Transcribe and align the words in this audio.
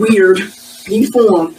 weird 0.00 0.38
deformed. 0.86 1.56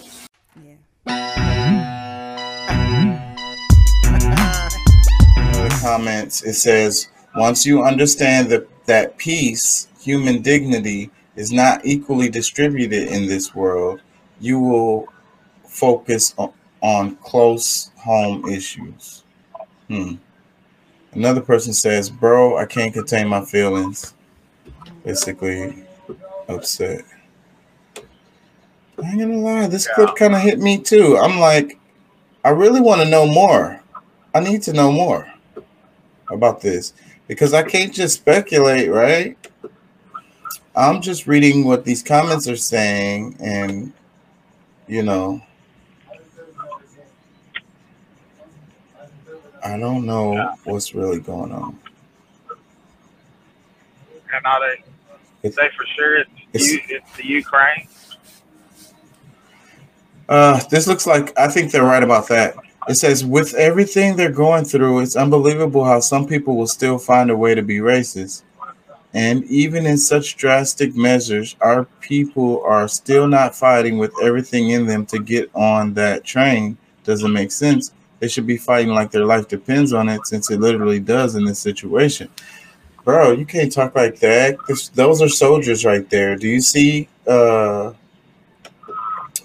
the 5.54 5.80
comments, 5.82 6.44
it 6.44 6.56
says, 6.56 7.10
once 7.36 7.66
you 7.66 7.84
understand 7.84 8.50
that, 8.50 8.68
that 8.88 9.18
peace, 9.18 9.88
human 10.00 10.42
dignity, 10.42 11.12
is 11.36 11.52
not 11.52 11.86
equally 11.86 12.30
distributed 12.30 13.10
in 13.10 13.28
this 13.28 13.54
world, 13.54 14.02
you 14.40 14.60
will 14.60 15.08
focus 15.68 16.34
on, 16.38 16.52
on 16.82 17.16
close 17.18 17.92
home 17.98 18.50
issues. 18.50 19.24
Hmm. 19.88 20.16
Another 21.14 21.42
person 21.42 21.74
says, 21.74 22.10
Bro, 22.10 22.58
I 22.58 22.66
can't 22.66 22.94
contain 22.94 23.28
my 23.28 23.46
feelings. 23.46 24.14
Basically, 25.04 25.84
upset. 26.48 27.04
I 29.04 29.10
ain't 29.10 29.20
gonna 29.20 29.38
lie, 29.38 29.68
this 29.68 29.88
clip 29.88 30.16
kind 30.16 30.36
of 30.36 30.42
hit 30.42 30.60
me 30.60 30.78
too. 30.78 31.18
I'm 31.18 31.40
like, 31.40 31.80
I 32.44 32.50
really 32.50 32.82
want 32.82 33.02
to 33.02 33.10
know 33.10 33.26
more. 33.26 33.82
I 34.34 34.40
need 34.40 34.62
to 34.64 34.74
know 34.74 34.92
more 34.92 35.32
about 36.30 36.62
this 36.62 36.94
because 37.28 37.54
I 37.54 37.64
can't 37.64 37.94
just 37.94 38.16
speculate, 38.16 38.90
right? 38.90 39.38
I'm 40.76 41.02
just 41.02 41.28
reading 41.28 41.66
what 41.66 41.84
these 41.84 42.02
comments 42.02 42.48
are 42.48 42.56
saying, 42.56 43.36
and 43.40 43.92
you 44.88 45.04
know, 45.04 45.42
I 49.64 49.78
don't 49.78 50.06
know 50.06 50.34
Yeah. 50.34 50.56
what's 50.64 50.96
really 50.96 51.20
going 51.20 51.52
on. 51.52 51.78
And 54.34 54.46
It's- 55.44 55.56
say 55.56 55.70
for 55.76 55.86
sure 55.96 56.18
it's, 56.18 56.30
it's- 56.54 56.72
U, 56.72 56.80
it's 56.90 57.16
the 57.18 57.26
Ukraine? 57.26 57.88
Uh, 60.30 60.60
this 60.70 60.88
looks 60.88 61.06
like 61.06 61.38
I 61.38 61.48
think 61.48 61.72
they're 61.72 61.84
right 61.84 62.04
about 62.04 62.28
that. 62.30 62.56
It 62.88 62.96
says, 62.96 63.24
with 63.24 63.54
everything 63.54 64.16
they're 64.16 64.32
going 64.32 64.66
through, 64.66 65.00
it's 65.00 65.16
unbelievable 65.16 65.86
how 65.86 66.00
some 66.00 66.26
people 66.26 66.58
will 66.58 66.68
still 66.68 66.98
find 66.98 67.30
a 67.30 67.38
way 67.38 67.54
to 67.54 67.62
be 67.62 67.78
racist. 67.78 68.44
And 69.14 69.44
even 69.46 69.86
in 69.86 69.98
such 69.98 70.38
drastic 70.38 70.96
measures, 70.96 71.56
our 71.62 71.86
people 72.00 72.64
are 72.64 72.88
still 72.88 73.28
not 73.28 73.56
fighting 73.56 73.98
with 73.98 74.14
everything 74.24 74.70
in 74.70 74.86
them 74.88 75.06
to 75.08 75.20
get 75.20 75.52
on 75.54 75.94
that 75.96 76.24
train. 76.24 76.78
Doesn't 77.04 77.32
make 77.32 77.52
sense. 77.52 77.92
They 78.20 78.28
should 78.28 78.48
be 78.48 78.58
fighting 78.58 78.94
like 78.94 79.12
their 79.12 79.26
life 79.26 79.48
depends 79.48 79.94
on 79.94 80.08
it, 80.08 80.26
since 80.26 80.50
it 80.50 80.60
literally 80.60 81.00
does 81.00 81.36
in 81.36 81.44
this 81.44 81.60
situation. 81.60 82.30
Bro, 83.04 83.32
you 83.34 83.46
can't 83.46 83.72
talk 83.72 83.96
like 83.96 84.20
that. 84.20 84.58
Those 84.94 85.22
are 85.22 85.30
soldiers 85.30 85.84
right 85.84 86.08
there. 86.10 86.36
Do 86.36 86.48
you 86.48 86.62
see 86.62 87.10
uh, 87.28 87.94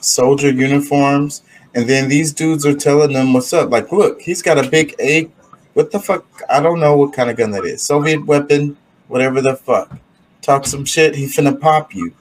soldier 0.07 0.51
uniforms? 0.51 1.43
And 1.75 1.89
then 1.89 2.09
these 2.09 2.33
dudes 2.33 2.65
are 2.65 2.75
telling 2.75 3.13
them 3.13 3.33
what's 3.33 3.53
up. 3.53 3.71
Like, 3.71 3.93
look, 3.93 4.21
he's 4.23 4.41
got 4.41 4.65
a 4.65 4.69
big 4.69 4.95
A. 4.99 5.31
What 5.75 5.91
the 5.91 6.01
fuck? 6.01 6.25
I 6.49 6.61
don't 6.61 6.81
know 6.81 6.97
what 6.97 7.13
kind 7.13 7.29
of 7.29 7.37
gun 7.37 7.51
that 7.51 7.65
is. 7.65 7.83
Soviet 7.83 8.25
weapon, 8.25 8.77
whatever 9.09 9.43
the 9.43 9.57
fuck. 9.57 9.99
Talk 10.41 10.67
some 10.67 10.85
shit, 10.85 11.15
he 11.15 11.27
finna 11.27 11.61
pop 11.61 11.95
you. 11.95 12.15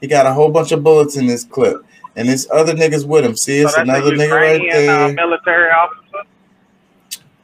He 0.00 0.08
got 0.08 0.26
a 0.26 0.32
whole 0.32 0.50
bunch 0.50 0.72
of 0.72 0.82
bullets 0.82 1.16
in 1.16 1.26
this 1.26 1.44
clip. 1.44 1.84
And 2.16 2.28
this 2.28 2.48
other 2.52 2.74
niggas 2.74 3.06
with 3.06 3.24
him. 3.24 3.36
See, 3.36 3.60
it's 3.60 3.74
so 3.74 3.82
another 3.82 4.10
nigga 4.10 4.32
right 4.32 4.60
uh, 4.60 4.74
there. 4.74 5.12
military 5.12 5.70
officer. 5.70 6.28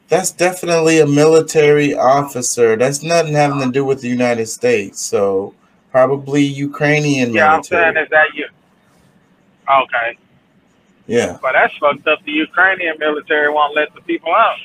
That's 0.09 0.31
definitely 0.31 1.01
a 1.01 1.07
military 1.07 1.95
officer. 1.95 2.77
That's 2.77 3.03
nothing 3.03 3.35
having 3.35 3.61
to 3.61 3.71
do 3.71 3.85
with 3.85 4.01
the 4.01 4.09
United 4.09 4.47
States. 4.47 5.01
So 5.01 5.55
probably 5.91 6.43
Ukrainian 6.43 7.33
Yeah, 7.33 7.55
I'm 7.55 7.63
saying 7.63 7.97
is 7.97 8.09
that 8.11 8.35
you? 8.35 8.49
Okay, 9.71 10.19
Yeah. 11.07 11.39
but 11.43 11.53
that's 11.53 11.77
fucked 11.79 12.07
up. 12.09 12.19
The 12.25 12.33
Ukrainian 12.33 12.97
military 12.99 13.51
won't 13.51 13.75
let 13.75 13.95
the 13.95 14.01
people 14.03 14.35
out. 14.35 14.57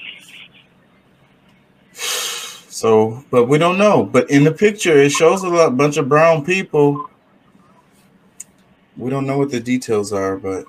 So, 1.93 3.23
but 3.29 3.45
we 3.45 3.57
don't 3.57 3.77
know. 3.77 4.03
But 4.03 4.29
in 4.31 4.43
the 4.43 4.51
picture, 4.51 4.97
it 4.97 5.11
shows 5.11 5.43
a 5.43 5.49
lot, 5.49 5.77
bunch 5.77 5.97
of 5.97 6.09
brown 6.09 6.43
people. 6.43 7.09
We 8.97 9.09
don't 9.09 9.25
know 9.27 9.37
what 9.37 9.51
the 9.51 9.59
details 9.59 10.11
are, 10.13 10.37
but 10.37 10.65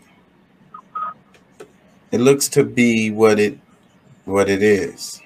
it 2.13 2.21
looks 2.21 2.49
to 2.51 2.65
be 2.65 3.11
what 3.11 3.39
it 3.39 3.59
what 4.25 4.49
it 4.49 4.63
is. 4.63 5.21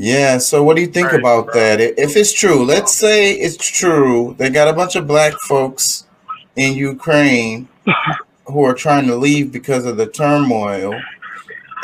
Yeah. 0.00 0.38
So, 0.38 0.62
what 0.62 0.76
do 0.76 0.82
you 0.82 0.88
think 0.88 1.12
Right, 1.12 1.20
about 1.20 1.52
that? 1.52 1.78
If 1.78 2.16
it's 2.16 2.32
true, 2.32 2.64
let's 2.64 2.94
say 2.94 3.32
it's 3.32 3.58
true. 3.58 4.34
They 4.38 4.48
got 4.48 4.66
a 4.66 4.72
bunch 4.72 4.96
of 4.96 5.06
black 5.06 5.34
folks 5.46 6.06
in 6.56 6.74
Ukraine 6.74 7.68
who 8.46 8.64
are 8.64 8.72
trying 8.72 9.06
to 9.08 9.14
leave 9.14 9.52
because 9.52 9.84
of 9.84 9.98
the 9.98 10.06
turmoil 10.06 10.98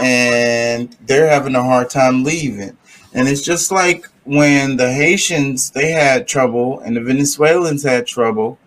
and 0.00 0.97
they're 1.06 1.28
having 1.28 1.54
a 1.56 1.62
hard 1.62 1.91
time 1.91 2.25
leaving. 2.25 2.75
And 3.12 3.28
it's 3.28 3.43
just 3.43 3.71
like 3.71 4.06
when 4.25 4.77
the 4.78 4.91
Haitians 4.91 5.71
they 5.71 5.91
had 5.91 6.27
trouble 6.27 6.81
and 6.81 6.97
the 6.97 7.03
Venezuelans 7.03 7.83
had 7.83 8.06
trouble 8.06 8.59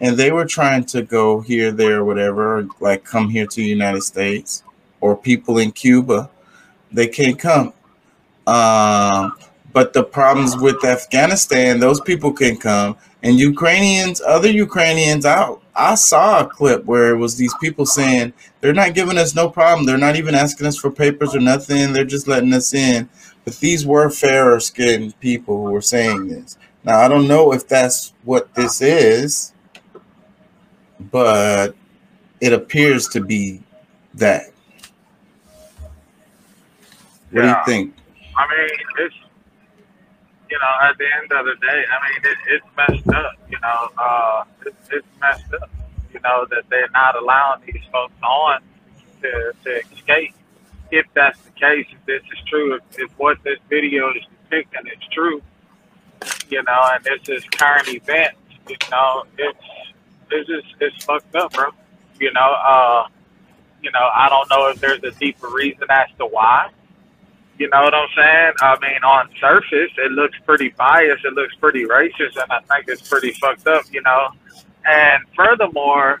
and 0.00 0.16
they 0.16 0.32
were 0.32 0.44
trying 0.46 0.84
to 0.86 1.02
go 1.02 1.40
here, 1.42 1.70
there, 1.70 2.04
whatever, 2.04 2.66
like 2.80 3.04
come 3.04 3.30
here 3.30 3.46
to 3.46 3.56
the 3.56 3.64
United 3.68 4.02
States 4.02 4.64
or 5.00 5.16
people 5.16 5.58
in 5.58 5.70
Cuba, 5.70 6.28
they 6.90 7.06
can't 7.06 7.38
come. 7.38 7.72
Um, 8.46 9.32
but 9.72 9.92
the 9.92 10.04
problems 10.04 10.56
with 10.56 10.84
Afghanistan, 10.84 11.80
those 11.80 12.00
people 12.00 12.32
can 12.32 12.56
come, 12.56 12.96
and 13.22 13.38
Ukrainians, 13.38 14.20
other 14.22 14.50
Ukrainians 14.50 15.26
out. 15.26 15.62
I 15.74 15.96
saw 15.96 16.40
a 16.40 16.48
clip 16.48 16.84
where 16.86 17.10
it 17.10 17.18
was 17.18 17.36
these 17.36 17.54
people 17.60 17.84
saying 17.84 18.32
they're 18.60 18.72
not 18.72 18.94
giving 18.94 19.18
us 19.18 19.34
no 19.34 19.50
problem. 19.50 19.84
They're 19.84 19.98
not 19.98 20.16
even 20.16 20.34
asking 20.34 20.66
us 20.66 20.78
for 20.78 20.90
papers 20.90 21.34
or 21.34 21.40
nothing. 21.40 21.92
They're 21.92 22.04
just 22.04 22.26
letting 22.26 22.54
us 22.54 22.72
in. 22.72 23.08
But 23.44 23.58
these 23.58 23.84
were 23.84 24.08
fairer 24.08 24.60
skinned 24.60 25.18
people 25.20 25.56
who 25.56 25.72
were 25.72 25.82
saying 25.82 26.28
this. 26.28 26.56
Now 26.82 27.00
I 27.00 27.08
don't 27.08 27.28
know 27.28 27.52
if 27.52 27.68
that's 27.68 28.14
what 28.24 28.54
this 28.54 28.80
is, 28.80 29.52
but 30.98 31.74
it 32.40 32.52
appears 32.52 33.08
to 33.08 33.20
be 33.20 33.62
that. 34.14 34.52
What 37.30 37.42
do 37.42 37.48
you 37.48 37.56
think? 37.66 37.95
I 38.36 38.46
mean, 38.48 38.78
it's 38.98 39.14
you 40.50 40.58
know, 40.58 40.88
at 40.88 40.96
the 40.98 41.04
end 41.04 41.32
of 41.32 41.44
the 41.46 41.54
day, 41.66 41.82
I 41.90 41.96
mean, 42.08 42.32
it, 42.32 42.38
it's 42.48 42.66
messed 42.76 43.08
up. 43.16 43.32
You 43.50 43.58
know, 43.60 43.88
uh, 43.98 44.44
it's, 44.64 44.88
it's 44.92 45.06
messed 45.20 45.52
up. 45.60 45.70
You 46.12 46.20
know 46.20 46.46
that 46.50 46.64
they're 46.70 46.90
not 46.90 47.16
allowing 47.16 47.62
these 47.66 47.82
folks 47.92 48.14
on 48.22 48.60
to 49.22 49.52
to 49.64 49.80
escape. 49.92 50.34
If 50.90 51.06
that's 51.14 51.38
the 51.42 51.50
case, 51.50 51.86
if 51.90 52.06
this 52.06 52.22
is 52.22 52.44
true, 52.46 52.76
if, 52.76 52.82
if 52.98 53.10
what 53.18 53.38
this 53.42 53.58
video 53.68 54.10
is 54.10 54.22
depicting 54.44 54.86
is 54.86 55.08
true, 55.12 55.42
you 56.48 56.62
know, 56.62 56.80
and 56.92 57.04
this 57.04 57.28
is 57.28 57.44
current 57.50 57.88
events, 57.88 58.38
you 58.68 58.76
know, 58.90 59.24
it's 59.36 59.58
it's 60.30 60.48
just 60.48 60.74
it's 60.80 61.04
fucked 61.04 61.34
up, 61.34 61.52
bro. 61.52 61.70
You 62.20 62.32
know, 62.32 62.54
uh, 62.64 63.08
you 63.82 63.90
know, 63.90 64.08
I 64.14 64.28
don't 64.28 64.48
know 64.48 64.68
if 64.68 64.80
there's 64.80 65.02
a 65.02 65.10
deeper 65.18 65.48
reason 65.48 65.84
as 65.90 66.08
to 66.18 66.26
why. 66.26 66.70
You 67.58 67.70
know 67.70 67.82
what 67.82 67.94
I'm 67.94 68.08
saying? 68.14 68.52
I 68.60 68.76
mean, 68.80 69.02
on 69.02 69.30
surface, 69.40 69.90
it 69.96 70.12
looks 70.12 70.36
pretty 70.44 70.70
biased. 70.70 71.24
It 71.24 71.32
looks 71.32 71.54
pretty 71.54 71.84
racist, 71.86 72.36
and 72.36 72.50
I 72.50 72.60
think 72.60 72.88
it's 72.88 73.08
pretty 73.08 73.32
fucked 73.32 73.66
up. 73.66 73.84
You 73.90 74.02
know, 74.02 74.28
and 74.84 75.22
furthermore, 75.34 76.20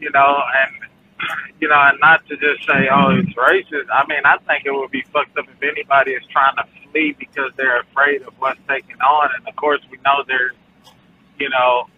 you 0.00 0.10
know, 0.12 0.40
and 0.56 0.88
you 1.60 1.68
know, 1.68 1.80
and 1.80 1.98
not 2.00 2.24
to 2.28 2.36
just 2.36 2.64
say, 2.64 2.88
oh, 2.92 3.10
it's 3.10 3.34
racist. 3.34 3.86
I 3.92 4.06
mean, 4.06 4.20
I 4.24 4.38
think 4.46 4.66
it 4.66 4.72
would 4.72 4.92
be 4.92 5.02
fucked 5.12 5.36
up 5.36 5.46
if 5.48 5.62
anybody 5.62 6.12
is 6.12 6.22
trying 6.30 6.54
to 6.56 6.64
flee 6.92 7.16
because 7.18 7.50
they're 7.56 7.80
afraid 7.80 8.22
of 8.22 8.34
what's 8.38 8.60
taking 8.68 9.00
on. 9.00 9.30
And 9.36 9.48
of 9.48 9.56
course, 9.56 9.80
we 9.90 9.98
know 10.04 10.22
there's, 10.28 10.54
you 11.40 11.48
know, 11.50 11.88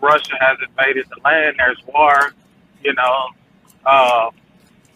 Russia 0.00 0.36
has 0.40 0.56
invaded 0.66 1.06
the 1.10 1.20
land. 1.22 1.56
There's 1.58 1.82
war. 1.86 2.32
You 2.82 2.94
know, 2.94 3.28
uh, 3.84 4.30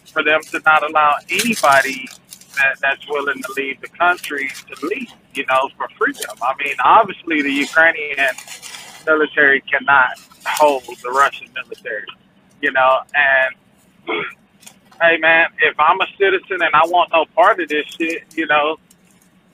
for 0.06 0.22
them 0.22 0.40
to 0.40 0.62
not 0.64 0.88
allow 0.88 1.16
anybody 1.28 2.08
that, 2.56 2.78
that's 2.80 3.06
willing 3.08 3.42
to 3.42 3.52
leave 3.56 3.80
the 3.80 3.88
country 3.88 4.50
to 4.68 4.86
leave, 4.86 5.10
you 5.34 5.44
know, 5.46 5.68
for 5.76 5.88
freedom. 5.96 6.36
I 6.42 6.54
mean, 6.62 6.76
obviously, 6.82 7.42
the 7.42 7.52
Ukrainian 7.52 8.34
military 9.06 9.60
cannot 9.62 10.18
hold 10.46 10.84
the 11.02 11.10
Russian 11.10 11.48
military, 11.54 12.06
you 12.60 12.72
know, 12.72 13.00
and 13.14 13.54
hey, 15.00 15.16
man, 15.18 15.48
if 15.60 15.78
I'm 15.78 16.00
a 16.00 16.06
citizen 16.18 16.62
and 16.62 16.74
I 16.74 16.86
want 16.86 17.12
no 17.12 17.26
part 17.34 17.60
of 17.60 17.68
this 17.68 17.86
shit, 17.86 18.22
you 18.34 18.46
know, 18.46 18.78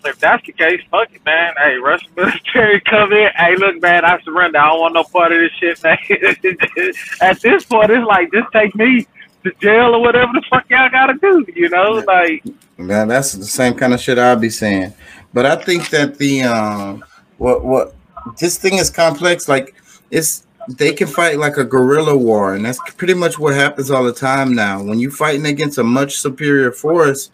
if 0.04 0.18
that's 0.18 0.44
the 0.46 0.52
case, 0.52 0.80
fuck 0.90 1.12
it, 1.12 1.24
man. 1.24 1.52
Hey, 1.58 1.76
Russian 1.76 2.10
military 2.16 2.80
come 2.80 3.12
in. 3.12 3.30
Hey, 3.36 3.56
look, 3.56 3.80
man, 3.82 4.04
I 4.04 4.20
surrender. 4.22 4.58
I 4.58 4.66
don't 4.66 4.80
want 4.80 4.94
no 4.94 5.04
part 5.04 5.32
of 5.32 5.38
this 5.38 5.52
shit, 5.58 5.82
man. 5.82 5.98
At 7.20 7.40
this 7.40 7.64
point, 7.64 7.90
it's 7.90 8.06
like, 8.06 8.32
just 8.32 8.50
take 8.52 8.74
me. 8.74 9.06
To 9.44 9.52
jail 9.60 9.94
or 9.94 10.00
whatever 10.00 10.32
the 10.32 10.42
fuck 10.50 10.68
y'all 10.70 10.88
gotta 10.90 11.14
do. 11.14 11.44
You 11.54 11.68
know, 11.70 12.02
like 12.06 12.44
Man, 12.80 13.08
that's 13.08 13.32
the 13.32 13.44
same 13.44 13.74
kind 13.74 13.92
of 13.92 14.00
shit 14.00 14.18
I'll 14.18 14.36
be 14.36 14.48
saying. 14.48 14.94
But 15.34 15.44
I 15.44 15.56
think 15.56 15.90
that 15.90 16.16
the 16.16 16.44
um 16.44 17.04
what 17.36 17.62
what 17.64 17.94
this 18.38 18.56
thing 18.56 18.78
is 18.78 18.88
complex. 18.88 19.48
Like 19.48 19.74
it's 20.10 20.46
they 20.68 20.92
can 20.92 21.06
fight 21.06 21.38
like 21.38 21.58
a 21.58 21.64
guerrilla 21.64 22.16
war, 22.16 22.54
and 22.54 22.64
that's 22.64 22.80
pretty 22.94 23.14
much 23.14 23.38
what 23.38 23.54
happens 23.54 23.90
all 23.90 24.04
the 24.04 24.12
time 24.12 24.54
now. 24.54 24.82
When 24.82 24.98
you're 24.98 25.10
fighting 25.10 25.46
against 25.46 25.78
a 25.78 25.84
much 25.84 26.16
superior 26.16 26.72
force, 26.72 27.30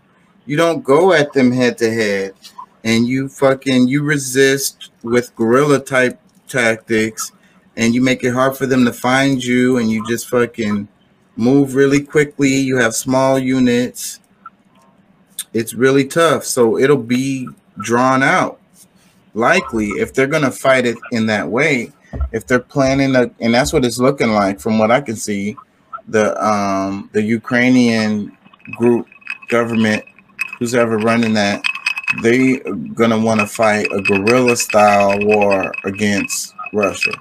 you 0.46 0.56
don't 0.56 0.82
go 0.82 1.12
at 1.12 1.32
them 1.32 1.52
head 1.52 1.78
to 1.78 1.92
head, 1.92 2.34
and 2.82 3.06
you 3.06 3.28
fucking 3.28 3.86
you 3.86 4.02
resist 4.02 4.90
with 5.02 5.34
guerrilla 5.36 5.78
type 5.78 6.20
tactics, 6.48 7.30
and 7.76 7.94
you 7.94 8.00
make 8.00 8.24
it 8.24 8.32
hard 8.32 8.56
for 8.56 8.66
them 8.66 8.84
to 8.84 8.92
find 8.92 9.44
you, 9.44 9.78
and 9.78 9.90
you 9.90 10.04
just 10.08 10.28
fucking 10.28 10.88
move 11.36 11.74
really 11.74 12.02
quickly. 12.02 12.54
You 12.54 12.78
have 12.78 12.94
small 12.94 13.38
units 13.38 14.20
it's 15.56 15.72
really 15.72 16.04
tough. 16.04 16.44
So 16.44 16.78
it'll 16.78 16.98
be 16.98 17.48
drawn 17.78 18.22
out. 18.22 18.60
Likely, 19.32 19.88
if 19.88 20.12
they're 20.12 20.26
gonna 20.26 20.50
fight 20.50 20.86
it 20.86 20.96
in 21.12 21.26
that 21.26 21.48
way, 21.48 21.92
if 22.32 22.46
they're 22.46 22.58
planning 22.58 23.16
a, 23.16 23.30
and 23.40 23.54
that's 23.54 23.72
what 23.72 23.84
it's 23.84 23.98
looking 23.98 24.32
like 24.32 24.60
from 24.60 24.78
what 24.78 24.90
I 24.90 25.00
can 25.00 25.16
see, 25.16 25.56
the 26.08 26.36
um 26.46 27.08
the 27.12 27.22
Ukrainian 27.22 28.36
group 28.76 29.06
government, 29.48 30.04
who's 30.58 30.74
ever 30.74 30.98
running 30.98 31.34
that, 31.34 31.62
they 32.22 32.60
are 32.62 32.74
gonna 32.74 33.18
want 33.18 33.40
to 33.40 33.46
fight 33.46 33.88
a 33.92 34.00
guerrilla 34.02 34.56
style 34.56 35.18
war 35.20 35.72
against 35.84 36.54
Russia. 36.72 37.12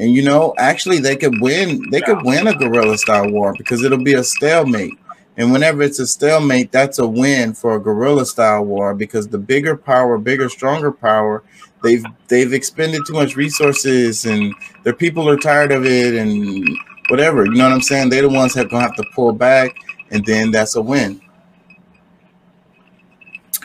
And 0.00 0.14
you 0.14 0.22
know, 0.22 0.54
actually, 0.56 0.98
they 0.98 1.14
could 1.14 1.42
win. 1.42 1.90
They 1.90 2.00
could 2.00 2.24
win 2.24 2.46
a 2.46 2.54
guerrilla 2.54 2.96
style 2.96 3.30
war 3.30 3.54
because 3.56 3.84
it'll 3.84 4.02
be 4.02 4.14
a 4.14 4.24
stalemate. 4.24 4.94
And 5.36 5.52
whenever 5.52 5.82
it's 5.82 5.98
a 5.98 6.06
stalemate, 6.06 6.72
that's 6.72 6.98
a 6.98 7.06
win 7.06 7.52
for 7.52 7.76
a 7.76 7.82
guerrilla 7.82 8.24
style 8.24 8.64
war 8.64 8.94
because 8.94 9.28
the 9.28 9.36
bigger 9.36 9.76
power, 9.76 10.16
bigger, 10.16 10.48
stronger 10.48 10.90
power, 10.90 11.42
they've 11.82 12.02
they've 12.28 12.54
expended 12.54 13.02
too 13.06 13.12
much 13.12 13.36
resources 13.36 14.24
and 14.24 14.54
their 14.84 14.94
people 14.94 15.28
are 15.28 15.36
tired 15.36 15.70
of 15.70 15.84
it 15.84 16.14
and 16.14 16.66
whatever. 17.10 17.44
You 17.44 17.52
know 17.52 17.64
what 17.64 17.74
I'm 17.74 17.82
saying? 17.82 18.08
They're 18.08 18.22
the 18.22 18.30
ones 18.30 18.54
that 18.54 18.70
gonna 18.70 18.82
have 18.82 18.96
to 18.96 19.04
pull 19.14 19.34
back, 19.34 19.76
and 20.10 20.24
then 20.24 20.50
that's 20.50 20.76
a 20.76 20.82
win. 20.82 21.20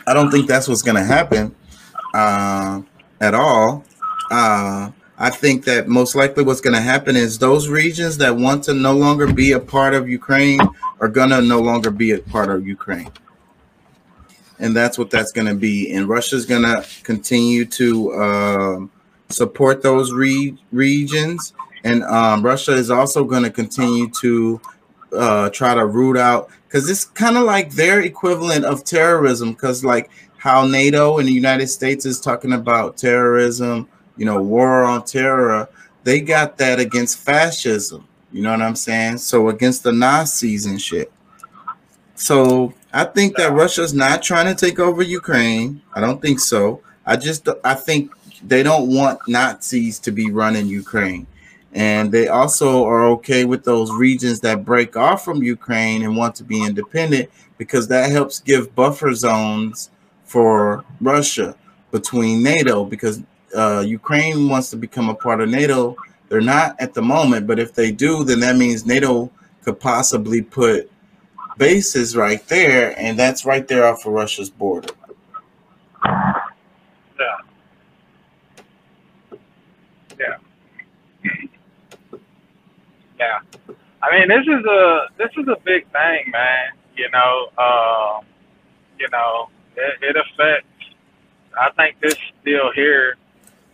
I 0.06 0.12
don't 0.12 0.30
think 0.30 0.48
that's 0.48 0.68
what's 0.68 0.82
gonna 0.82 1.02
happen 1.02 1.56
uh, 2.12 2.82
at 3.22 3.32
all. 3.32 3.84
Uh, 4.30 4.90
I 5.18 5.30
think 5.30 5.64
that 5.64 5.88
most 5.88 6.14
likely 6.14 6.44
what's 6.44 6.60
going 6.60 6.74
to 6.74 6.80
happen 6.80 7.16
is 7.16 7.38
those 7.38 7.68
regions 7.68 8.18
that 8.18 8.36
want 8.36 8.64
to 8.64 8.74
no 8.74 8.92
longer 8.92 9.26
be 9.32 9.52
a 9.52 9.60
part 9.60 9.94
of 9.94 10.08
Ukraine 10.08 10.60
are 11.00 11.08
going 11.08 11.30
to 11.30 11.40
no 11.40 11.60
longer 11.60 11.90
be 11.90 12.10
a 12.10 12.18
part 12.18 12.50
of 12.50 12.66
Ukraine. 12.66 13.10
And 14.58 14.76
that's 14.76 14.98
what 14.98 15.10
that's 15.10 15.32
going 15.32 15.46
to 15.48 15.54
be. 15.54 15.92
And 15.92 16.08
Russia's 16.08 16.44
going 16.44 16.62
to 16.62 16.84
continue 17.02 17.64
to 17.66 18.14
um, 18.14 18.90
support 19.30 19.82
those 19.82 20.12
re- 20.12 20.56
regions. 20.70 21.54
And 21.84 22.02
um, 22.04 22.42
Russia 22.42 22.72
is 22.72 22.90
also 22.90 23.24
going 23.24 23.42
to 23.44 23.50
continue 23.50 24.10
to 24.20 24.60
uh, 25.16 25.48
try 25.50 25.74
to 25.74 25.86
root 25.86 26.18
out, 26.18 26.50
because 26.66 26.90
it's 26.90 27.04
kind 27.04 27.36
of 27.36 27.44
like 27.44 27.70
their 27.70 28.00
equivalent 28.00 28.64
of 28.64 28.84
terrorism, 28.84 29.52
because 29.52 29.84
like 29.84 30.10
how 30.36 30.66
NATO 30.66 31.18
and 31.18 31.28
the 31.28 31.32
United 31.32 31.68
States 31.68 32.04
is 32.04 32.20
talking 32.20 32.52
about 32.52 32.96
terrorism 32.98 33.88
you 34.16 34.24
know, 34.24 34.42
war 34.42 34.84
on 34.84 35.04
terror, 35.04 35.68
they 36.04 36.20
got 36.20 36.58
that 36.58 36.78
against 36.80 37.18
fascism. 37.18 38.06
You 38.32 38.42
know 38.42 38.50
what 38.50 38.62
I'm 38.62 38.76
saying? 38.76 39.18
So 39.18 39.48
against 39.48 39.82
the 39.82 39.92
Nazis 39.92 40.66
and 40.66 40.80
shit. 40.80 41.12
So 42.14 42.72
I 42.92 43.04
think 43.04 43.36
that 43.36 43.52
Russia's 43.52 43.92
not 43.92 44.22
trying 44.22 44.46
to 44.46 44.54
take 44.54 44.78
over 44.78 45.02
Ukraine. 45.02 45.82
I 45.94 46.00
don't 46.00 46.20
think 46.20 46.40
so. 46.40 46.82
I 47.04 47.16
just 47.16 47.48
I 47.64 47.74
think 47.74 48.12
they 48.42 48.62
don't 48.62 48.94
want 48.94 49.20
Nazis 49.28 49.98
to 50.00 50.10
be 50.10 50.30
running 50.30 50.66
Ukraine. 50.66 51.26
And 51.72 52.10
they 52.10 52.28
also 52.28 52.84
are 52.86 53.04
okay 53.16 53.44
with 53.44 53.64
those 53.64 53.92
regions 53.92 54.40
that 54.40 54.64
break 54.64 54.96
off 54.96 55.24
from 55.24 55.42
Ukraine 55.42 56.02
and 56.02 56.16
want 56.16 56.34
to 56.36 56.44
be 56.44 56.64
independent 56.64 57.28
because 57.58 57.88
that 57.88 58.10
helps 58.10 58.40
give 58.40 58.74
buffer 58.74 59.12
zones 59.12 59.90
for 60.24 60.84
Russia 61.00 61.54
between 61.90 62.42
NATO 62.42 62.84
because 62.84 63.22
uh, 63.54 63.84
Ukraine 63.86 64.48
wants 64.48 64.70
to 64.70 64.76
become 64.76 65.08
a 65.08 65.14
part 65.14 65.40
of 65.40 65.48
NATO. 65.48 65.96
They're 66.28 66.40
not 66.40 66.76
at 66.80 66.94
the 66.94 67.02
moment, 67.02 67.46
but 67.46 67.58
if 67.58 67.74
they 67.74 67.92
do, 67.92 68.24
then 68.24 68.40
that 68.40 68.56
means 68.56 68.84
NATO 68.86 69.30
could 69.62 69.78
possibly 69.78 70.42
put 70.42 70.90
bases 71.56 72.16
right 72.16 72.46
there, 72.48 72.98
and 72.98 73.18
that's 73.18 73.44
right 73.44 73.66
there 73.66 73.86
off 73.86 74.06
of 74.06 74.12
Russia's 74.12 74.50
border. 74.50 74.92
Yeah. 76.04 77.36
Yeah. 80.18 80.36
Yeah. 83.18 83.38
I 84.02 84.18
mean, 84.18 84.28
this 84.28 84.46
is 84.46 84.64
a 84.64 85.06
this 85.18 85.30
is 85.36 85.48
a 85.48 85.56
big 85.64 85.90
thing, 85.92 86.30
man. 86.30 86.68
You 86.96 87.10
know, 87.10 87.48
uh, 87.58 88.20
you 88.98 89.08
know, 89.10 89.48
it, 89.76 90.02
it 90.02 90.16
affects. 90.16 90.66
I 91.58 91.70
think 91.72 91.98
this 92.00 92.16
deal 92.44 92.70
here, 92.74 93.16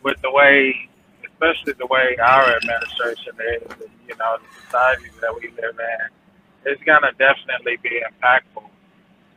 with 0.03 0.21
the 0.23 0.31
way, 0.31 0.89
especially 1.25 1.75
the 1.75 1.87
way 1.87 2.17
our 2.23 2.57
administration 2.57 3.35
is, 3.55 3.89
you 4.09 4.17
know, 4.17 4.39
the 4.39 4.63
societies 4.65 5.13
that 5.21 5.35
we 5.35 5.49
live 5.61 5.79
in, 5.79 6.09
it's 6.65 6.83
gonna 6.85 7.13
definitely 7.19 7.77
be 7.83 8.03
impactful. 8.03 8.69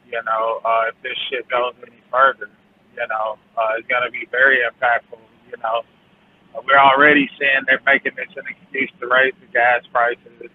You 0.06 0.22
know, 0.24 0.62
uh, 0.64 0.86
if 0.90 1.02
this 1.02 1.18
shit 1.30 1.48
goes 1.50 1.74
any 1.82 2.02
further, 2.12 2.50
you 2.96 3.08
know, 3.08 3.38
uh, 3.58 3.74
it's 3.78 3.88
gonna 3.88 4.12
be 4.12 4.28
very 4.32 4.60
impactful. 4.60 5.20
You 5.50 5.58
know, 5.64 5.84
we're 6.66 6.80
already 6.80 7.30
seeing 7.40 7.62
they're 7.68 7.82
making 7.86 8.14
this 8.16 8.30
an 8.38 8.44
excuse 8.48 8.92
to 9.00 9.08
raise 9.08 9.34
the 9.42 9.48
gas 9.48 9.84
prices. 9.92 10.52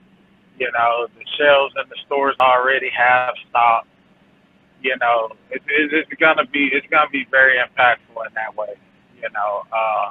You 0.58 0.70
know, 0.72 1.06
the 1.16 1.24
shelves 1.38 1.74
in 1.82 1.88
the 1.88 1.96
stores 2.06 2.36
already 2.40 2.90
have 2.90 3.34
stopped. 3.48 3.88
You 4.82 4.96
know, 5.00 5.32
it, 5.50 5.62
it, 5.66 5.92
it's 5.92 6.20
gonna 6.20 6.46
be 6.46 6.70
it's 6.72 6.86
gonna 6.88 7.10
be 7.10 7.26
very 7.30 7.58
impactful 7.58 8.26
in 8.26 8.34
that 8.34 8.56
way. 8.56 8.76
You 9.22 9.28
know, 9.32 9.62
uh, 9.72 10.10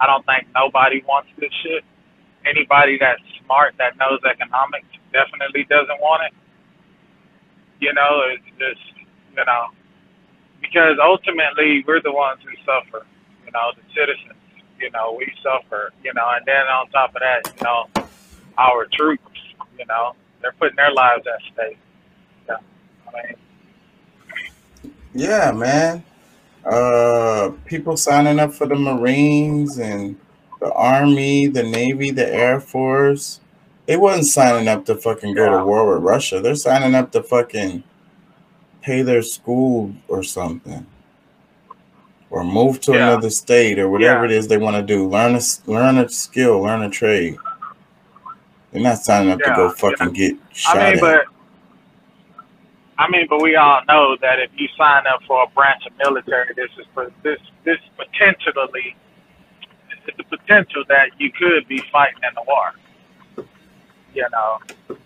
I 0.00 0.06
don't 0.06 0.24
think 0.26 0.48
nobody 0.54 1.02
wants 1.06 1.28
this 1.38 1.52
shit. 1.62 1.84
Anybody 2.44 2.96
that's 2.98 3.20
smart 3.44 3.74
that 3.78 3.96
knows 3.98 4.20
economics 4.24 4.88
definitely 5.12 5.64
doesn't 5.68 6.00
want 6.00 6.22
it. 6.24 6.34
You 7.80 7.92
know, 7.94 8.22
it's 8.32 8.44
just 8.58 8.84
you 9.36 9.44
know 9.44 9.68
because 10.60 10.96
ultimately 11.02 11.84
we're 11.86 12.02
the 12.02 12.12
ones 12.12 12.40
who 12.44 12.50
suffer. 12.64 13.06
You 13.44 13.52
know, 13.52 13.72
the 13.74 13.82
citizens. 13.94 14.38
You 14.78 14.90
know, 14.90 15.16
we 15.18 15.32
suffer. 15.42 15.92
You 16.04 16.12
know, 16.14 16.28
and 16.36 16.44
then 16.46 16.66
on 16.68 16.88
top 16.90 17.14
of 17.14 17.20
that, 17.20 17.52
you 17.56 17.62
know, 17.64 17.86
our 18.58 18.86
troops. 18.92 19.24
You 19.78 19.86
know, 19.86 20.14
they're 20.42 20.52
putting 20.52 20.76
their 20.76 20.92
lives 20.92 21.24
at 21.26 21.40
stake. 21.52 21.78
Yeah, 22.48 22.56
I 23.08 23.26
mean, 23.26 24.92
Yeah, 25.14 25.52
man. 25.52 26.04
Uh, 26.64 27.50
people 27.64 27.96
signing 27.96 28.38
up 28.38 28.52
for 28.52 28.66
the 28.66 28.74
Marines 28.74 29.78
and 29.78 30.16
the 30.60 30.72
Army, 30.72 31.46
the 31.46 31.62
Navy, 31.62 32.10
the 32.10 32.26
Air 32.32 32.60
Force. 32.60 33.40
They 33.86 33.96
wasn't 33.96 34.26
signing 34.26 34.68
up 34.68 34.84
to 34.86 34.94
fucking 34.94 35.34
go 35.34 35.44
Yeah. 35.44 35.58
to 35.58 35.64
war 35.64 35.94
with 35.94 36.02
Russia. 36.04 36.40
They're 36.40 36.54
signing 36.54 36.94
up 36.94 37.12
to 37.12 37.22
fucking 37.22 37.82
pay 38.82 39.02
their 39.02 39.22
school 39.22 39.92
or 40.08 40.22
something, 40.22 40.86
or 42.30 42.44
move 42.44 42.80
to 42.82 42.92
Yeah. 42.92 43.08
another 43.12 43.30
state 43.30 43.78
or 43.78 43.88
whatever 43.88 44.26
Yeah. 44.26 44.32
it 44.32 44.36
is 44.38 44.48
they 44.48 44.58
want 44.58 44.76
to 44.76 44.82
do. 44.82 45.08
Learn 45.08 45.34
a 45.34 45.40
learn 45.66 45.98
a 45.98 46.08
skill, 46.08 46.60
learn 46.60 46.82
a 46.82 46.90
trade. 46.90 47.36
They're 48.70 48.82
not 48.82 48.98
signing 48.98 49.32
up 49.32 49.40
to 49.40 49.52
go 49.56 49.66
Yeah, 49.66 49.72
fucking 49.76 50.12
get 50.12 50.36
shot 50.52 50.76
I 50.76 50.84
mean, 50.84 50.94
at. 50.94 51.00
but 51.00 51.24
I 53.00 53.08
mean, 53.08 53.26
but 53.30 53.40
we 53.40 53.56
all 53.56 53.80
know 53.88 54.14
that 54.20 54.40
if 54.40 54.50
you 54.56 54.68
sign 54.76 55.04
up 55.06 55.22
for 55.26 55.42
a 55.42 55.46
branch 55.48 55.86
of 55.86 55.92
military, 56.04 56.52
this 56.54 56.68
is 56.78 56.84
for 56.92 57.10
this 57.22 57.40
this 57.64 57.78
potentially 57.96 58.94
the 60.18 60.24
potential 60.24 60.84
that 60.88 61.08
you 61.18 61.32
could 61.32 61.66
be 61.66 61.78
fighting 61.90 62.20
in 62.22 62.34
the 62.34 62.42
war. 62.46 63.46
You 64.12 64.26
know. 64.30 64.98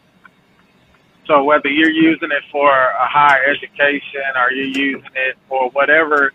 So 1.27 1.45
whether 1.45 1.69
you're 1.69 1.89
using 1.89 2.33
it 2.33 2.43
for 2.51 2.69
a 2.69 3.07
higher 3.07 3.45
education 3.45 4.27
or 4.35 4.51
you're 4.51 4.77
using 4.77 5.15
it 5.15 5.37
for 5.49 5.71
whatever 5.71 6.33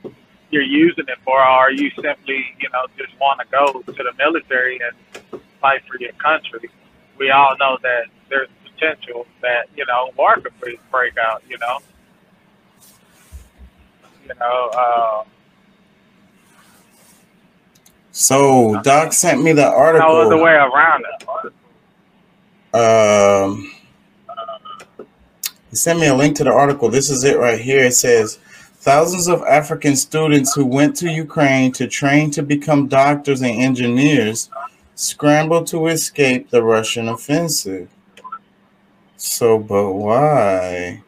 you're 0.52 0.64
using 0.64 1.06
it 1.10 1.18
for, 1.26 1.46
or 1.46 1.72
you 1.72 1.92
simply, 2.02 2.44
you 2.60 2.70
know, 2.72 2.88
just 2.98 3.20
want 3.20 3.40
to 3.42 3.46
go 3.52 3.82
to 3.82 3.92
the 3.92 4.14
military 4.18 4.80
and 4.80 5.42
fight 5.60 5.82
for 5.88 6.00
your 6.00 6.14
country, 6.14 6.70
we 7.18 7.32
all 7.32 7.56
know 7.60 7.78
that 7.84 8.06
there's 8.30 8.48
potential 8.80 9.26
that 9.42 9.68
you 9.76 9.86
know 9.86 10.12
could 10.42 10.80
break 10.92 11.18
out. 11.18 11.44
You 11.50 11.58
know, 11.58 11.80
you 14.28 14.34
know. 14.40 14.70
Uh, 14.78 15.24
so 18.12 18.82
Doc 18.82 19.14
sent 19.14 19.42
me 19.42 19.52
the 19.54 19.66
article. 19.68 20.08
no 20.08 20.22
other 20.22 20.42
way 20.42 20.54
around 20.54 21.06
it. 22.74 22.76
Um, 22.76 23.72
He 25.70 25.76
sent 25.76 26.00
me 26.00 26.08
a 26.08 26.16
link 26.16 26.36
to 26.38 26.44
the 26.44 26.52
article. 26.52 26.90
This 26.90 27.10
is 27.10 27.24
it 27.24 27.38
right 27.38 27.60
here. 27.60 27.86
It 27.86 27.94
says 27.94 28.40
thousands 28.78 29.28
of 29.28 29.44
African 29.44 29.96
students 29.96 30.54
who 30.54 30.66
went 30.66 30.96
to 30.98 31.10
Ukraine 31.10 31.72
to 31.74 31.88
train 31.88 32.32
to 32.32 32.44
become 32.44 32.88
doctors 32.88 33.42
and 33.42 33.62
engineers 33.62 34.50
scrambled 34.96 35.68
to 35.68 35.88
escape 35.88 36.50
the 36.50 36.64
Russian 36.64 37.08
offensive. 37.08 37.90
So, 39.22 39.60
but 39.60 39.92
why? 39.92 41.04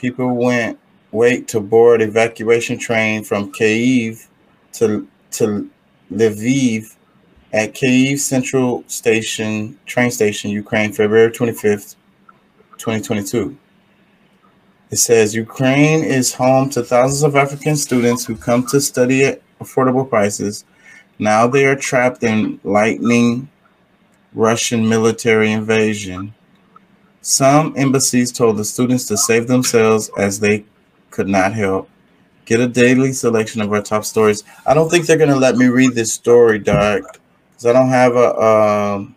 People 0.00 0.34
went 0.34 0.76
wait 1.12 1.46
to 1.48 1.60
board 1.60 2.02
evacuation 2.02 2.78
train 2.78 3.22
from 3.22 3.52
Kiev 3.52 4.28
to 4.72 5.06
to 5.30 5.70
Lviv 6.12 6.96
at 7.52 7.74
Kiev 7.74 8.18
Central 8.18 8.82
Station 8.88 9.78
train 9.86 10.10
station, 10.10 10.50
Ukraine, 10.50 10.92
February 10.92 11.30
25th, 11.30 11.94
2022. 12.76 13.56
It 14.90 14.96
says 14.96 15.32
Ukraine 15.32 16.02
is 16.02 16.34
home 16.34 16.70
to 16.70 16.82
thousands 16.82 17.22
of 17.22 17.36
African 17.36 17.76
students 17.76 18.26
who 18.26 18.34
come 18.34 18.66
to 18.66 18.80
study 18.80 19.24
at 19.24 19.42
affordable 19.60 20.08
prices. 20.08 20.64
Now 21.20 21.46
they 21.46 21.66
are 21.66 21.76
trapped 21.76 22.24
in 22.24 22.58
lightning 22.64 23.48
Russian 24.34 24.88
military 24.88 25.52
invasion. 25.52 26.34
Some 27.28 27.74
embassies 27.76 28.32
told 28.32 28.56
the 28.56 28.64
students 28.64 29.04
to 29.04 29.18
save 29.18 29.48
themselves 29.48 30.10
as 30.16 30.40
they 30.40 30.64
could 31.10 31.28
not 31.28 31.52
help. 31.52 31.90
Get 32.46 32.58
a 32.58 32.66
daily 32.66 33.12
selection 33.12 33.60
of 33.60 33.70
our 33.70 33.82
top 33.82 34.06
stories. 34.06 34.44
I 34.64 34.72
don't 34.72 34.88
think 34.88 35.04
they're 35.04 35.18
gonna 35.18 35.36
let 35.36 35.56
me 35.56 35.66
read 35.66 35.94
this 35.94 36.10
story, 36.10 36.58
Doc, 36.58 37.02
because 37.50 37.66
I 37.66 37.74
don't 37.74 37.90
have 37.90 38.16
a 38.16 38.40
um, 38.42 39.14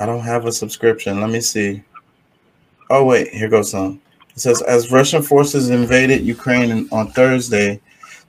I 0.00 0.06
don't 0.06 0.24
have 0.24 0.44
a 0.44 0.50
subscription. 0.50 1.20
Let 1.20 1.30
me 1.30 1.40
see. 1.40 1.84
Oh 2.90 3.04
wait, 3.04 3.28
here 3.28 3.48
goes 3.48 3.70
some. 3.70 4.02
It 4.34 4.40
says 4.40 4.62
as 4.62 4.90
Russian 4.90 5.22
forces 5.22 5.70
invaded 5.70 6.22
Ukraine 6.22 6.88
on 6.90 7.12
Thursday, 7.12 7.80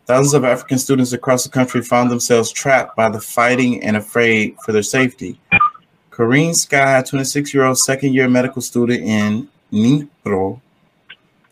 thousands 0.05 0.36
of 0.36 0.43
African 0.43 0.77
students 0.77 1.13
across 1.13 1.46
the 1.46 1.50
country 1.50 1.82
found 1.82 2.12
themselves 2.12 2.51
trapped 2.51 2.96
by 2.96 3.10
the 3.10 3.20
fighting 3.20 3.84
and 3.84 3.98
afraid 3.98 4.55
for 4.63 4.72
their 4.72 4.84
safety. 4.84 5.39
Korrine 6.13 6.55
Sky, 6.55 7.01
26-year-old 7.01 7.79
second-year 7.79 8.29
medical 8.29 8.62
student 8.62 9.01
in 9.01 9.50
Dnipro, 9.72 10.62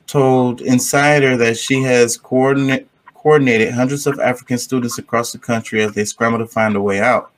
told 0.06 0.62
Insider 0.62 1.36
that 1.38 1.58
she 1.58 1.82
has 1.82 2.16
coordinate, 2.16 2.88
coordinated 3.16 3.74
hundreds 3.74 4.06
of 4.06 4.20
African 4.20 4.60
students 4.60 5.00
across 5.00 5.32
the 5.32 5.40
country 5.40 5.82
as 5.82 5.94
they 5.94 6.06
scramble 6.06 6.38
to 6.38 6.46
find 6.46 6.76
a 6.76 6.82
way 6.82 7.00
out. 7.00 7.32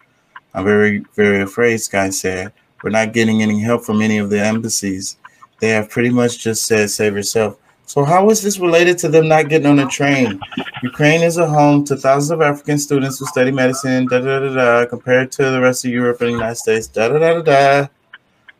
I'm 0.54 0.66
very, 0.66 1.06
very 1.16 1.42
afraid, 1.42 1.78
Sky 1.78 2.10
said. 2.10 2.52
We're 2.84 2.90
not 2.90 3.14
getting 3.14 3.42
any 3.42 3.60
help 3.62 3.86
from 3.86 4.02
any 4.02 4.18
of 4.18 4.30
the 4.30 4.44
embassies 4.44 5.16
they 5.64 5.70
have 5.70 5.90
pretty 5.90 6.10
much 6.10 6.40
just 6.40 6.66
said 6.66 6.90
save 6.90 7.16
yourself. 7.16 7.58
So 7.86 8.04
how 8.04 8.30
is 8.30 8.42
this 8.42 8.60
related 8.60 8.98
to 9.00 9.10
them 9.10 9.28
not 9.28 9.50
getting 9.50 9.68
on 9.68 9.80
a 9.80 9.88
train? 9.88 10.40
Ukraine 10.82 11.22
is 11.22 11.38
a 11.38 11.48
home 11.48 11.84
to 11.86 11.96
thousands 11.96 12.32
of 12.32 12.42
African 12.42 12.78
students 12.80 13.20
who 13.20 13.26
study 13.26 13.52
medicine, 13.52 14.08
da 14.08 14.20
da 14.20 14.40
da 14.40 14.54
da, 14.54 14.86
compared 14.86 15.32
to 15.34 15.52
the 15.52 15.62
rest 15.62 15.86
of 15.86 15.92
Europe 15.92 16.22
and 16.22 16.30
the 16.30 16.34
United 16.34 16.56
States, 16.56 16.88
da 16.88 17.10
da 17.10 17.20
da 17.20 17.34
da 17.36 17.42
da. 17.42 17.88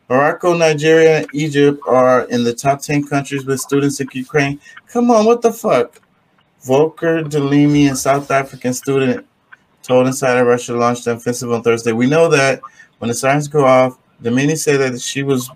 Morocco, 0.10 0.54
Nigeria, 0.54 1.20
and 1.20 1.28
Egypt 1.34 1.82
are 1.88 2.26
in 2.26 2.44
the 2.44 2.54
top 2.54 2.82
10 2.82 3.08
countries 3.08 3.46
with 3.46 3.60
students 3.60 4.00
in 4.00 4.08
Ukraine. 4.14 4.60
Come 4.88 5.10
on, 5.10 5.26
what 5.26 5.42
the 5.42 5.52
fuck? 5.52 6.02
Volker 6.62 7.24
Delimi, 7.24 7.92
a 7.92 7.96
South 7.96 8.30
African 8.30 8.74
student, 8.74 9.26
told 9.82 10.08
Insider 10.08 10.46
Russia 10.46 10.74
launched 10.76 11.08
an 11.08 11.18
offensive 11.18 11.52
on 11.52 11.64
Thursday. 11.64 11.94
We 11.94 12.08
know 12.08 12.30
that 12.30 12.62
when 13.00 13.10
the 13.10 13.16
sirens 13.16 13.48
go 13.48 13.66
off, 13.66 13.98
Delimi 14.22 14.58
said 14.58 14.78
that 14.78 15.02
she 15.02 15.24
was 15.24 15.50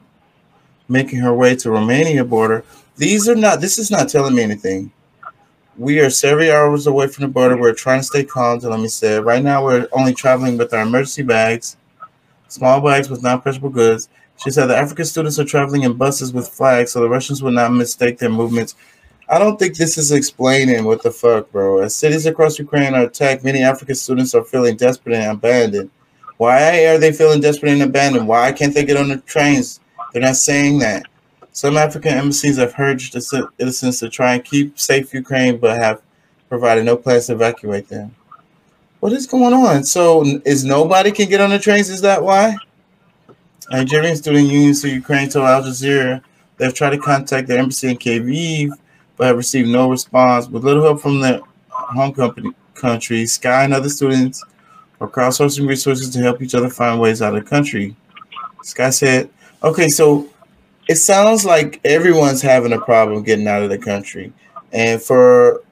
making 0.90 1.20
her 1.20 1.34
way 1.34 1.56
to 1.56 1.70
Romania 1.70 2.26
border. 2.26 2.64
These 2.98 3.30
are 3.30 3.36
not, 3.36 3.62
this 3.62 3.78
is 3.78 3.92
not 3.92 4.10
telling 4.10 4.34
me 4.34 4.42
anything. 4.42 4.92
We 5.78 6.00
are 6.00 6.10
several 6.10 6.52
hours 6.52 6.88
away 6.88 7.08
from 7.08 7.22
the 7.22 7.28
border. 7.28 7.56
We're 7.56 7.74
trying 7.74 8.00
to 8.00 8.04
stay 8.04 8.24
calm. 8.24 8.58
Let 8.58 8.80
me 8.80 8.88
say, 8.88 9.20
right 9.20 9.44
now 9.44 9.64
we're 9.64 9.88
only 9.92 10.16
traveling 10.16 10.58
with 10.58 10.74
our 10.74 10.82
emergency 10.82 11.22
bags, 11.22 11.78
small 12.48 12.82
bags 12.82 13.08
with 13.08 13.22
non-perishable 13.22 13.70
goods. 13.70 14.10
She 14.44 14.50
said 14.50 14.66
the 14.66 14.76
African 14.76 15.06
students 15.06 15.38
are 15.38 15.46
traveling 15.46 15.84
in 15.84 15.94
buses 15.94 16.34
with 16.34 16.48
flags, 16.48 16.92
so 16.92 17.02
the 17.02 17.10
Russians 17.10 17.44
would 17.44 17.54
not 17.54 17.72
mistake 17.72 18.18
their 18.18 18.30
movements. 18.30 18.74
I 19.30 19.38
don't 19.38 19.60
think 19.60 19.76
this 19.76 20.00
is 20.00 20.12
explaining 20.12 20.84
what 20.86 21.04
the 21.04 21.12
fuck, 21.12 21.52
bro. 21.52 21.80
As 21.80 21.96
cities 21.96 22.26
across 22.26 22.58
Ukraine 22.58 22.96
are 22.96 23.04
attacked, 23.04 23.44
many 23.44 23.62
African 23.62 23.96
students 23.96 24.34
are 24.34 24.44
feeling 24.44 24.76
desperate 24.76 25.16
and 25.16 25.38
abandoned. 25.38 25.92
Why 26.38 26.86
are 26.86 26.98
they 26.98 27.12
feeling 27.12 27.42
desperate 27.42 27.74
and 27.74 27.84
abandoned? 27.84 28.28
Why 28.28 28.52
can't 28.52 28.74
they 28.74 28.86
get 28.86 28.98
on 28.98 29.10
the 29.10 29.18
trains? 29.18 29.82
They're 30.14 30.22
not 30.22 30.38
saying 30.38 30.80
that. 30.80 31.06
Some 31.58 31.76
African 31.76 32.14
embassies 32.14 32.58
have 32.58 32.76
urged 32.78 33.14
the 33.14 33.20
citizens 33.20 34.00
to 34.02 34.12
try 34.12 34.36
and 34.36 34.46
keep 34.46 34.78
safe 34.78 35.12
Ukraine, 35.12 35.58
but 35.58 35.76
have 35.76 36.04
provided 36.50 36.86
no 36.86 36.96
plans 36.96 37.26
to 37.26 37.34
evacuate 37.34 37.88
them. 37.90 38.16
What 39.00 39.12
is 39.12 39.26
going 39.26 39.56
on? 39.56 39.84
So, 39.84 40.24
is 40.46 40.64
nobody 40.64 41.12
can 41.12 41.28
get 41.28 41.42
on 41.42 41.50
the 41.50 41.58
trains? 41.58 41.90
Is 41.90 42.02
that 42.02 42.22
why? 42.22 42.56
Nigerian 43.72 44.16
student 44.16 44.50
unions 44.50 44.84
to 44.84 44.90
Ukraine 44.90 45.30
told 45.30 45.48
Al 45.48 45.64
Jazeera 45.64 46.22
they've 46.58 46.76
tried 46.76 46.92
to 46.92 47.00
contact 47.00 47.48
their 47.48 47.58
embassy 47.58 47.90
in 47.90 47.98
Kyiv, 47.98 48.78
but 49.16 49.26
have 49.26 49.38
received 49.38 49.68
no 49.68 49.90
response. 49.90 50.48
With 50.48 50.64
little 50.64 50.84
help 50.84 51.02
from 51.02 51.22
their 51.22 51.42
home 51.70 52.14
company 52.14 52.52
country, 52.76 53.26
Sky 53.26 53.64
and 53.64 53.74
other 53.74 53.90
students 53.90 54.44
are 55.02 55.08
crowdsourcing 55.08 55.68
resources 55.68 56.12
to 56.12 56.20
help 56.20 56.40
each 56.40 56.54
other 56.54 56.70
find 56.70 57.02
ways 57.02 57.24
out 57.24 57.36
of 57.36 57.44
the 57.44 57.50
country. 57.50 57.96
Sky 58.62 58.92
said 58.92 59.32
Okay, 59.64 59.88
so 59.88 60.30
it 60.88 60.96
sounds 60.96 61.46
like 61.46 61.80
everyone's 61.84 62.42
having 62.42 62.74
a 62.74 62.80
problem 62.80 63.24
getting 63.24 63.48
out 63.48 63.64
of 63.64 63.70
the 63.70 63.78
country. 63.78 64.34
And 64.72 65.02
for 65.02 65.64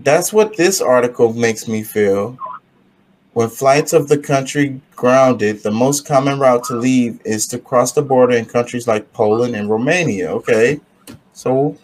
that's 0.00 0.32
what 0.32 0.56
this 0.56 0.80
article 0.80 1.32
makes 1.32 1.68
me 1.68 1.82
feel. 1.82 2.38
When 3.32 3.50
flights 3.50 3.92
of 3.92 4.08
the 4.08 4.16
country 4.16 4.80
grounded, 4.94 5.62
the 5.62 5.70
most 5.70 6.06
common 6.06 6.38
route 6.38 6.64
to 6.64 6.76
leave 6.76 7.20
is 7.24 7.46
to 7.48 7.58
cross 7.58 7.92
the 7.92 8.00
border 8.00 8.34
in 8.34 8.46
countries 8.46 8.88
like 8.88 9.12
Poland 9.12 9.54
and 9.54 9.68
Romania. 9.68 10.30
Okay, 10.32 10.80
so 11.34 11.76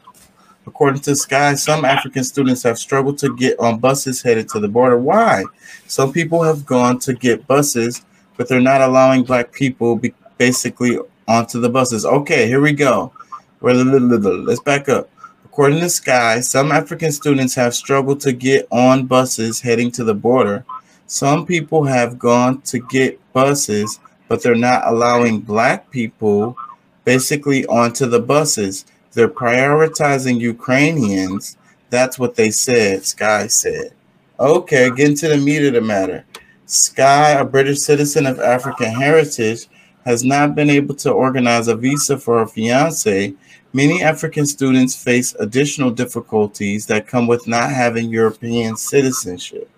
According 0.67 1.01
to 1.03 1.17
Sky, 1.17 1.55
some 1.57 1.85
African 1.85 2.23
students 2.23 2.63
have 2.63 2.79
struggled 2.79 3.19
to 3.19 3.35
get 3.35 3.59
on 3.59 3.81
buses 3.81 4.23
headed 4.23 4.49
to 4.51 4.61
the 4.61 4.69
border. 4.69 4.97
Why? 4.97 5.45
Some 5.89 6.13
people 6.13 6.43
have 6.43 6.65
gone 6.65 7.01
to 7.01 7.15
get 7.15 7.47
buses, 7.49 8.05
but 8.37 8.49
they're 8.49 8.61
not 8.61 8.81
allowing 8.81 9.25
black 9.25 9.53
people 9.53 9.97
be 9.97 10.15
basically 10.39 10.99
onto 11.29 11.61
the 11.61 11.69
buses. 11.69 12.05
Okay, 12.05 12.47
here 12.47 12.61
we 12.61 12.73
go. 12.73 13.13
Let's 13.61 14.61
back 14.61 14.89
up. 14.89 15.09
According 15.45 15.81
to 15.81 15.91
Sky, 15.91 16.41
some 16.41 16.73
African 16.73 17.13
students 17.13 17.55
have 17.55 17.75
struggled 17.75 18.21
to 18.23 18.33
get 18.33 18.67
on 18.71 19.07
buses 19.07 19.61
heading 19.61 19.91
to 19.93 20.03
the 20.03 20.15
border. 20.15 20.65
Some 21.07 21.45
people 21.45 21.85
have 21.85 22.19
gone 22.19 22.63
to 22.63 22.79
get 22.79 23.21
buses, 23.35 24.01
but 24.29 24.43
they're 24.43 24.55
not 24.55 24.87
allowing 24.87 25.41
black 25.41 25.91
people 25.91 26.57
basically 27.05 27.67
onto 27.67 28.07
the 28.07 28.21
buses. 28.21 28.87
They're 29.13 29.29
prioritizing 29.29 30.41
Ukrainians. 30.41 31.59
That's 31.91 32.19
what 32.19 32.35
they 32.35 32.51
said, 32.51 33.05
Sky 33.05 33.47
said. 33.47 33.93
Okay, 34.41 34.91
getting 34.91 35.17
to 35.17 35.29
the 35.29 35.37
meat 35.37 35.67
of 35.67 35.75
the 35.75 35.83
matter. 35.83 36.25
Sky, 36.73 37.33
a 37.33 37.45
British 37.45 37.81
citizen 37.81 38.25
of 38.25 38.41
African 38.41 38.91
heritage, 38.95 39.69
has 40.07 40.25
not 40.25 40.55
been 40.55 40.71
able 40.71 40.95
to 40.97 41.11
organize 41.11 41.69
a 41.69 41.77
visa 41.77 42.19
for 42.19 42.39
her 42.39 42.47
fiance. 42.47 43.35
Many 43.75 44.03
African 44.03 44.47
students 44.47 45.01
face 45.01 45.35
additional 45.39 45.91
difficulties 45.91 46.87
that 46.87 47.07
come 47.07 47.27
with 47.27 47.47
not 47.47 47.71
having 47.71 48.09
European 48.09 48.77
citizenship. 48.77 49.71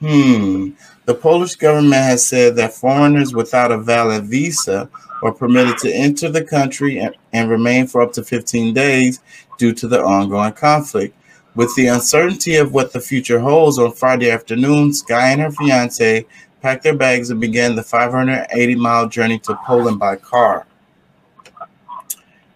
Hmm. 0.00 0.70
The 1.06 1.14
Polish 1.14 1.54
government 1.56 2.02
has 2.02 2.26
said 2.26 2.56
that 2.56 2.74
foreigners 2.74 3.34
without 3.34 3.72
a 3.72 3.78
valid 3.78 4.26
visa 4.26 4.90
are 5.22 5.32
permitted 5.32 5.78
to 5.78 5.92
enter 5.92 6.28
the 6.28 6.44
country 6.44 6.98
and, 6.98 7.16
and 7.32 7.48
remain 7.48 7.86
for 7.86 8.02
up 8.02 8.12
to 8.12 8.22
15 8.22 8.74
days 8.74 9.20
due 9.56 9.72
to 9.72 9.88
the 9.88 10.02
ongoing 10.02 10.52
conflict. 10.52 11.16
With 11.54 11.74
the 11.76 11.86
uncertainty 11.86 12.56
of 12.56 12.72
what 12.72 12.92
the 12.92 13.00
future 13.00 13.38
holds 13.38 13.78
on 13.78 13.92
Friday 13.92 14.30
afternoon, 14.30 14.92
Sky 14.92 15.30
and 15.30 15.40
her 15.40 15.52
fiance 15.52 16.26
packed 16.60 16.82
their 16.82 16.96
bags 16.96 17.30
and 17.30 17.40
began 17.40 17.76
the 17.76 17.82
580 17.82 18.74
mile 18.74 19.08
journey 19.08 19.38
to 19.40 19.58
Poland 19.64 20.00
by 20.00 20.16
car. 20.16 20.66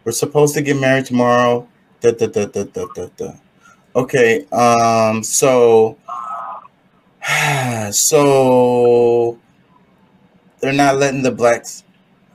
We're 0.05 0.13
supposed 0.13 0.55
to 0.55 0.63
get 0.63 0.81
married 0.81 1.07
tomorrow. 1.07 1.69
Da, 2.01 2.13
da, 2.13 2.27
da, 2.27 2.47
da, 2.47 2.65
da, 2.65 2.87
da, 2.95 3.07
da. 3.17 3.33
Okay, 3.95 4.47
um, 4.53 5.23
so 5.23 5.99
so 7.93 9.39
they're 10.61 10.73
not 10.73 10.97
letting 10.97 11.23
the 11.23 11.31
blacks 11.31 11.85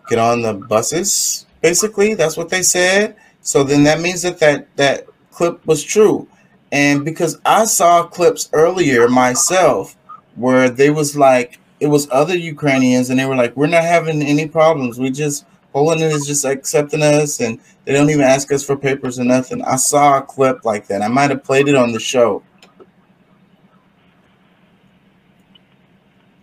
get 0.07 0.19
on 0.19 0.41
the 0.41 0.53
buses. 0.53 1.45
Basically, 1.61 2.13
that's 2.13 2.37
what 2.37 2.49
they 2.49 2.61
said. 2.61 3.15
So 3.41 3.63
then 3.63 3.83
that 3.83 3.99
means 3.99 4.21
that 4.21 4.39
that, 4.39 4.73
that 4.77 5.07
clip 5.31 5.65
was 5.65 5.83
true. 5.83 6.27
And 6.73 7.05
because 7.05 7.39
I 7.45 7.65
saw 7.65 8.03
clips 8.03 8.49
earlier 8.51 9.07
myself 9.07 9.95
where 10.35 10.71
they 10.71 10.89
was 10.89 11.15
like 11.15 11.59
it 11.79 11.87
was 11.87 12.07
other 12.11 12.35
Ukrainians, 12.35 13.09
and 13.09 13.19
they 13.19 13.25
were 13.25 13.35
like, 13.35 13.55
"We're 13.55 13.67
not 13.67 13.83
having 13.83 14.23
any 14.23 14.47
problems. 14.47 14.99
We 14.99 15.11
just 15.11 15.45
Poland 15.71 16.01
is 16.01 16.25
just 16.25 16.45
accepting 16.45 17.03
us, 17.03 17.39
and 17.39 17.59
they 17.85 17.93
don't 17.93 18.09
even 18.09 18.23
ask 18.23 18.51
us 18.51 18.65
for 18.65 18.75
papers 18.75 19.19
or 19.19 19.23
nothing." 19.23 19.61
I 19.61 19.75
saw 19.75 20.17
a 20.17 20.21
clip 20.23 20.65
like 20.65 20.87
that. 20.87 21.03
I 21.03 21.09
might 21.09 21.29
have 21.29 21.43
played 21.43 21.67
it 21.67 21.75
on 21.75 21.91
the 21.91 21.99
show. 21.99 22.41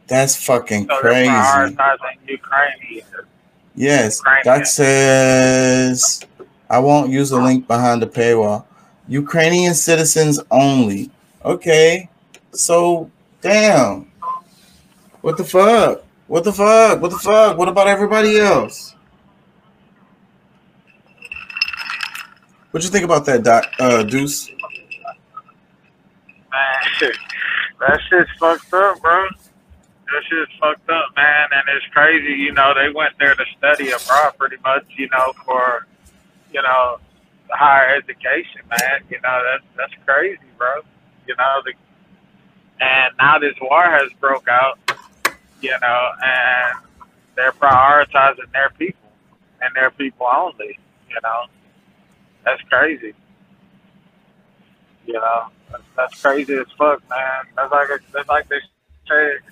That's 0.06 0.36
fucking 0.36 0.86
So 0.88 0.98
crazy. 0.98 1.28
Yes, 3.74 4.18
Ukrainian. 4.18 4.44
Doc 4.44 4.66
says 4.66 6.20
I 6.68 6.78
won't 6.78 7.10
use 7.10 7.30
the 7.30 7.40
link 7.40 7.66
behind 7.66 8.00
the 8.00 8.06
paywall. 8.06 8.64
Ukrainian 9.10 9.74
citizens 9.74 10.38
only. 10.52 11.10
Okay, 11.44 12.08
so 12.52 13.10
damn. 13.40 14.10
What 15.20 15.36
the 15.36 15.42
fuck? 15.44 16.04
What 16.28 16.44
the 16.44 16.52
fuck? 16.52 17.02
What 17.02 17.10
the 17.10 17.18
fuck? 17.18 17.58
What 17.58 17.68
about 17.68 17.88
everybody 17.88 18.38
else? 18.38 18.94
What 22.70 22.84
you 22.84 22.88
think 22.88 23.04
about 23.04 23.24
that, 23.26 23.42
Doc? 23.42 23.66
Uh, 23.80 24.04
Deuce? 24.04 24.48
Man, 24.48 24.56
that 27.80 28.00
shit's 28.08 28.30
fucked 28.38 28.72
up, 28.72 29.00
bro. 29.02 29.26
That 30.06 30.22
shit's 30.30 30.52
fucked 30.60 30.88
up, 30.88 31.06
man, 31.16 31.48
and 31.50 31.64
it's 31.76 31.86
crazy. 31.92 32.34
You 32.34 32.52
know, 32.52 32.74
they 32.74 32.92
went 32.94 33.14
there 33.18 33.34
to 33.34 33.44
study 33.58 33.90
abroad, 33.90 34.38
pretty 34.38 34.58
much. 34.64 34.84
You 34.96 35.08
know, 35.08 35.32
for 35.44 35.88
you 36.52 36.62
know 36.62 37.00
higher 37.52 37.96
education, 37.96 38.62
man. 38.68 39.02
You 39.10 39.20
know, 39.22 39.42
that's 39.44 39.64
that's 39.76 40.04
crazy, 40.06 40.38
bro. 40.56 40.80
You 41.26 41.36
know, 41.36 41.62
the 41.64 41.72
and 42.82 43.14
now 43.18 43.38
this 43.38 43.54
war 43.60 43.84
has 43.84 44.10
broke 44.20 44.48
out. 44.48 44.78
You 45.62 45.76
know, 45.82 46.10
and 46.24 46.78
they're 47.36 47.52
prioritizing 47.52 48.50
their 48.52 48.70
people 48.78 49.10
and 49.60 49.74
their 49.74 49.90
people 49.90 50.26
only. 50.26 50.78
You 51.08 51.16
know, 51.22 51.44
that's 52.44 52.62
crazy. 52.62 53.14
You 55.06 55.14
know, 55.14 55.48
that's, 55.96 56.20
crazy 56.22 56.54
as 56.54 56.66
fuck, 56.78 57.02
man. 57.10 57.44
That's 57.56 57.70
like 57.70 57.88
a, 57.90 57.98
that's 58.12 58.28
like 58.28 58.48
this. 58.48 58.62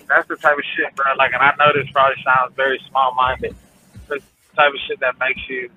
That's 0.07 0.27
the 0.27 0.37
type 0.37 0.57
of 0.57 0.63
shit, 0.75 0.95
bro. 0.95 1.05
Like, 1.17 1.33
and 1.33 1.43
I 1.43 1.53
know 1.59 1.73
this 1.73 1.91
probably 1.91 2.15
sounds 2.23 2.55
very 2.55 2.79
small-minded. 2.89 3.53
This 4.07 4.23
type 4.55 4.73
of 4.73 4.79
shit 4.87 4.99
that 5.01 5.19
makes 5.19 5.41
you, 5.49 5.69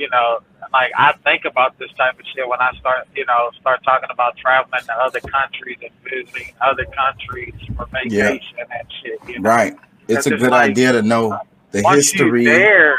you 0.00 0.08
know, 0.08 0.40
like 0.72 0.90
I 0.96 1.12
think 1.24 1.44
about 1.44 1.78
this 1.78 1.90
type 1.98 2.18
of 2.18 2.24
shit 2.34 2.48
when 2.48 2.58
I 2.60 2.72
start, 2.80 3.06
you 3.14 3.26
know, 3.26 3.50
start 3.60 3.84
talking 3.84 4.08
about 4.10 4.36
traveling 4.38 4.82
to 4.86 4.94
other 4.94 5.20
countries 5.20 5.76
and 5.82 5.90
visiting 6.02 6.54
other 6.62 6.86
countries 6.86 7.54
for 7.76 7.86
Yeah. 8.06 8.30
vacation 8.30 8.58
and 8.58 8.88
shit. 9.02 9.20
You 9.28 9.40
know? 9.40 9.50
Right. 9.50 9.76
It's 10.08 10.26
a 10.26 10.30
good 10.30 10.50
like, 10.50 10.70
idea 10.70 10.92
to 10.92 11.02
know 11.02 11.38
the 11.70 11.82
once 11.82 12.10
history. 12.10 12.44
you 12.44 12.50
there, 12.50 12.96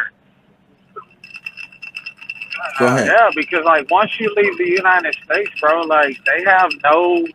Go 2.78 2.88
uh, 2.88 3.04
yeah, 3.04 3.30
because 3.36 3.66
like 3.66 3.90
once 3.90 4.12
you 4.20 4.32
leave 4.36 4.58
the 4.58 4.70
United 4.70 5.16
States, 5.26 5.50
bro, 5.60 5.82
like 5.82 6.16
they 6.26 6.44
have 6.44 6.70
no, 6.84 7.26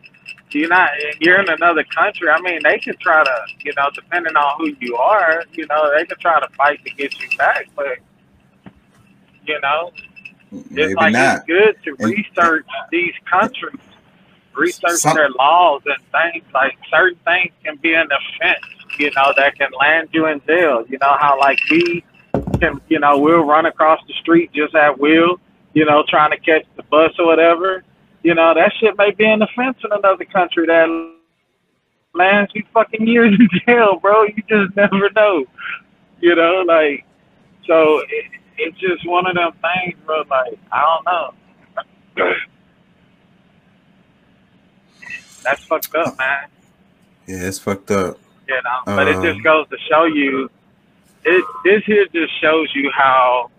you're 0.51 0.69
not, 0.69 0.89
you're 1.19 1.41
in 1.41 1.49
another 1.49 1.83
country. 1.83 2.29
I 2.29 2.39
mean, 2.41 2.61
they 2.63 2.79
can 2.79 2.95
try 2.97 3.23
to, 3.23 3.41
you 3.63 3.73
know, 3.77 3.89
depending 3.93 4.35
on 4.35 4.57
who 4.57 4.73
you 4.79 4.95
are, 4.95 5.43
you 5.51 5.67
know, 5.67 5.91
they 5.95 6.05
can 6.05 6.17
try 6.19 6.39
to 6.39 6.47
fight 6.55 6.83
to 6.85 6.91
get 6.91 7.19
you 7.19 7.37
back, 7.37 7.67
but 7.75 7.97
you 9.47 9.59
know, 9.61 9.91
Maybe 10.51 10.81
it's 10.91 10.95
like 10.95 11.13
not. 11.13 11.37
it's 11.37 11.45
good 11.45 11.75
to 11.83 11.95
And- 12.03 12.13
research 12.13 12.65
these 12.91 13.13
countries, 13.29 13.79
research 14.55 14.91
Some- 14.99 15.15
their 15.15 15.29
laws 15.29 15.81
and 15.85 15.97
things. 16.11 16.45
Like 16.53 16.77
certain 16.89 17.19
things 17.25 17.51
can 17.63 17.75
be 17.77 17.93
an 17.93 18.07
offense, 18.11 18.65
you 18.99 19.11
know, 19.15 19.33
that 19.37 19.57
can 19.57 19.69
land 19.79 20.09
you 20.11 20.25
in 20.27 20.41
jail. 20.45 20.85
You 20.87 20.97
know 21.01 21.15
how 21.19 21.39
like 21.39 21.59
we 21.71 22.03
can, 22.59 22.81
you 22.89 22.99
know, 22.99 23.17
we'll 23.17 23.43
run 23.43 23.65
across 23.65 23.99
the 24.07 24.13
street 24.13 24.51
just 24.53 24.73
at 24.75 24.99
will, 24.99 25.39
you 25.73 25.85
know, 25.85 26.03
trying 26.07 26.31
to 26.31 26.37
catch 26.39 26.65
the 26.75 26.83
bus 26.83 27.11
or 27.19 27.25
whatever. 27.25 27.83
You 28.23 28.33
know, 28.33 28.53
that 28.53 28.73
shit 28.79 28.97
may 28.97 29.11
be 29.11 29.25
an 29.25 29.41
offense 29.41 29.77
in 29.83 29.91
another 29.91 30.25
country 30.25 30.65
that 30.67 30.87
lands 32.13 32.51
you 32.55 32.63
fucking 32.73 33.05
years 33.07 33.33
in 33.39 33.47
jail, 33.65 33.99
bro. 33.99 34.23
You 34.23 34.43
just 34.49 34.75
never 34.75 35.09
know. 35.15 35.45
You 36.19 36.35
know, 36.35 36.63
like 36.65 37.05
so 37.67 37.99
it, 37.99 38.25
it's 38.57 38.77
just 38.79 39.05
one 39.07 39.27
of 39.27 39.35
them 39.35 39.51
things, 39.61 39.97
bro. 40.05 40.23
Like 40.29 40.57
I 40.71 40.81
don't 40.81 41.05
know. 41.05 42.25
That's 45.43 45.63
fucked 45.63 45.95
up, 45.95 46.17
man. 46.17 46.47
Yeah, 47.27 47.47
it's 47.47 47.59
fucked 47.59 47.91
up. 47.91 48.17
You 48.47 48.55
know, 48.55 48.81
but 48.85 49.07
it 49.07 49.15
Um, 49.17 49.23
just 49.23 49.43
goes 49.43 49.67
to 49.69 49.77
show 49.89 50.05
you. 50.05 50.49
It 51.25 51.45
this 51.63 51.83
here 51.85 52.05
just 52.13 52.39
shows 52.41 52.69
you 52.73 52.89
how 52.95 53.51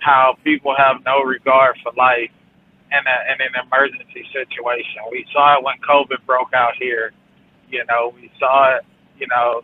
how 0.00 0.36
people 0.44 0.74
have 0.76 1.04
no 1.04 1.22
regard 1.22 1.76
for 1.82 1.92
life 1.92 2.30
in, 2.92 2.98
a, 2.98 3.32
in 3.32 3.40
an 3.40 3.66
emergency 3.66 4.24
situation. 4.32 5.02
We 5.10 5.26
saw 5.32 5.58
it 5.58 5.64
when 5.64 5.74
COVID 5.78 6.24
broke 6.26 6.52
out 6.54 6.74
here. 6.78 7.12
You 7.70 7.84
know, 7.88 8.12
we 8.14 8.30
saw 8.38 8.76
it. 8.76 8.84
You 9.18 9.26
know, 9.28 9.62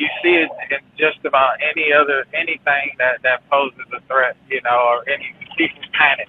you 0.00 0.08
see 0.22 0.32
it 0.32 0.50
in 0.70 0.78
just 0.96 1.22
about 1.26 1.58
any 1.60 1.92
other 1.92 2.24
anything 2.32 2.96
that 2.96 3.20
that 3.22 3.48
poses 3.50 3.84
a 3.94 4.00
threat. 4.08 4.34
You 4.48 4.60
know, 4.62 4.80
or 4.88 5.08
any 5.08 5.34
people 5.58 5.82
panic. 5.92 6.28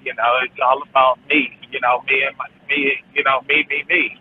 You 0.00 0.14
know, 0.14 0.38
it's 0.44 0.54
all 0.64 0.80
about 0.88 1.18
me. 1.28 1.58
You 1.72 1.80
know, 1.80 2.02
me 2.06 2.22
and 2.22 2.36
my, 2.36 2.46
me. 2.68 3.02
You 3.12 3.24
know, 3.24 3.40
me, 3.48 3.66
me, 3.68 3.84
me. 3.88 4.16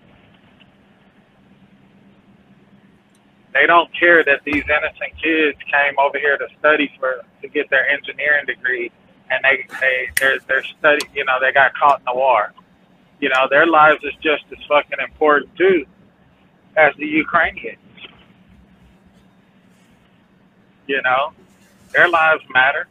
They 3.54 3.67
don't 3.67 3.89
care 3.93 4.23
that 4.23 4.41
these 4.43 4.63
innocent 4.63 5.13
kids 5.21 5.58
came 5.71 5.93
over 5.99 6.17
here 6.17 6.38
to 6.38 6.47
study 6.58 6.91
for 6.99 7.21
to 7.43 7.47
get 7.47 7.69
their 7.69 7.88
engineering 7.89 8.45
degree, 8.47 8.91
and 9.30 9.39
they 9.43 9.67
they 9.80 10.10
they're 10.19 10.39
they're 10.47 10.63
study. 10.63 11.06
You 11.13 11.25
know, 11.25 11.38
they 11.39 11.52
got 11.52 11.75
caught 11.75 11.99
in 11.99 12.06
the 12.06 12.15
war. 12.15 12.54
You 13.19 13.30
know, 13.30 13.47
their 13.52 13.67
lives 13.67 14.04
is 14.04 14.13
just 14.15 14.45
as 14.52 14.65
fucking 14.67 14.97
important 14.99 15.56
too 15.56 15.86
as 16.75 16.93
the 16.97 17.06
Ukrainians. 17.06 17.78
You 20.89 20.99
know, 21.04 21.32
their 21.93 22.10
lives 22.10 22.41
matter. 22.52 22.88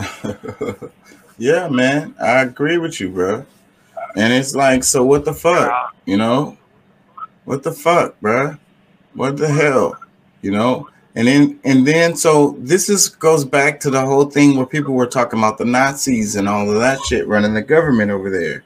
yeah, 1.38 1.68
man, 1.68 2.12
I 2.20 2.40
agree 2.40 2.76
with 2.76 3.00
you, 3.00 3.10
bro. 3.10 3.46
And 4.16 4.32
it's 4.32 4.56
like, 4.56 4.82
so 4.82 5.04
what 5.04 5.24
the 5.24 5.32
fuck? 5.32 5.94
You 6.06 6.16
know, 6.16 6.58
what 7.44 7.62
the 7.62 7.70
fuck, 7.70 8.20
bro? 8.20 8.56
What 9.14 9.36
the 9.36 9.46
hell? 9.46 9.96
You 10.42 10.50
know, 10.50 10.88
and 11.14 11.28
then 11.28 11.60
and 11.62 11.86
then 11.86 12.16
so 12.16 12.56
this 12.58 12.88
is 12.88 13.10
goes 13.10 13.44
back 13.44 13.78
to 13.80 13.90
the 13.90 14.04
whole 14.04 14.24
thing 14.24 14.56
where 14.56 14.66
people 14.66 14.94
were 14.94 15.06
talking 15.06 15.38
about 15.38 15.56
the 15.58 15.66
Nazis 15.66 16.34
and 16.34 16.48
all 16.48 16.68
of 16.68 16.80
that 16.80 16.98
shit 17.02 17.28
running 17.28 17.54
the 17.54 17.62
government 17.62 18.10
over 18.10 18.28
there. 18.28 18.64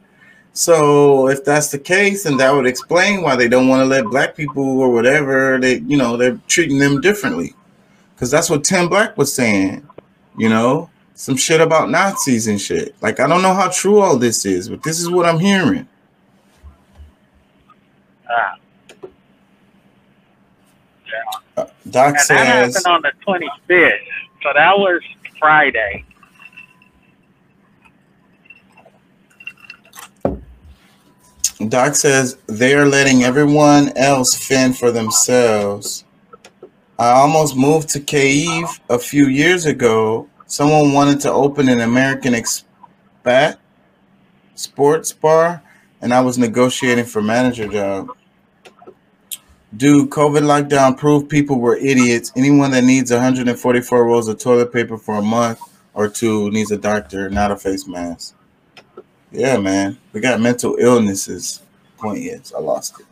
So 0.55 1.29
if 1.29 1.45
that's 1.45 1.73
the 1.73 1.81
case, 1.81 2.27
and 2.27 2.39
that 2.39 2.53
would 2.53 2.65
explain 2.67 3.23
why 3.23 3.35
they 3.35 3.49
don't 3.49 3.67
want 3.67 3.81
to 3.81 3.87
let 3.87 4.05
black 4.05 4.37
people 4.37 4.81
or 4.81 4.91
whatever 4.91 5.59
they, 5.59 5.79
you 5.81 5.97
know, 5.97 6.17
they're 6.17 6.41
treating 6.47 6.79
them 6.79 7.01
differently. 7.01 7.55
Because 8.15 8.31
that's 8.31 8.49
what 8.49 8.63
Tim 8.63 8.89
Black 8.89 9.19
was 9.19 9.35
saying, 9.35 9.85
you 10.39 10.49
know, 10.49 10.89
some 11.15 11.37
shit 11.37 11.61
about 11.61 11.91
Nazis 11.91 12.47
and 12.47 12.61
shit. 12.61 12.95
Like 13.03 13.19
I 13.19 13.27
don't 13.27 13.43
know 13.43 13.53
how 13.53 13.69
true 13.69 13.99
all 13.99 14.17
this 14.17 14.47
is, 14.47 14.69
but 14.69 14.85
this 14.85 15.01
is 15.01 15.11
what 15.11 15.27
I'm 15.27 15.41
hearing. 15.41 15.89
Ah. 18.31 18.55
Yeah. 21.07 21.65
Doc 21.91 22.15
And 22.31 22.39
that 22.39 22.47
happened 22.47 22.87
on 22.87 23.03
the 23.03 23.13
25th, 23.27 23.99
so 24.41 24.53
that 24.55 24.79
was 24.79 25.03
Friday. 25.41 26.05
Doc 31.69 31.95
says 31.95 32.37
they 32.47 32.75
are 32.75 32.85
letting 32.85 33.23
everyone 33.23 33.97
else 33.97 34.35
fend 34.35 34.77
for 34.77 34.91
themselves. 34.91 36.05
I 36.99 37.11
almost 37.11 37.57
moved 37.57 37.91
to 37.91 38.01
Kyiv 38.01 38.81
a 38.91 38.99
few 38.99 39.27
years 39.27 39.65
ago. 39.65 40.29
Someone 40.47 40.93
wanted 40.93 41.21
to 41.21 41.33
open 41.33 41.69
an 41.69 41.81
American 41.81 42.35
expat 42.35 43.59
sports 44.57 45.13
bar, 45.13 45.63
and 46.01 46.13
I 46.13 46.21
was 46.21 46.39
negotiating 46.39 47.05
for 47.05 47.23
manager 47.23 47.69
job. 47.69 48.09
Dude, 49.77 50.11
COVID 50.11 50.43
lockdown 50.43 50.97
proved 50.97 51.29
people 51.29 51.61
were 51.61 51.77
idiots. 51.77 52.33
Anyone 52.37 52.73
that 52.73 52.85
needs 52.85 53.13
144 53.13 54.05
rolls 54.05 54.29
of 54.29 54.39
toilet 54.39 54.73
paper 54.73 54.99
for 54.99 55.17
a 55.17 55.23
month 55.23 55.61
or 55.95 56.09
two 56.09 56.51
needs 56.51 56.73
a 56.73 56.77
doctor, 56.77 57.31
not 57.31 57.53
a 57.53 57.57
face 57.57 57.87
mask. 57.87 58.35
Yeah, 59.35 59.59
man. 59.59 59.99
We 60.13 60.21
got 60.21 60.41
mental 60.41 60.77
illnesses. 60.79 61.61
Point 61.99 62.19
is, 62.19 62.53
I 62.53 62.61
lost 62.61 63.01
it. 63.01 63.07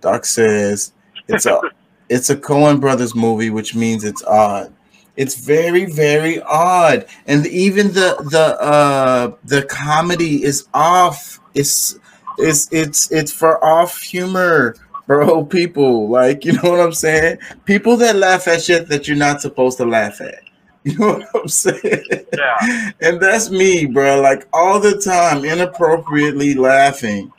Doc 0.00 0.24
says 0.24 0.92
it's 1.28 1.46
a 1.46 1.60
it's 2.08 2.30
a 2.30 2.36
Coen 2.36 2.80
Brothers 2.80 3.14
movie, 3.14 3.50
which 3.50 3.74
means 3.74 4.02
it's 4.02 4.24
odd. 4.24 4.74
It's 5.16 5.36
very, 5.36 5.84
very 5.84 6.42
odd. 6.42 7.06
And 7.26 7.46
even 7.46 7.88
the 7.88 8.16
the 8.30 8.60
uh 8.60 9.36
the 9.44 9.62
comedy 9.62 10.42
is 10.42 10.66
off. 10.74 11.38
It's 11.54 11.96
it's 12.38 12.68
it's 12.72 13.12
it's 13.12 13.32
for 13.32 13.64
off 13.64 14.00
humor, 14.00 14.74
bro. 15.06 15.44
People 15.58 16.08
like 16.08 16.44
you 16.44 16.54
know 16.54 16.72
what 16.72 16.80
I'm 16.80 16.92
saying. 16.92 17.38
People 17.66 17.96
that 17.98 18.16
laugh 18.16 18.48
at 18.48 18.62
shit 18.62 18.88
that 18.88 19.06
you're 19.06 19.16
not 19.16 19.40
supposed 19.40 19.78
to 19.78 19.84
laugh 19.84 20.20
at. 20.20 20.42
You 20.84 20.98
know 20.98 21.12
what 21.12 21.42
I'm 21.42 21.48
saying? 21.48 22.02
Yeah. 22.36 22.90
and 23.00 23.20
that's 23.20 23.50
me, 23.50 23.86
bro. 23.86 24.20
Like 24.20 24.48
all 24.52 24.80
the 24.80 25.00
time, 25.00 25.44
inappropriately 25.44 26.54
laughing. 26.54 27.32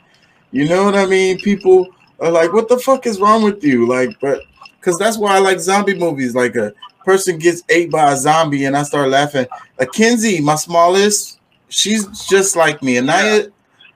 You 0.50 0.66
know 0.66 0.84
what 0.84 0.94
I 0.94 1.04
mean? 1.04 1.38
People 1.38 1.88
are 2.20 2.30
like, 2.30 2.54
"What 2.54 2.70
the 2.70 2.78
fuck 2.78 3.06
is 3.06 3.20
wrong 3.20 3.42
with 3.42 3.62
you?" 3.62 3.86
Like, 3.86 4.18
but 4.18 4.40
because 4.80 4.98
that's 4.98 5.18
why 5.18 5.36
I 5.36 5.40
like 5.40 5.60
zombie 5.60 5.98
movies. 5.98 6.34
Like 6.34 6.56
a 6.56 6.72
person 7.04 7.38
gets 7.38 7.62
ate 7.68 7.90
by 7.90 8.12
a 8.12 8.16
zombie, 8.16 8.64
and 8.64 8.74
I 8.74 8.82
start 8.82 9.10
laughing. 9.10 9.46
Like 9.78 9.92
Kenzie, 9.92 10.40
my 10.40 10.54
smallest, 10.54 11.38
she's 11.68 12.06
just 12.26 12.56
like 12.56 12.82
me. 12.82 12.98
Anaya, 12.98 13.48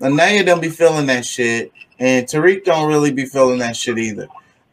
Anaya 0.02 0.44
don't 0.44 0.60
be 0.60 0.68
feeling 0.68 1.06
that 1.06 1.24
shit, 1.24 1.72
and 1.98 2.26
Tariq 2.26 2.64
don't 2.64 2.88
really 2.88 3.12
be 3.12 3.24
feeling 3.24 3.60
that 3.60 3.76
shit 3.76 3.98
either. 3.98 4.28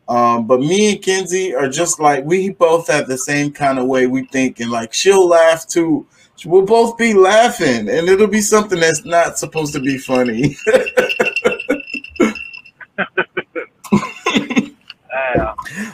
Um, 0.07 0.45
but 0.45 0.59
me 0.59 0.93
and 0.93 1.01
Kenzie 1.01 1.55
are 1.55 1.67
just 1.69 1.99
like 1.99 2.23
we 2.25 2.51
both 2.51 2.87
have 2.89 3.07
the 3.07 3.17
same 3.17 3.51
kind 3.51 3.79
of 3.79 3.87
way 3.87 4.07
we 4.07 4.25
think, 4.25 4.59
and 4.59 4.71
like 4.71 4.93
she'll 4.93 5.27
laugh 5.27 5.67
too. 5.67 6.05
We'll 6.45 6.65
both 6.65 6.97
be 6.97 7.13
laughing, 7.13 7.89
and 7.89 8.07
it'll 8.09 8.27
be 8.27 8.41
something 8.41 8.79
that's 8.79 9.05
not 9.05 9.39
supposed 9.39 9.73
to 9.73 9.79
be 9.79 9.97
funny. 9.97 10.55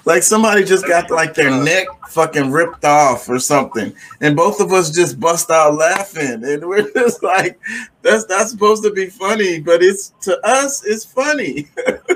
Like 0.06 0.24
somebody 0.24 0.64
just 0.64 0.88
got 0.88 1.12
like 1.12 1.34
their 1.36 1.52
neck 1.64 1.88
fucking 2.10 2.52
ripped 2.52 2.84
off 2.86 3.30
or 3.30 3.40
something, 3.40 3.94
and 4.20 4.36
both 4.36 4.60
of 4.60 4.74
us 4.74 4.92
just 4.92 5.20
bust 5.20 5.50
out 5.52 5.76
laughing, 5.76 6.44
and 6.44 6.68
we're 6.68 6.92
just 6.92 7.24
like, 7.24 7.60
"That's 8.02 8.28
not 8.28 8.48
supposed 8.50 8.84
to 8.84 8.92
be 8.92 9.08
funny," 9.08 9.60
but 9.60 9.84
it's 9.84 10.14
to 10.22 10.40
us, 10.46 10.84
it's 10.86 11.06
funny. 11.06 11.70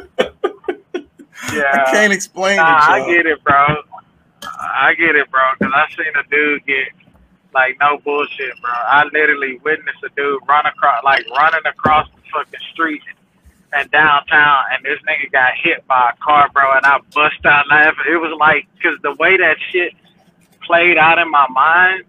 Yeah. 1.55 1.85
I 1.87 1.91
can't 1.91 2.13
explain 2.13 2.57
Nah, 2.57 2.77
it. 2.77 2.89
I 2.89 2.97
y'all. 2.99 3.07
get 3.07 3.25
it, 3.25 3.43
bro. 3.43 3.75
I 4.59 4.93
get 4.95 5.15
it, 5.15 5.29
bro. 5.31 5.41
Cause 5.61 5.71
I 5.73 5.87
seen 5.95 6.13
a 6.15 6.23
dude 6.29 6.65
get 6.65 6.89
like 7.53 7.77
no 7.79 7.97
bullshit, 7.99 8.59
bro. 8.61 8.71
I 8.71 9.05
literally 9.13 9.59
witnessed 9.63 10.03
a 10.03 10.09
dude 10.15 10.41
run 10.47 10.65
across, 10.65 11.03
like 11.03 11.25
running 11.37 11.65
across 11.65 12.07
the 12.15 12.21
fucking 12.33 12.59
street 12.73 13.01
and 13.73 13.89
downtown, 13.91 14.63
and 14.71 14.83
this 14.85 14.99
nigga 15.07 15.31
got 15.31 15.53
hit 15.61 15.85
by 15.87 16.11
a 16.13 16.23
car, 16.23 16.49
bro. 16.53 16.71
And 16.77 16.85
I 16.85 16.99
bust 17.13 17.45
out 17.45 17.67
laughing. 17.69 18.05
It 18.11 18.17
was 18.17 18.35
like, 18.39 18.67
cause 18.81 18.97
the 19.03 19.13
way 19.15 19.37
that 19.37 19.57
shit 19.71 19.93
played 20.61 20.97
out 20.97 21.17
in 21.19 21.29
my 21.29 21.47
mind 21.49 22.03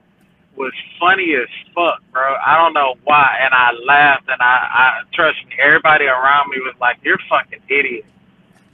was 0.56 0.72
funny 0.98 1.34
as 1.34 1.48
fuck, 1.74 2.00
bro. 2.12 2.34
I 2.44 2.56
don't 2.56 2.72
know 2.72 2.94
why, 3.04 3.38
and 3.42 3.52
I 3.52 3.72
laughed, 3.84 4.28
and 4.28 4.40
I, 4.40 4.44
I 4.72 5.02
trust 5.12 5.38
me, 5.46 5.54
everybody 5.62 6.06
around 6.06 6.50
me 6.50 6.58
was 6.60 6.74
like, 6.80 6.96
"You're 7.02 7.18
fucking 7.28 7.60
idiot." 7.68 8.06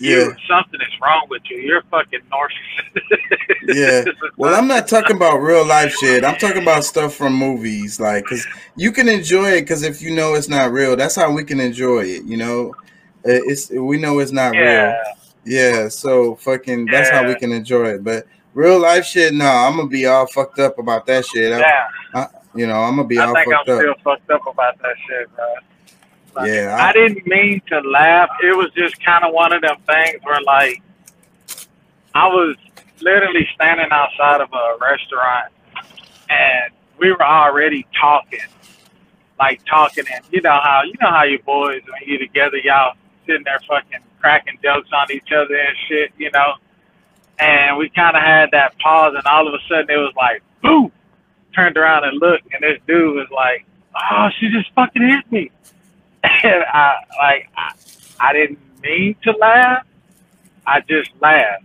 Yeah, 0.02 0.16
you, 0.16 0.36
something 0.48 0.80
is 0.80 1.00
wrong 1.00 1.26
with 1.30 1.42
you. 1.50 1.58
You're 1.58 1.82
fucking 1.90 2.20
narcissist. 2.30 3.74
yeah. 3.74 4.04
Well, 4.36 4.54
I'm 4.54 4.66
not 4.66 4.88
talking 4.88 5.14
about 5.16 5.36
real 5.38 5.64
life 5.64 5.92
shit. 5.94 6.24
I'm 6.24 6.36
talking 6.36 6.62
about 6.62 6.84
stuff 6.84 7.14
from 7.14 7.34
movies, 7.34 8.00
like, 8.00 8.24
cause 8.24 8.44
you 8.76 8.90
can 8.90 9.08
enjoy 9.08 9.50
it, 9.52 9.68
cause 9.68 9.82
if 9.84 10.02
you 10.02 10.12
know 10.14 10.34
it's 10.34 10.48
not 10.48 10.72
real, 10.72 10.96
that's 10.96 11.14
how 11.14 11.30
we 11.32 11.44
can 11.44 11.60
enjoy 11.60 12.00
it. 12.00 12.24
You 12.24 12.38
know, 12.38 12.74
Uh, 13.24 13.38
it's 13.46 13.70
we 13.70 13.98
know 13.98 14.18
it's 14.18 14.32
not 14.32 14.50
real. 14.52 14.64
yeah, 14.64 15.02
Yeah, 15.44 15.88
so 15.88 16.34
fucking 16.36 16.86
that's 16.86 17.10
how 17.10 17.24
we 17.26 17.36
can 17.36 17.52
enjoy 17.52 17.90
it. 17.94 18.02
But 18.02 18.26
real 18.54 18.80
life 18.80 19.04
shit, 19.04 19.32
no, 19.32 19.46
I'm 19.46 19.76
gonna 19.76 19.88
be 19.88 20.06
all 20.06 20.26
fucked 20.26 20.58
up 20.58 20.78
about 20.80 21.06
that 21.06 21.24
shit. 21.26 21.52
I- 21.52 21.58
yeah. 21.60 22.26
you 22.56 22.66
know, 22.66 22.80
I'm 22.80 22.96
gonna 22.96 23.06
be 23.06 23.18
I 23.18 23.26
all 23.26 23.34
think 23.34 23.46
I'm 23.46 23.52
fucked 23.58 23.68
up. 23.68 23.78
still 23.80 23.94
fucked 24.02 24.30
up 24.30 24.46
about 24.48 24.78
that 24.82 24.96
shit, 25.06 25.36
bro. 25.36 25.44
Yeah, 26.46 26.76
I, 26.78 26.88
I- 26.88 26.92
didn't 26.92 27.26
mean 27.26 27.62
to 27.68 27.80
laugh. 27.80 28.30
It 28.42 28.56
was 28.56 28.70
just 28.74 29.02
kind 29.04 29.24
of 29.24 29.32
one 29.32 29.52
of 29.52 29.62
them 29.62 29.76
things 29.86 30.20
where, 30.22 30.40
like, 30.42 30.82
I 32.14 32.26
was 32.28 32.56
literally 33.00 33.48
standing 33.54 33.88
outside 33.90 34.40
of 34.40 34.52
a 34.52 34.76
restaurant, 34.80 35.52
and 36.28 36.72
we 36.98 37.10
were 37.10 37.22
already 37.24 37.86
talking, 37.98 38.40
like 39.38 39.60
talking, 39.64 40.04
and 40.12 40.24
you 40.30 40.40
know 40.42 40.58
how 40.62 40.82
you 40.84 40.94
know 41.00 41.10
how 41.10 41.24
you 41.24 41.38
boys 41.40 41.82
when 41.86 42.08
you 42.08 42.18
together, 42.18 42.58
y'all 42.58 42.94
sitting 43.26 43.44
there 43.44 43.60
fucking 43.68 44.00
cracking 44.20 44.58
jokes 44.62 44.88
on 44.92 45.10
each 45.10 45.32
other 45.32 45.56
and 45.56 45.76
shit, 45.88 46.12
you 46.18 46.30
know. 46.32 46.54
And 47.38 47.76
we 47.76 47.88
kind 47.90 48.16
of 48.16 48.22
had 48.22 48.50
that 48.52 48.78
pause, 48.78 49.14
and 49.16 49.26
all 49.26 49.48
of 49.48 49.54
a 49.54 49.58
sudden 49.68 49.90
it 49.90 49.96
was 49.96 50.12
like, 50.16 50.42
boom! 50.62 50.92
Turned 51.54 51.76
around 51.76 52.04
and 52.04 52.18
looked, 52.20 52.46
and 52.52 52.62
this 52.62 52.78
dude 52.86 53.14
was 53.16 53.28
like, 53.34 53.64
"Oh, 54.10 54.28
she 54.38 54.48
just 54.50 54.70
fucking 54.74 55.02
hit 55.02 55.30
me." 55.32 55.50
And 56.22 56.64
I 56.72 56.96
like 57.18 57.48
I, 57.56 57.72
I 58.20 58.32
didn't 58.32 58.58
mean 58.82 59.16
to 59.22 59.32
laugh. 59.32 59.86
I 60.66 60.80
just 60.80 61.10
laughed. 61.20 61.64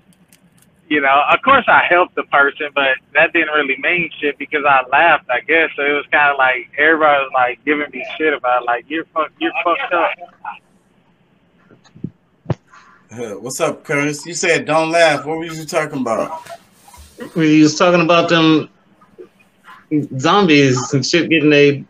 You 0.89 1.01
know, 1.01 1.23
of 1.29 1.41
course 1.43 1.65
I 1.67 1.85
helped 1.89 2.15
the 2.15 2.23
person, 2.23 2.69
but 2.73 2.95
that 3.13 3.33
didn't 3.33 3.53
really 3.53 3.75
mean 3.79 4.09
shit 4.19 4.37
because 4.37 4.63
I 4.65 4.83
laughed. 4.89 5.29
I 5.29 5.41
guess 5.41 5.69
so. 5.75 5.83
It 5.83 5.91
was 5.91 6.05
kind 6.11 6.31
of 6.31 6.37
like 6.37 6.69
everybody 6.77 7.23
was 7.23 7.31
like 7.33 7.65
giving 7.65 7.89
me 7.91 8.05
shit 8.17 8.33
about 8.33 8.65
like 8.65 8.85
you're 8.87 9.05
fuck, 9.05 9.31
you're 9.39 9.51
fucked 9.63 9.93
up. 9.93 10.09
Uh, 13.09 13.39
What's 13.39 13.59
up, 13.59 13.83
Curtis? 13.83 14.25
You 14.25 14.33
said 14.33 14.65
don't 14.65 14.91
laugh. 14.91 15.25
What 15.25 15.37
were 15.37 15.45
you 15.45 15.65
talking 15.65 16.01
about? 16.01 16.41
We 17.35 17.61
was 17.61 17.77
talking 17.77 18.01
about 18.01 18.29
them 18.29 18.69
zombies 20.17 20.93
and 20.93 21.05
shit 21.05 21.29
getting 21.29 21.49
their 21.49 21.83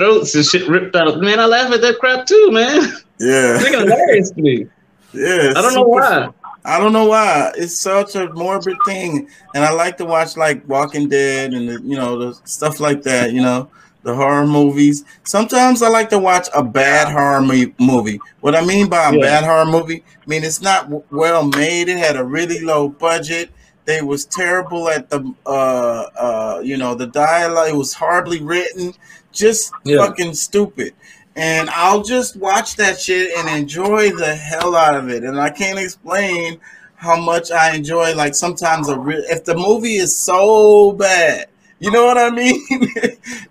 throats 0.00 0.34
and 0.34 0.44
shit 0.44 0.66
ripped 0.68 0.96
out. 0.96 1.20
Man, 1.20 1.38
I 1.38 1.46
laugh 1.46 1.70
at 1.72 1.80
that 1.82 1.98
crap 1.98 2.26
too, 2.26 2.48
man. 2.50 2.82
Yeah, 3.22 3.58
It's 3.60 3.68
hilarious 3.68 4.30
to 4.30 4.40
me. 4.40 4.66
yeah. 5.12 5.52
I 5.54 5.60
don't 5.60 5.74
know 5.74 5.82
why. 5.82 6.30
I 6.64 6.78
don't 6.78 6.92
know 6.94 7.06
why. 7.06 7.52
It's 7.56 7.78
such 7.78 8.14
a 8.16 8.28
morbid 8.32 8.76
thing, 8.86 9.28
and 9.54 9.62
I 9.64 9.72
like 9.72 9.96
to 9.98 10.04
watch 10.06 10.36
like 10.38 10.66
Walking 10.68 11.08
Dead 11.08 11.52
and 11.52 11.68
the, 11.68 11.80
you 11.82 11.96
know 11.96 12.18
the 12.18 12.34
stuff 12.44 12.80
like 12.80 13.02
that. 13.02 13.32
You 13.32 13.42
know 13.42 13.68
the 14.04 14.14
horror 14.14 14.46
movies. 14.46 15.04
Sometimes 15.24 15.82
I 15.82 15.88
like 15.90 16.08
to 16.10 16.18
watch 16.18 16.48
a 16.54 16.62
bad 16.62 17.12
horror 17.12 17.42
mo- 17.42 17.72
movie. 17.78 18.18
What 18.40 18.54
I 18.54 18.64
mean 18.64 18.88
by 18.88 19.10
a 19.10 19.12
Yeah. 19.14 19.20
bad 19.20 19.44
horror 19.44 19.66
movie, 19.66 20.02
I 20.22 20.26
mean 20.26 20.42
it's 20.42 20.62
not 20.62 20.84
w- 20.84 21.02
well 21.10 21.44
made. 21.44 21.88
It 21.90 21.98
had 21.98 22.16
a 22.16 22.24
really 22.24 22.60
low 22.60 22.88
budget. 22.88 23.50
They 23.84 24.00
was 24.02 24.24
terrible 24.24 24.88
at 24.88 25.10
the 25.10 25.20
uh 25.44 26.04
uh 26.18 26.60
you 26.62 26.76
know 26.78 26.94
the 26.94 27.06
dialogue. 27.08 27.68
It 27.68 27.76
was 27.76 27.92
horribly 27.92 28.40
written. 28.42 28.94
Just 29.32 29.72
Yeah. 29.84 29.98
fucking 29.98 30.34
stupid. 30.34 30.94
And 31.36 31.70
I'll 31.70 32.02
just 32.02 32.36
watch 32.36 32.76
that 32.76 33.00
shit 33.00 33.30
and 33.38 33.48
enjoy 33.48 34.10
the 34.10 34.34
hell 34.34 34.74
out 34.74 34.94
of 34.96 35.08
it. 35.08 35.22
And 35.24 35.40
I 35.40 35.50
can't 35.50 35.78
explain 35.78 36.58
how 36.96 37.16
much 37.16 37.50
I 37.50 37.74
enjoy. 37.74 38.14
Like 38.14 38.34
sometimes 38.34 38.88
a 38.88 38.98
re- 38.98 39.24
if 39.30 39.44
the 39.44 39.54
movie 39.54 39.96
is 39.96 40.14
so 40.16 40.92
bad, 40.92 41.46
you 41.78 41.90
know 41.90 42.04
what 42.04 42.18
I 42.18 42.30
mean? 42.30 42.60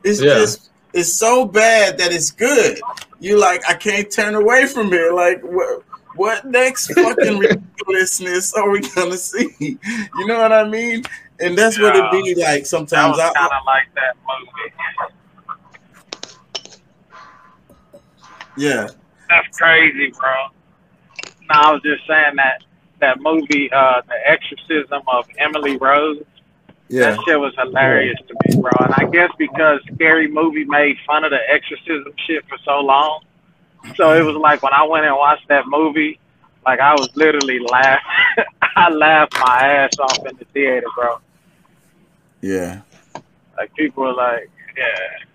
it's 0.04 0.22
Yeah. 0.22 0.36
just 0.36 0.70
it's 0.94 1.14
so 1.14 1.46
bad 1.46 1.98
that 2.00 2.12
it's 2.12 2.32
good. 2.32 2.80
You 3.20 3.38
like 3.40 3.62
I 3.68 3.74
can't 3.74 4.12
turn 4.12 4.36
away 4.36 4.66
from 4.68 4.92
it. 4.94 5.14
Like 5.14 5.42
what? 5.42 5.84
What 6.16 6.44
next 6.46 6.88
fucking 6.94 7.38
ridiculousness 7.40 8.54
are 8.54 8.70
we 8.70 8.82
gonna 8.82 9.16
see? 9.18 9.56
You 9.60 10.28
know 10.28 10.38
what 10.40 10.52
I 10.52 10.68
mean? 10.68 11.04
And 11.40 11.58
that's 11.58 11.80
what 11.80 11.96
it 11.96 12.12
be 12.12 12.36
like 12.36 12.66
sometimes. 12.66 13.18
I, 13.18 13.32
kind 13.32 13.46
of 13.46 13.66
like 13.66 13.88
that 13.96 14.16
movie. 14.28 14.74
Yeah, 18.60 18.88
That's 19.30 19.58
crazy, 19.58 20.12
bro. 20.20 20.34
No, 21.52 21.56
I 21.56 21.72
was 21.74 21.82
just 21.82 22.06
saying 22.08 22.36
that 22.36 22.64
that 23.00 23.20
movie, 23.22 23.72
uh, 23.72 24.02
The 24.08 24.16
Exorcism 24.30 25.02
of 25.08 25.26
Emily 25.38 25.78
Rose. 25.78 26.22
yeah, 26.90 27.12
That 27.12 27.20
shit 27.26 27.40
was 27.40 27.54
hilarious 27.58 28.18
to 28.28 28.34
me, 28.46 28.62
bro. 28.62 28.72
And 28.86 28.94
I 28.96 29.10
guess 29.12 29.30
because 29.38 29.80
Scary 29.96 30.28
Movie 30.28 30.66
made 30.66 30.98
fun 31.08 31.24
of 31.24 31.32
the 31.32 31.40
exorcism 31.50 32.14
shit 32.28 32.44
for 32.50 32.58
so 32.66 32.80
long, 32.82 33.24
so 33.96 34.14
it 34.14 34.24
was 34.24 34.36
like 34.36 34.62
when 34.62 34.74
I 34.74 34.84
went 34.84 35.06
and 35.06 35.16
watched 35.16 35.48
that 35.48 35.66
movie, 35.68 36.20
like 36.66 36.80
I 36.82 36.94
was 36.94 37.10
literally 37.16 37.60
laughing. 37.60 38.04
I 38.76 38.90
laughed 38.90 39.34
my 39.40 39.60
ass 39.62 39.98
off 40.00 40.18
in 40.30 40.36
the 40.38 40.46
theater, 40.54 40.88
bro. 40.96 41.20
yeah. 42.42 42.82
Like 43.58 43.74
people 43.76 44.04
were 44.04 44.14
like, 44.14 44.50
yeah, 44.78 45.26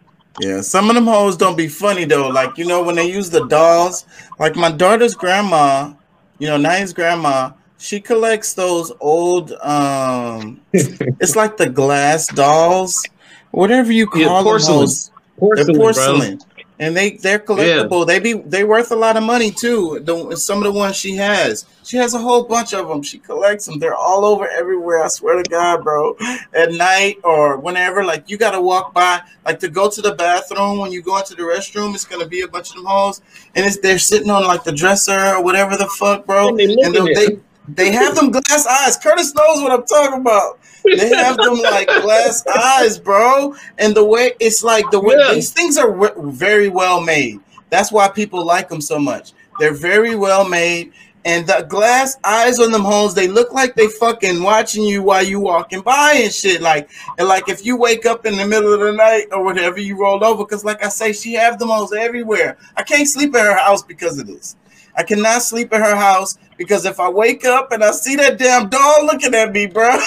Yeah, 0.40 0.60
some 0.62 0.88
of 0.90 0.94
them 0.96 1.06
hoes 1.06 1.36
don't 1.36 1.56
be 1.56 1.68
funny 1.68 2.04
though. 2.04 2.28
Like 2.28 2.58
you 2.58 2.64
know 2.66 2.82
when 2.82 2.96
they 2.96 3.10
use 3.10 3.30
the 3.30 3.46
dolls. 3.46 4.04
Like 4.38 4.56
my 4.56 4.70
daughter's 4.70 5.14
grandma, 5.14 5.92
you 6.38 6.48
know 6.48 6.56
Naya's 6.56 6.92
grandma. 6.92 7.52
She 7.78 8.00
collects 8.00 8.54
those 8.54 8.92
old. 9.00 9.52
um 9.62 10.60
It's 10.72 11.36
like 11.36 11.56
the 11.56 11.68
glass 11.68 12.26
dolls, 12.28 13.04
whatever 13.52 13.92
you 13.92 14.06
call 14.06 14.20
Yeah, 14.22 14.28
them. 14.28 14.44
porcelain. 14.44 14.78
hoes. 14.80 15.10
Porcelain, 15.38 15.76
porcelain. 15.76 16.38
And 16.84 16.94
they 16.96 17.12
they're 17.12 17.38
collectible. 17.38 18.06
They 18.06 18.18
be 18.18 18.34
they 18.34 18.64
worth 18.64 18.90
a 18.92 18.96
lot 18.96 19.16
of 19.16 19.22
money 19.22 19.50
too. 19.50 20.00
The, 20.00 20.36
some 20.36 20.58
of 20.58 20.64
the 20.64 20.78
ones 20.78 20.96
she 20.96 21.16
has, 21.16 21.64
she 21.82 21.96
has 21.96 22.12
a 22.14 22.18
whole 22.18 22.44
bunch 22.44 22.74
of 22.74 22.88
them. 22.88 23.02
She 23.02 23.18
collects 23.18 23.64
them. 23.66 23.78
They're 23.78 23.94
all 23.94 24.24
over 24.24 24.46
everywhere. 24.48 25.02
I 25.02 25.08
swear 25.08 25.42
to 25.42 25.48
God, 25.48 25.82
bro. 25.82 26.16
At 26.52 26.72
night 26.72 27.16
or 27.24 27.56
whenever, 27.56 28.04
like 28.04 28.28
you 28.28 28.36
got 28.36 28.50
to 28.50 28.60
walk 28.60 28.92
by, 28.92 29.22
like 29.46 29.58
to 29.60 29.68
go 29.68 29.88
to 29.88 30.02
the 30.02 30.14
bathroom 30.14 30.78
when 30.78 30.92
you 30.92 31.00
go 31.00 31.16
into 31.18 31.34
the 31.34 31.42
restroom. 31.42 31.94
It's 31.94 32.04
gonna 32.04 32.28
be 32.28 32.42
a 32.42 32.48
bunch 32.48 32.70
of 32.70 32.76
them 32.76 32.84
hoes, 32.84 33.22
and 33.54 33.64
it's 33.64 33.78
they're 33.78 33.98
sitting 33.98 34.30
on 34.30 34.44
like 34.44 34.64
the 34.64 34.72
dresser 34.72 35.18
or 35.18 35.42
whatever 35.42 35.76
the 35.76 35.88
fuck, 35.98 36.26
bro. 36.26 36.48
And 36.48 36.58
they 36.58 36.64
And 36.64 36.92
looking 36.92 37.04
they, 37.04 37.26
at 37.26 37.28
they 37.28 37.38
they 37.68 37.92
have 37.92 38.14
them 38.14 38.30
glass 38.30 38.66
eyes. 38.66 38.98
Curtis 38.98 39.34
knows 39.34 39.62
what 39.62 39.72
I'm 39.72 39.86
talking 39.86 40.20
about. 40.20 40.58
They 40.84 41.08
have 41.16 41.36
them 41.36 41.58
like 41.60 41.86
glass 41.86 42.44
eyes, 42.46 42.98
bro. 42.98 43.54
And 43.78 43.94
the 43.94 44.04
way 44.04 44.32
it's 44.40 44.62
like 44.62 44.84
the 44.90 45.00
way 45.00 45.16
Yeah. 45.18 45.34
these 45.34 45.50
things 45.50 45.78
are 45.78 45.90
w- 45.90 46.30
very 46.30 46.68
well 46.68 47.00
made. 47.00 47.40
That's 47.70 47.90
why 47.90 48.08
people 48.08 48.44
like 48.44 48.68
them 48.68 48.80
so 48.80 48.98
much. 48.98 49.32
They're 49.58 49.74
very 49.74 50.14
well 50.14 50.48
made. 50.48 50.92
And 51.26 51.46
the 51.46 51.64
glass 51.70 52.18
eyes 52.22 52.60
on 52.60 52.70
them 52.70 52.82
homes, 52.82 53.14
they 53.14 53.28
look 53.28 53.54
like 53.54 53.74
they 53.74 53.88
fucking 53.88 54.42
watching 54.42 54.84
you 54.84 55.02
while 55.02 55.22
you 55.24 55.40
walking 55.40 55.80
by 55.80 56.20
and 56.22 56.30
shit. 56.32 56.60
Like, 56.60 56.90
and 57.18 57.26
like 57.28 57.48
if 57.48 57.64
you 57.64 57.78
wake 57.78 58.04
up 58.04 58.26
in 58.26 58.36
the 58.36 58.46
middle 58.46 58.74
of 58.74 58.80
the 58.80 58.92
night 58.92 59.28
or 59.32 59.42
whatever, 59.42 59.80
you 59.80 59.98
roll 59.98 60.22
over. 60.22 60.44
Cause 60.44 60.66
like 60.66 60.84
I 60.84 60.90
say, 60.90 61.14
she 61.14 61.32
have 61.32 61.58
them 61.58 61.68
homes 61.68 61.94
everywhere. 61.94 62.58
I 62.76 62.82
can't 62.82 63.08
sleep 63.08 63.34
at 63.34 63.40
her 63.42 63.56
house 63.56 63.82
because 63.82 64.18
of 64.18 64.26
this. 64.26 64.56
I 64.96 65.02
cannot 65.02 65.42
sleep 65.42 65.72
at 65.72 65.80
her 65.80 65.96
house 65.96 66.36
because 66.56 66.84
if 66.84 67.00
I 67.00 67.08
wake 67.08 67.44
up 67.44 67.72
and 67.72 67.82
I 67.82 67.90
see 67.90 68.16
that 68.16 68.38
damn 68.38 68.68
dog 68.68 69.04
looking 69.04 69.34
at 69.34 69.52
me, 69.52 69.66
bro, 69.66 69.90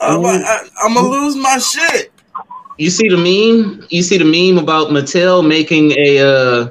I'm, 0.00 0.22
gonna 0.94 1.08
lose 1.08 1.36
my 1.36 1.58
shit. 1.58 2.12
You 2.78 2.90
see 2.90 3.08
the 3.08 3.16
meme? 3.16 3.86
You 3.90 4.02
see 4.02 4.18
the 4.18 4.24
meme 4.24 4.62
about 4.62 4.88
Mattel 4.88 5.46
making 5.46 5.92
a 5.92 6.18
uh, 6.20 6.70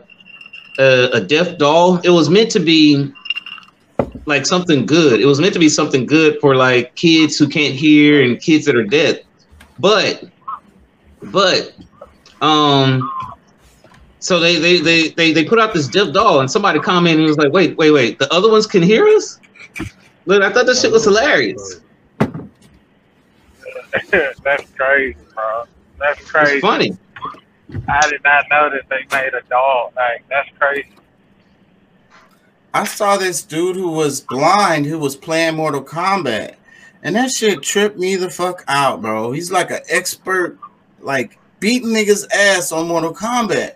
a, 0.79 1.09
a 1.13 1.21
deaf 1.21 1.57
doll? 1.57 1.97
It 1.99 2.09
was 2.09 2.29
meant 2.29 2.51
to 2.51 2.59
be 2.59 3.13
like 4.25 4.45
something 4.45 4.85
good. 4.85 5.19
It 5.19 5.25
was 5.25 5.39
meant 5.39 5.53
to 5.53 5.59
be 5.59 5.69
something 5.69 6.05
good 6.05 6.39
for 6.39 6.55
like 6.55 6.95
kids 6.95 7.37
who 7.37 7.47
can't 7.47 7.73
hear 7.73 8.23
and 8.23 8.39
kids 8.39 8.65
that 8.65 8.75
are 8.75 8.85
deaf. 8.85 9.17
But 9.79 10.23
but 11.21 11.73
um 12.41 13.09
so 14.19 14.39
they 14.39 14.57
they 14.57 14.79
they 14.79 15.09
they, 15.09 15.31
they 15.33 15.43
put 15.45 15.59
out 15.59 15.73
this 15.73 15.87
deaf 15.87 16.13
doll 16.13 16.39
and 16.41 16.49
somebody 16.51 16.79
commented 16.79 17.19
and 17.21 17.27
was 17.27 17.37
like, 17.37 17.51
wait, 17.53 17.77
wait, 17.77 17.91
wait, 17.91 18.19
the 18.19 18.31
other 18.33 18.49
ones 18.51 18.67
can 18.67 18.83
hear 18.83 19.05
us? 19.07 19.39
Look, 20.25 20.43
I 20.43 20.51
thought 20.51 20.65
this 20.65 20.81
shit 20.81 20.91
was 20.91 21.05
hilarious. 21.05 21.81
That's 24.43 24.69
crazy, 24.77 25.17
bro. 25.33 25.63
That's 25.99 26.19
It's 26.21 26.31
crazy. 26.31 26.59
funny. 26.61 26.97
I 27.87 28.09
did 28.09 28.23
not 28.23 28.45
know 28.49 28.69
that 28.69 28.83
they 28.89 29.05
made 29.15 29.33
a 29.33 29.41
doll. 29.49 29.93
Like 29.95 30.23
that's 30.29 30.49
crazy. 30.57 30.89
I 32.73 32.83
saw 32.85 33.17
this 33.17 33.41
dude 33.43 33.75
who 33.75 33.89
was 33.91 34.21
blind 34.21 34.85
who 34.85 34.99
was 34.99 35.15
playing 35.15 35.55
Mortal 35.55 35.83
Kombat, 35.83 36.55
and 37.03 37.15
that 37.15 37.31
shit 37.31 37.61
tripped 37.61 37.97
me 37.97 38.15
the 38.15 38.29
fuck 38.29 38.63
out, 38.67 39.01
bro. 39.01 39.31
He's 39.31 39.51
like 39.51 39.71
an 39.71 39.81
expert, 39.89 40.57
like 40.99 41.37
beating 41.59 41.89
niggas 41.89 42.27
ass 42.33 42.71
on 42.71 42.87
Mortal 42.87 43.13
Kombat, 43.13 43.73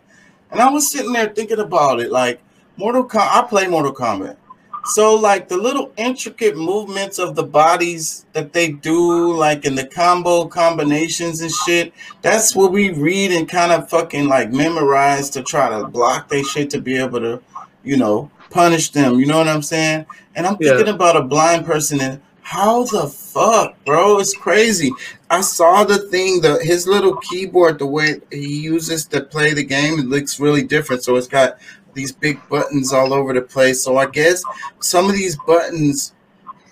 and 0.53 0.61
I 0.61 0.69
was 0.71 0.89
sitting 0.89 1.11
there 1.11 1.27
thinking 1.29 1.59
about 1.59 1.99
it, 1.99 2.11
like 2.11 2.39
Mortal 2.77 3.03
Com. 3.03 3.27
I 3.29 3.41
play 3.47 3.67
Mortal 3.67 3.93
Kombat, 3.93 4.37
so 4.85 5.15
like 5.15 5.47
the 5.49 5.57
little 5.57 5.91
intricate 5.97 6.55
movements 6.55 7.19
of 7.19 7.35
the 7.35 7.43
bodies 7.43 8.25
that 8.33 8.53
they 8.53 8.71
do, 8.71 9.33
like 9.35 9.65
in 9.65 9.75
the 9.75 9.85
combo 9.87 10.45
combinations 10.45 11.41
and 11.41 11.51
shit. 11.51 11.93
That's 12.21 12.55
what 12.55 12.71
we 12.71 12.91
read 12.91 13.31
and 13.31 13.47
kind 13.49 13.71
of 13.71 13.89
fucking 13.89 14.27
like 14.27 14.51
memorize 14.51 15.29
to 15.31 15.43
try 15.43 15.69
to 15.69 15.87
block 15.87 16.29
they 16.29 16.43
shit 16.43 16.69
to 16.71 16.81
be 16.81 16.97
able 16.97 17.19
to, 17.19 17.41
you 17.83 17.97
know, 17.97 18.29
punish 18.49 18.91
them. 18.91 19.19
You 19.19 19.25
know 19.25 19.37
what 19.39 19.47
I'm 19.47 19.61
saying? 19.63 20.05
And 20.35 20.45
I'm 20.47 20.57
Yeah. 20.59 20.75
thinking 20.75 20.93
about 20.93 21.17
a 21.17 21.21
blind 21.21 21.65
person 21.65 21.99
and 22.01 22.21
how 22.43 22.83
the 22.83 23.07
fuck, 23.07 23.83
bro? 23.85 24.19
It's 24.19 24.35
crazy. 24.35 24.91
I 25.29 25.41
saw 25.41 25.83
the 25.83 26.09
thing, 26.09 26.41
the 26.41 26.59
his 26.61 26.85
little 26.85 27.15
keyboard, 27.17 27.79
the 27.79 27.87
way 27.87 28.19
he 28.31 28.61
uses 28.61 29.05
to 29.07 29.21
play 29.21 29.53
the 29.53 29.63
game, 29.63 29.97
it 29.97 30.05
looks 30.05 30.39
really 30.39 30.63
different. 30.63 31.03
So 31.03 31.15
it's 31.15 31.27
got 31.27 31.57
these 31.93 32.11
big 32.11 32.39
buttons 32.49 32.91
all 32.93 33.13
over 33.13 33.33
the 33.33 33.41
place. 33.41 33.83
So 33.83 33.97
I 33.97 34.07
guess 34.07 34.43
some 34.79 35.09
of 35.09 35.15
these 35.15 35.37
buttons, 35.47 36.13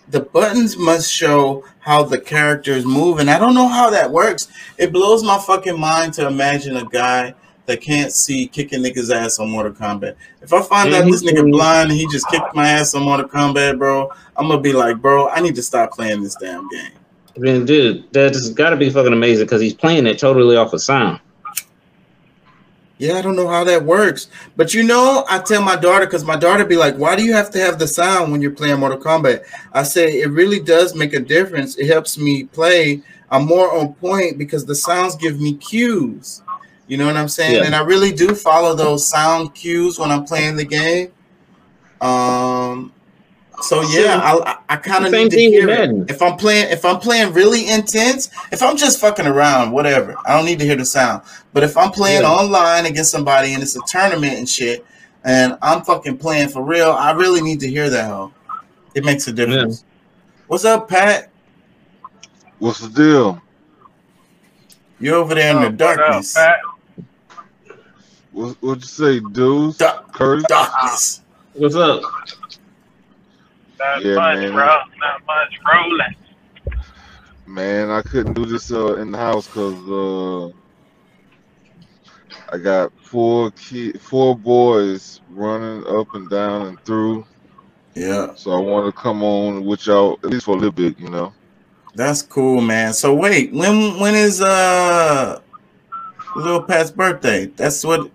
the 0.09 0.19
buttons 0.19 0.77
must 0.77 1.11
show 1.11 1.63
how 1.79 2.03
the 2.03 2.19
characters 2.19 2.85
move, 2.85 3.19
and 3.19 3.29
I 3.29 3.39
don't 3.39 3.55
know 3.55 3.69
how 3.69 3.89
that 3.89 4.11
works. 4.11 4.49
It 4.77 4.91
blows 4.91 5.23
my 5.23 5.39
fucking 5.39 5.79
mind 5.79 6.13
to 6.15 6.27
imagine 6.27 6.77
a 6.77 6.85
guy 6.85 7.33
that 7.71 7.79
can't 7.79 8.11
see 8.11 8.47
kicking 8.47 8.83
niggas 8.83 9.15
ass 9.15 9.39
on 9.39 9.49
Mortal 9.49 9.71
Kombat. 9.71 10.15
If 10.41 10.51
I 10.51 10.61
find 10.61 10.93
out 10.93 11.05
this 11.05 11.23
nigga 11.23 11.39
Mhm. 11.39 11.51
blind 11.51 11.89
and 11.89 11.97
he 11.97 12.05
just 12.11 12.27
kicked 12.27 12.53
my 12.53 12.67
ass 12.67 12.93
on 12.93 13.03
Mortal 13.03 13.29
Kombat, 13.29 13.77
bro, 13.77 14.09
I'm 14.35 14.49
gonna 14.49 14.59
be 14.59 14.73
like, 14.73 14.97
bro, 15.01 15.29
I 15.29 15.39
need 15.39 15.55
to 15.55 15.63
stop 15.63 15.93
playing 15.93 16.21
this 16.21 16.35
damn 16.35 16.67
game. 16.67 16.91
I 17.33 17.39
mean, 17.39 17.65
dude, 17.65 18.03
that's 18.11 18.49
got 18.49 18.71
to 18.71 18.75
be 18.75 18.89
fucking 18.89 19.13
amazing 19.13 19.45
because 19.45 19.61
he's 19.61 19.73
playing 19.73 20.05
it 20.05 20.19
totally 20.19 20.57
off 20.57 20.73
of 20.73 20.81
sound. 20.81 21.21
Yeah, 22.97 23.13
I 23.17 23.21
don't 23.21 23.37
know 23.37 23.47
how 23.47 23.63
that 23.63 23.85
works. 23.85 24.27
But 24.57 24.73
you 24.73 24.83
know, 24.83 25.25
I 25.29 25.39
tell 25.39 25.61
my 25.61 25.77
daughter 25.77 26.05
because 26.05 26.25
my 26.25 26.35
daughter 26.35 26.65
be 26.65 26.75
like, 26.75 26.97
"Why 26.97 27.15
do 27.15 27.23
you 27.23 27.33
have 27.33 27.49
to 27.51 27.59
have 27.59 27.79
the 27.79 27.87
sound 27.87 28.33
when 28.33 28.41
you're 28.41 28.51
playing 28.51 28.81
Mortal 28.81 28.99
Kombat?" 28.99 29.43
I 29.71 29.83
say 29.83 30.19
it 30.19 30.29
really 30.29 30.59
does 30.59 30.93
make 30.93 31.13
a 31.13 31.21
difference. 31.21 31.77
It 31.77 31.87
helps 31.87 32.17
me 32.17 32.43
play. 32.43 33.01
I'm 33.31 33.45
more 33.45 33.73
on 33.73 33.93
point 33.93 34.37
because 34.37 34.65
the 34.65 34.75
sounds 34.75 35.15
give 35.15 35.39
me 35.39 35.53
cues. 35.53 36.41
You 36.91 36.97
know 36.97 37.05
what 37.05 37.15
I'm 37.15 37.29
saying? 37.29 37.55
Yeah. 37.55 37.63
And 37.63 37.73
I 37.73 37.83
really 37.83 38.11
do 38.11 38.35
follow 38.35 38.75
those 38.75 39.07
sound 39.07 39.55
cues 39.55 39.97
when 39.97 40.11
I'm 40.11 40.25
playing 40.25 40.57
the 40.57 40.65
game. 40.65 41.13
Um. 42.01 42.91
So 43.61 43.81
yeah, 43.83 44.19
I 44.21 44.57
I 44.67 44.75
kind 44.75 45.05
of 45.05 45.13
need 45.13 45.31
to 45.31 45.37
thing 45.37 45.53
hear 45.53 45.69
it. 45.69 46.11
If 46.11 46.21
I'm 46.21 46.35
playing, 46.35 46.69
if 46.69 46.83
I'm 46.83 46.99
playing 46.99 47.31
really 47.31 47.69
intense, 47.69 48.29
if 48.51 48.61
I'm 48.61 48.75
just 48.75 48.99
fucking 48.99 49.25
around, 49.25 49.71
whatever, 49.71 50.17
I 50.25 50.35
don't 50.35 50.43
need 50.43 50.59
to 50.59 50.65
hear 50.65 50.75
the 50.75 50.83
sound. 50.83 51.21
But 51.53 51.63
if 51.63 51.77
I'm 51.77 51.91
playing 51.91 52.23
Yeah. 52.23 52.29
online 52.31 52.85
against 52.85 53.11
somebody 53.11 53.53
and 53.53 53.63
it's 53.63 53.77
a 53.77 53.81
tournament 53.87 54.33
and 54.33 54.49
shit, 54.49 54.85
and 55.23 55.57
I'm 55.61 55.83
fucking 55.83 56.17
playing 56.17 56.49
for 56.49 56.61
real, 56.61 56.91
I 56.91 57.11
really 57.11 57.41
need 57.41 57.61
to 57.61 57.69
hear 57.69 57.89
that. 57.89 58.09
Hoe. 58.09 58.33
It 58.95 59.05
makes 59.05 59.29
a 59.29 59.31
difference. 59.31 59.85
What's 60.47 60.65
up, 60.65 60.89
Pat? 60.89 61.29
What's 62.59 62.81
the 62.81 62.89
deal? 62.89 63.41
You're 64.99 65.15
over 65.15 65.33
there 65.33 65.55
in 65.55 65.61
the 65.63 65.69
darkness. 65.69 66.35
what 66.35 66.49
up, 66.49 66.59
darkness. 68.31 68.31
Pat? 68.31 68.33
What, 68.33 68.57
what'd 68.61 68.83
you 68.83 68.87
say, 68.87 69.19
dudes? 69.19 69.77
Dark, 69.77 70.11
Curtis? 70.13 70.45
darkness. 70.47 71.21
What's 71.53 71.75
up? 71.75 72.01
Not 73.79 74.03
Yeah, 74.03 74.15
much, 74.15 74.35
man. 74.37 74.53
bro. 74.53 74.65
Not 74.65 75.21
much 75.27 75.59
rolling. 75.73 76.15
Man, 77.47 77.89
I 77.89 78.01
couldn't 78.01 78.33
do 78.33 78.45
this 78.45 78.71
uh, 78.71 78.95
in 78.95 79.11
the 79.11 79.17
house 79.17 79.47
because 79.47 79.89
uh, 79.89 80.47
I 82.53 82.57
got 82.57 82.91
four 83.03 83.51
kid, 83.51 83.99
four 84.01 84.37
boys 84.37 85.19
running 85.29 85.85
up 85.87 86.13
and 86.13 86.29
down 86.29 86.67
and 86.67 86.85
through. 86.85 87.25
Yeah, 87.93 88.33
So 88.35 88.51
I 88.51 88.61
want 88.61 88.85
to 88.85 89.01
come 89.01 89.21
on 89.21 89.65
with 89.65 89.85
y'all 89.85 90.17
at 90.23 90.29
least 90.29 90.45
for 90.45 90.51
a 90.51 90.55
little 90.55 90.71
bit, 90.71 90.97
you 90.97 91.09
know. 91.09 91.33
that's 91.93 92.21
cool, 92.21 92.61
man. 92.61 92.93
So 92.93 93.13
wait, 93.13 93.51
when 93.51 93.99
when 93.99 94.15
is 94.15 94.39
uh 94.39 95.41
little 96.37 96.63
Pat's 96.63 96.91
birthday? 96.91 97.47
That's 97.47 97.83
what. 97.83 98.09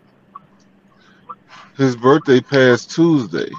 His 1.77 1.97
birthday 1.97 2.41
passed 2.41 2.91
Tuesday, 2.91 3.51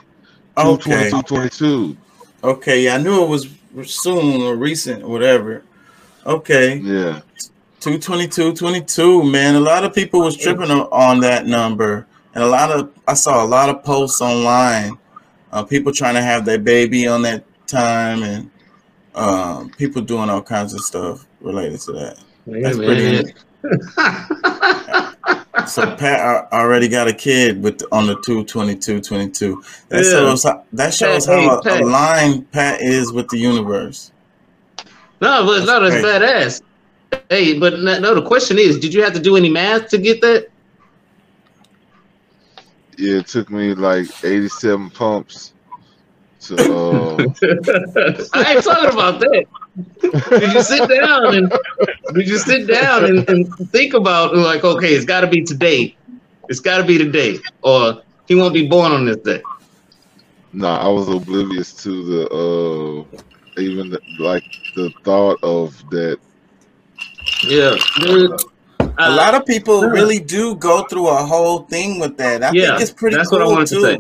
Okay. 0.58 1.10
22 1.12 1.96
Okay, 2.44 2.84
yeah, 2.84 2.96
I 2.96 2.98
knew 2.98 3.24
it 3.24 3.30
was 3.30 3.48
soon 3.86 4.42
or 4.42 4.56
recent 4.56 5.04
or 5.04 5.10
whatever. 5.10 5.64
Okay. 6.26 6.78
Yeah. 6.78 7.22
222 7.80 8.54
22 8.56 9.24
man 9.24 9.54
a 9.54 9.60
lot 9.60 9.84
of 9.84 9.94
people 9.94 10.20
was 10.22 10.36
tripping 10.36 10.72
on- 10.72 10.88
on 10.92 11.20
that 11.20 11.46
number 11.46 12.08
and 12.34 12.44
a 12.44 12.48
lot 12.48 12.72
of 12.72 12.90
i 13.08 13.14
saw 13.14 13.44
a 13.44 13.46
lot 13.46 13.70
of 13.70 13.84
posts 13.84 14.20
online 14.20 14.98
uh, 15.54 15.64
people 15.64 15.94
trying 15.94 16.16
to 16.16 16.22
have 16.22 16.44
their 16.44 16.58
baby 16.58 17.08
on 17.08 17.22
that 17.22 17.44
time 17.68 18.24
and 18.24 18.50
um, 19.14 19.70
people 19.78 20.02
doing 20.02 20.28
all 20.28 20.42
kinds 20.42 20.74
of 20.74 20.82
stuff 20.82 21.28
related 21.40 21.80
to 21.80 21.92
that 21.92 22.18
That's 22.48 22.78
pretty 22.78 23.32
so 25.74 25.96
pat 25.96 26.20
a- 26.20 26.56
already 26.56 26.88
got 26.88 27.08
a 27.08 27.14
kid 27.14 27.62
with 27.62 27.82
on 27.92 28.08
the 28.08 28.16
222 28.26 29.02
22 29.02 29.64
that 29.90 30.04
Yeah. 30.04 30.12
shows 30.12 30.44
how, 30.44 30.64
that 30.74 30.94
shows 30.94 31.26
Hey, 31.26 31.46
how 31.46 31.62
Pat. 31.62 31.82
aligned 31.82 32.52
pat 32.52 32.82
is 32.82 33.12
with 33.12 33.28
the 33.30 33.38
universe 33.38 34.12
no, 35.20 35.46
but 35.48 35.66
no, 35.66 35.90
that's 35.90 36.06
badass. 36.06 36.62
Hey, 37.30 37.58
but 37.58 37.80
no, 37.80 37.98
no, 38.00 38.14
the 38.14 38.22
question 38.22 38.60
is, 38.60 38.78
did 38.80 38.94
you 38.94 39.02
have 39.02 39.14
to 39.14 39.20
do 39.20 39.36
any 39.36 39.50
math 39.50 39.88
to 39.90 39.98
get 39.98 40.22
that? 40.22 40.50
Yeah, 42.98 43.20
it 43.20 43.28
took 43.28 43.50
me 43.50 43.74
like 43.74 44.08
87 44.24 44.92
pumps 44.92 45.54
to. 46.42 46.56
Uh, 46.74 47.28
I 48.34 48.54
ain't 48.54 48.64
talking 48.64 48.92
about 48.92 49.20
that. 49.20 49.46
Did 50.40 50.54
you 50.54 50.62
sit 50.62 50.88
down 50.88 51.36
and 51.36 51.52
We 52.14 52.24
just 52.26 52.46
sit 52.46 52.68
down 52.68 53.06
and, 53.06 53.28
and 53.30 53.48
think 53.72 53.94
about 53.94 54.36
like, 54.36 54.64
okay, 54.64 54.94
it's 54.94 55.06
got 55.06 55.22
to 55.22 55.28
be 55.28 55.44
today. 55.44 55.96
It's 56.50 56.60
got 56.60 56.78
to 56.78 56.84
be 56.84 56.98
today, 56.98 57.40
or 57.62 58.02
he 58.28 58.36
won't 58.36 58.54
be 58.54 58.68
born 58.68 58.92
on 58.92 59.06
this 59.06 59.18
day. 59.18 59.42
Nah, 60.54 60.78
I 60.78 60.88
was 60.90 61.08
oblivious 61.10 61.74
to 61.84 62.04
the 62.06 62.30
uh 62.30 63.62
even 63.62 63.90
the, 63.90 64.00
like 64.20 64.44
the 64.76 64.92
thought 65.04 65.40
of 65.44 65.74
that. 65.90 66.20
Yeah, 67.44 67.76
dude. 68.00 68.32
A 69.00 69.10
lot 69.12 69.36
of 69.36 69.46
people 69.46 69.90
really 69.90 70.20
do 70.20 70.56
go 70.56 70.84
through 70.84 71.08
a 71.08 71.16
whole 71.26 71.60
thing 71.64 72.00
with 72.00 72.18
that. 72.18 72.44
I 72.44 72.52
Yeah, 72.52 72.66
think 72.68 72.80
it's 72.80 72.92
pretty 72.92 73.18
that's 73.18 73.30
cool 73.30 73.40
what 73.40 73.42
I 73.42 73.46
wanted 73.48 73.68
too. 73.68 73.80
to 73.80 73.80
say. 73.80 73.98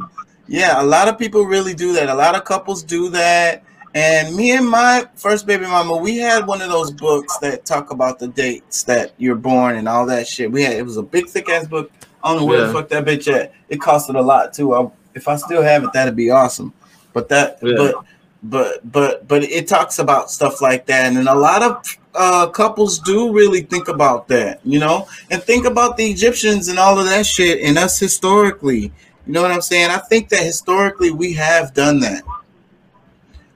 Yeah, 0.48 0.82
a 0.82 0.86
lot 0.86 1.08
of 1.08 1.18
people 1.18 1.44
really 1.46 1.74
do 1.74 1.94
that. 1.94 2.10
A 2.10 2.14
lot 2.14 2.36
of 2.36 2.44
couples 2.46 2.84
do 2.84 3.10
that. 3.10 3.64
And 3.96 4.36
me 4.36 4.52
and 4.56 4.68
my 4.68 5.08
first 5.16 5.46
baby 5.48 5.64
mama, 5.66 5.98
we 5.98 6.18
had 6.18 6.46
one 6.46 6.62
of 6.62 6.70
those 6.70 6.92
books 6.92 7.38
that 7.40 7.66
talk 7.66 7.92
about 7.92 8.20
the 8.20 8.28
dates 8.28 8.84
that 8.84 9.12
you're 9.18 9.36
born 9.36 9.76
and 9.78 9.88
all 9.88 10.06
that 10.06 10.28
shit. 10.28 10.52
We 10.52 10.62
had 10.64 10.74
it 10.74 10.84
was 10.86 10.98
a 10.98 11.04
big 11.04 11.28
thick 11.28 11.50
ass 11.50 11.68
book. 11.68 11.92
I 12.24 12.30
don't 12.32 12.42
know 12.42 12.46
where 12.46 12.60
Yeah. 12.62 12.68
the 12.68 12.74
fuck 12.74 12.90
that 12.90 13.06
bitch 13.06 13.32
at. 13.34 13.54
It 13.70 13.80
costed 13.80 14.16
a 14.18 14.22
lot 14.22 14.54
too. 14.54 14.74
I, 14.76 14.90
if 15.16 15.28
I 15.28 15.36
still 15.38 15.64
have 15.64 15.84
it, 15.84 15.94
that'd 15.94 16.16
be 16.16 16.30
awesome. 16.30 16.74
But 17.14 17.30
that, 17.30 17.58
Yeah. 17.64 17.74
but, 17.78 17.96
but, 18.44 18.92
but, 18.92 19.28
but 19.28 19.44
it 19.44 19.68
talks 19.68 19.98
about 20.00 20.30
stuff 20.30 20.62
like 20.62 20.86
that, 20.86 21.12
and 21.12 21.28
a 21.28 21.34
lot 21.34 21.64
of 21.64 21.98
uh, 22.14 22.48
couples 22.48 23.00
do 23.00 23.34
really 23.34 23.62
think 23.62 23.88
about 23.88 24.28
that, 24.28 24.60
you 24.64 24.80
know, 24.80 25.08
and 25.32 25.42
think 25.42 25.66
about 25.66 25.98
the 25.98 26.06
Egyptians 26.10 26.68
and 26.68 26.78
all 26.78 27.00
of 27.00 27.06
that 27.06 27.26
shit, 27.26 27.62
and 27.64 27.78
us 27.80 27.98
historically. 28.00 28.92
You 29.28 29.34
know 29.34 29.42
what 29.42 29.52
I'm 29.52 29.62
saying? 29.62 29.92
I 29.92 29.98
think 29.98 30.30
that 30.30 30.40
historically 30.42 31.12
we 31.12 31.34
have 31.34 31.74
done 31.74 32.00
that, 32.00 32.24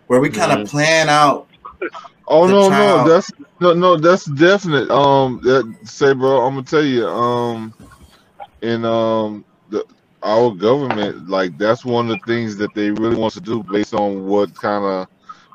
where 0.08 0.20
we 0.20 0.30
kind 0.30 0.52
of 0.52 0.66
Mhm. 0.66 0.66
plan 0.66 1.10
out. 1.10 1.48
Oh 2.28 2.48
no, 2.48 2.70
child. 2.70 2.70
no, 2.70 3.00
that's 3.00 3.32
no, 3.60 3.74
no, 3.74 3.98
that's 3.98 4.26
definite. 4.26 4.90
Um, 4.90 5.40
that 5.44 5.64
say, 5.84 6.14
bro, 6.14 6.42
I'm 6.46 6.54
gonna 6.56 6.64
tell 6.66 6.84
you. 6.84 7.08
Um, 7.08 7.74
in 8.62 8.86
um 8.86 9.46
the 9.70 9.86
our 10.24 10.52
government, 10.52 11.28
like 11.30 11.58
that's 11.58 11.84
one 11.86 12.10
of 12.10 12.20
the 12.20 12.26
things 12.26 12.58
that 12.58 12.74
they 12.74 12.92
really 12.92 13.16
want 13.16 13.34
to 13.34 13.42
do 13.42 13.64
based 13.64 13.94
on 13.94 14.26
what 14.26 14.54
kind 14.56 14.84
of, 14.86 15.08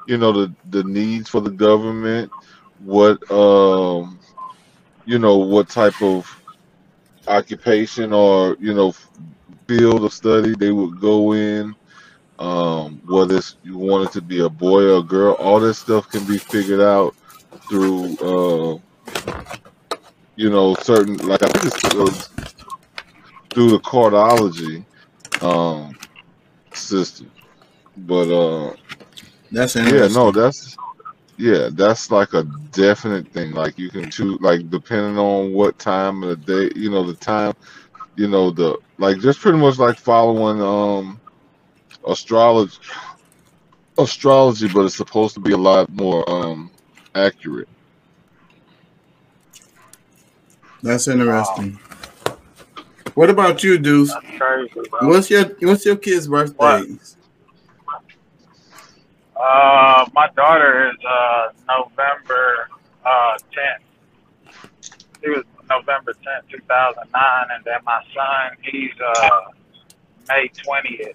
you 0.06 0.16
know, 0.18 0.32
the 0.32 0.54
the 0.70 0.82
needs 0.84 1.28
for 1.28 1.40
the 1.40 1.50
government, 1.50 2.32
what 2.78 3.18
um, 3.30 4.20
you 5.04 5.18
know, 5.18 5.38
what 5.38 5.68
type 5.68 6.00
of 6.02 6.26
occupation 7.28 8.12
or 8.12 8.56
you 8.60 8.74
know 8.74 8.92
field 9.66 10.04
of 10.04 10.12
study 10.12 10.54
they 10.54 10.70
would 10.70 11.00
go 11.00 11.32
in 11.34 11.74
um, 12.38 13.00
whether 13.06 13.36
it's 13.36 13.56
you 13.62 13.78
wanted 13.78 14.12
to 14.12 14.20
be 14.20 14.40
a 14.40 14.48
boy 14.48 14.82
or 14.82 14.98
a 14.98 15.02
girl, 15.02 15.34
all 15.34 15.58
this 15.58 15.78
stuff 15.78 16.08
can 16.10 16.24
be 16.26 16.38
figured 16.38 16.80
out 16.80 17.14
through, 17.68 18.16
uh, 18.18 18.78
you 20.36 20.50
know, 20.50 20.74
certain 20.74 21.16
like 21.26 21.42
I 21.42 21.48
think 21.48 21.64
it's 21.64 21.84
uh, 21.84 22.10
through 23.54 23.70
the 23.70 23.78
cardiology 23.78 24.84
um, 25.40 25.96
system. 26.74 27.30
But 27.96 28.30
uh, 28.30 28.76
That's 29.50 29.74
yeah, 29.76 30.08
no, 30.08 30.30
that's 30.30 30.76
yeah, 31.38 31.70
that's 31.72 32.10
like 32.10 32.34
a 32.34 32.42
definite 32.72 33.28
thing. 33.32 33.52
Like 33.52 33.78
you 33.78 33.88
can 33.88 34.10
choose, 34.10 34.38
like 34.42 34.68
depending 34.68 35.18
on 35.18 35.54
what 35.54 35.78
time 35.78 36.22
of 36.22 36.28
the 36.28 36.36
day, 36.68 36.78
you 36.78 36.90
know, 36.90 37.02
the 37.02 37.14
time, 37.14 37.54
you 38.16 38.28
know, 38.28 38.50
the 38.50 38.78
like 38.98 39.18
just 39.18 39.40
pretty 39.40 39.58
much 39.58 39.78
like 39.78 39.98
following 39.98 40.60
um 40.62 41.20
astrology 42.08 42.78
astrology 43.98 44.68
but 44.68 44.84
it's 44.84 44.96
supposed 44.96 45.34
to 45.34 45.40
be 45.40 45.52
a 45.52 45.56
lot 45.56 45.88
more 45.90 46.28
um 46.30 46.70
accurate 47.14 47.68
That's 50.86 51.08
interesting. 51.08 51.80
What 53.14 53.28
about 53.28 53.64
you, 53.64 53.76
Deuce? 53.76 54.12
That's 54.12 54.38
crazy. 54.38 54.80
What's 55.00 55.30
your 55.30 55.44
What's 55.62 55.84
your 55.84 55.96
kids' 55.96 56.28
birthdays? 56.28 57.16
Uh, 59.34 60.06
my 60.12 60.28
daughter 60.36 60.90
is 60.90 60.96
uh 61.04 61.48
November 61.66 62.68
uh 63.04 63.38
10th. 63.52 64.52
He 65.22 65.30
was 65.30 65.44
November 65.68 66.12
10th, 66.12 66.50
2009, 66.50 67.46
and 67.54 67.64
then 67.64 67.78
my 67.84 68.02
son, 68.14 68.56
he's 68.62 68.92
uh 69.04 69.40
May 70.28 70.48
20th, 70.48 71.14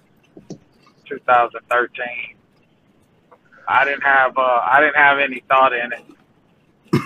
2013. 1.08 2.06
I 3.68 3.84
didn't 3.84 4.02
have 4.02 4.36
uh 4.36 4.40
I 4.64 4.80
didn't 4.80 4.96
have 4.96 5.18
any 5.18 5.42
thought 5.48 5.72
in 5.72 5.92
it. 5.92 6.04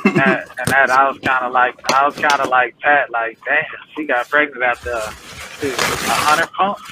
and, 0.04 0.16
that, 0.16 0.48
and 0.59 0.66
that 0.68 0.90
I 0.90 1.09
was 1.09 1.18
kind 1.18 1.44
of 1.44 1.52
like 1.52 1.74
I 1.92 2.04
was 2.06 2.14
kind 2.16 2.40
of 2.40 2.48
like 2.48 2.78
Pat, 2.80 3.11
like 3.11 3.38
damn, 3.44 3.64
she 3.96 4.04
got 4.04 4.28
pregnant 4.28 4.62
after 4.62 4.90
a 4.90 5.00
hundred 5.02 6.52
pumps. 6.52 6.82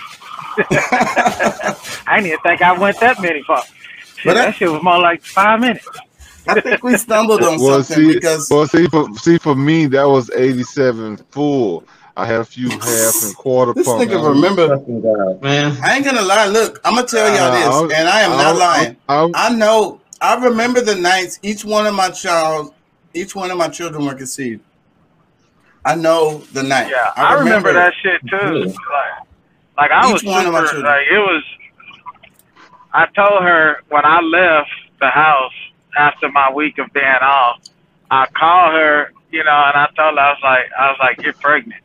I 2.06 2.16
didn't 2.16 2.26
even 2.26 2.38
think 2.40 2.62
I 2.62 2.72
went 2.78 3.00
that 3.00 3.20
many 3.20 3.42
pumps. 3.42 3.72
But 4.24 4.36
I- 4.36 4.46
that 4.46 4.54
shit 4.56 4.70
was 4.70 4.82
more 4.82 4.98
like 5.00 5.22
five 5.22 5.60
minutes. 5.60 5.86
I 6.48 6.60
think 6.60 6.82
we 6.82 6.96
stumbled 6.96 7.42
on 7.42 7.60
well 7.60 7.82
something 7.82 8.06
see 8.08 8.14
because 8.14 8.48
well 8.50 8.66
see 8.66 8.86
for 8.86 9.08
see 9.16 9.38
for 9.38 9.54
me 9.54 9.86
that 9.86 10.04
was 10.04 10.30
87 10.30 11.16
full 11.30 11.84
i 12.16 12.26
had 12.26 12.40
a 12.40 12.44
few 12.44 12.68
half 12.68 13.22
and 13.24 13.36
quarter 13.36 13.72
this 13.72 13.86
pump 13.86 14.02
nigga 14.02 14.28
remember. 14.28 14.78
Man, 15.40 15.76
I 15.82 15.96
ain't 15.96 16.04
gonna 16.04 16.22
lie. 16.22 16.46
Look, 16.46 16.80
I'm 16.84 16.94
gonna 16.94 17.06
tell 17.06 17.28
y'all 17.28 17.52
Uh, 17.52 17.86
this, 17.86 17.98
and 17.98 18.08
I 18.08 18.20
am 18.20 18.30
not 18.30 18.56
lying. 18.56 18.96
I, 19.08 19.30
I 19.34 19.48
know. 19.54 20.00
I 20.20 20.36
remember 20.44 20.80
the 20.80 20.94
nights 20.94 21.40
each 21.42 21.64
one 21.64 21.86
of 21.86 21.94
my 21.94 22.10
child, 22.10 22.72
each 23.14 23.34
one 23.34 23.50
of 23.50 23.58
my 23.58 23.68
children 23.68 24.04
were 24.06 24.14
conceived. 24.14 24.62
I 25.84 25.94
know 25.96 26.38
the 26.52 26.62
night. 26.62 26.88
Yeah, 26.90 27.12
I, 27.16 27.34
remember, 27.34 27.70
it. 27.70 27.74
that 27.74 27.92
shit 28.02 28.20
too. 28.28 28.64
Like, 28.64 28.76
like 29.76 29.90
I 29.90 30.06
Each 30.06 30.12
was 30.14 30.24
one 30.24 30.46
of 30.46 30.52
my 30.52 30.60
children. 30.60 30.84
like 30.84 31.06
it 31.10 31.18
was. 31.18 31.44
I 32.92 33.06
told 33.06 33.42
her 33.42 33.82
when 33.88 34.04
I 34.04 34.20
left 34.20 34.70
the 35.00 35.08
house 35.08 35.52
after 35.96 36.30
my 36.30 36.52
week 36.52 36.78
of 36.78 36.92
being 36.92 37.06
off, 37.06 37.60
I 38.10 38.26
called 38.26 38.74
her, 38.74 39.12
you 39.30 39.42
know, 39.44 39.50
and 39.50 39.76
I 39.76 39.88
told 39.96 40.16
her 40.16 40.20
I 40.20 40.30
was 40.30 40.40
like, 40.42 40.64
I 40.78 40.90
was 40.90 40.98
like, 41.00 41.22
you're 41.22 41.32
pregnant, 41.34 41.82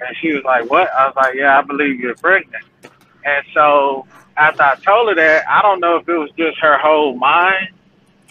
and 0.00 0.16
she 0.20 0.32
was 0.32 0.44
like, 0.44 0.70
what? 0.70 0.92
I 0.92 1.06
was 1.06 1.16
like, 1.16 1.34
yeah, 1.34 1.58
I 1.58 1.62
believe 1.62 2.00
you're 2.00 2.14
pregnant. 2.16 2.64
And 3.24 3.44
so 3.52 4.06
after 4.36 4.62
I 4.62 4.74
told 4.76 5.08
her 5.08 5.14
that, 5.14 5.48
I 5.48 5.62
don't 5.62 5.80
know 5.80 5.96
if 5.96 6.08
it 6.08 6.16
was 6.16 6.30
just 6.36 6.58
her 6.58 6.78
whole 6.78 7.14
mind 7.16 7.68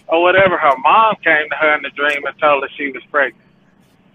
or 0.08 0.22
whatever. 0.22 0.56
Her 0.56 0.76
mom 0.78 1.16
came 1.24 1.48
to 1.50 1.56
her 1.56 1.74
in 1.76 1.82
the 1.82 1.90
dream 1.90 2.24
and 2.24 2.38
told 2.38 2.62
her 2.62 2.68
she 2.76 2.90
was 2.92 3.02
pregnant. 3.10 3.42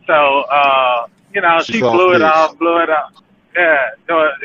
So, 0.07 0.41
uh, 0.41 1.07
you 1.33 1.41
know, 1.41 1.61
She 1.61 1.73
she 1.73 1.79
blew 1.81 2.13
it 2.13 2.21
off, 2.21 2.57
blew 2.57 2.79
it 2.81 2.89
off. 2.89 3.13
Yeah, 3.55 3.89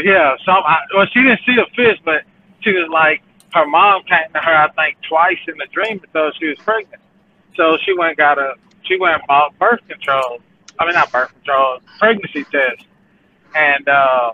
yeah. 0.03 0.37
Some, 0.45 0.63
I, 0.65 0.81
well, 0.95 1.07
she 1.13 1.23
didn't 1.23 1.41
see 1.47 1.57
a 1.57 1.67
fish, 1.75 1.99
but 2.05 2.25
she 2.63 2.73
was 2.73 2.89
like, 2.91 3.23
her 3.55 3.67
mom 3.67 4.03
came 4.03 4.33
to 4.35 4.41
her, 4.41 4.53
I 4.53 4.69
think, 4.73 4.97
twice 5.09 5.39
in 5.47 5.57
the 5.57 5.67
dream 5.73 6.01
and 6.15 6.35
she 6.39 6.49
was 6.49 6.59
pregnant. 6.59 7.01
So 7.57 7.79
she 7.85 7.97
went 7.97 8.11
and 8.11 8.17
got 8.17 8.39
a, 8.39 8.55
she 8.83 8.99
went 8.99 9.15
and 9.15 9.23
bought 9.29 9.57
birth 9.61 9.81
control. 9.89 10.41
I 10.79 10.85
mean, 10.85 10.95
not 10.95 11.13
birth 11.13 11.33
control, 11.33 11.79
pregnancy 12.01 12.45
test, 12.45 12.85
and 13.55 13.89
uh, 13.89 14.33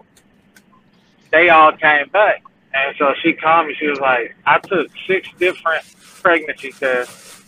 they 1.30 1.50
all 1.50 1.72
came 1.72 2.08
back. 2.08 2.42
And 2.72 2.96
so 2.98 3.12
she 3.22 3.34
called 3.34 3.66
me. 3.66 3.74
She 3.78 3.88
was 3.88 4.00
like, 4.00 4.34
I 4.46 4.58
took 4.58 4.88
six 5.06 5.28
different 5.38 5.84
pregnancy 6.22 6.72
tests, 6.72 7.42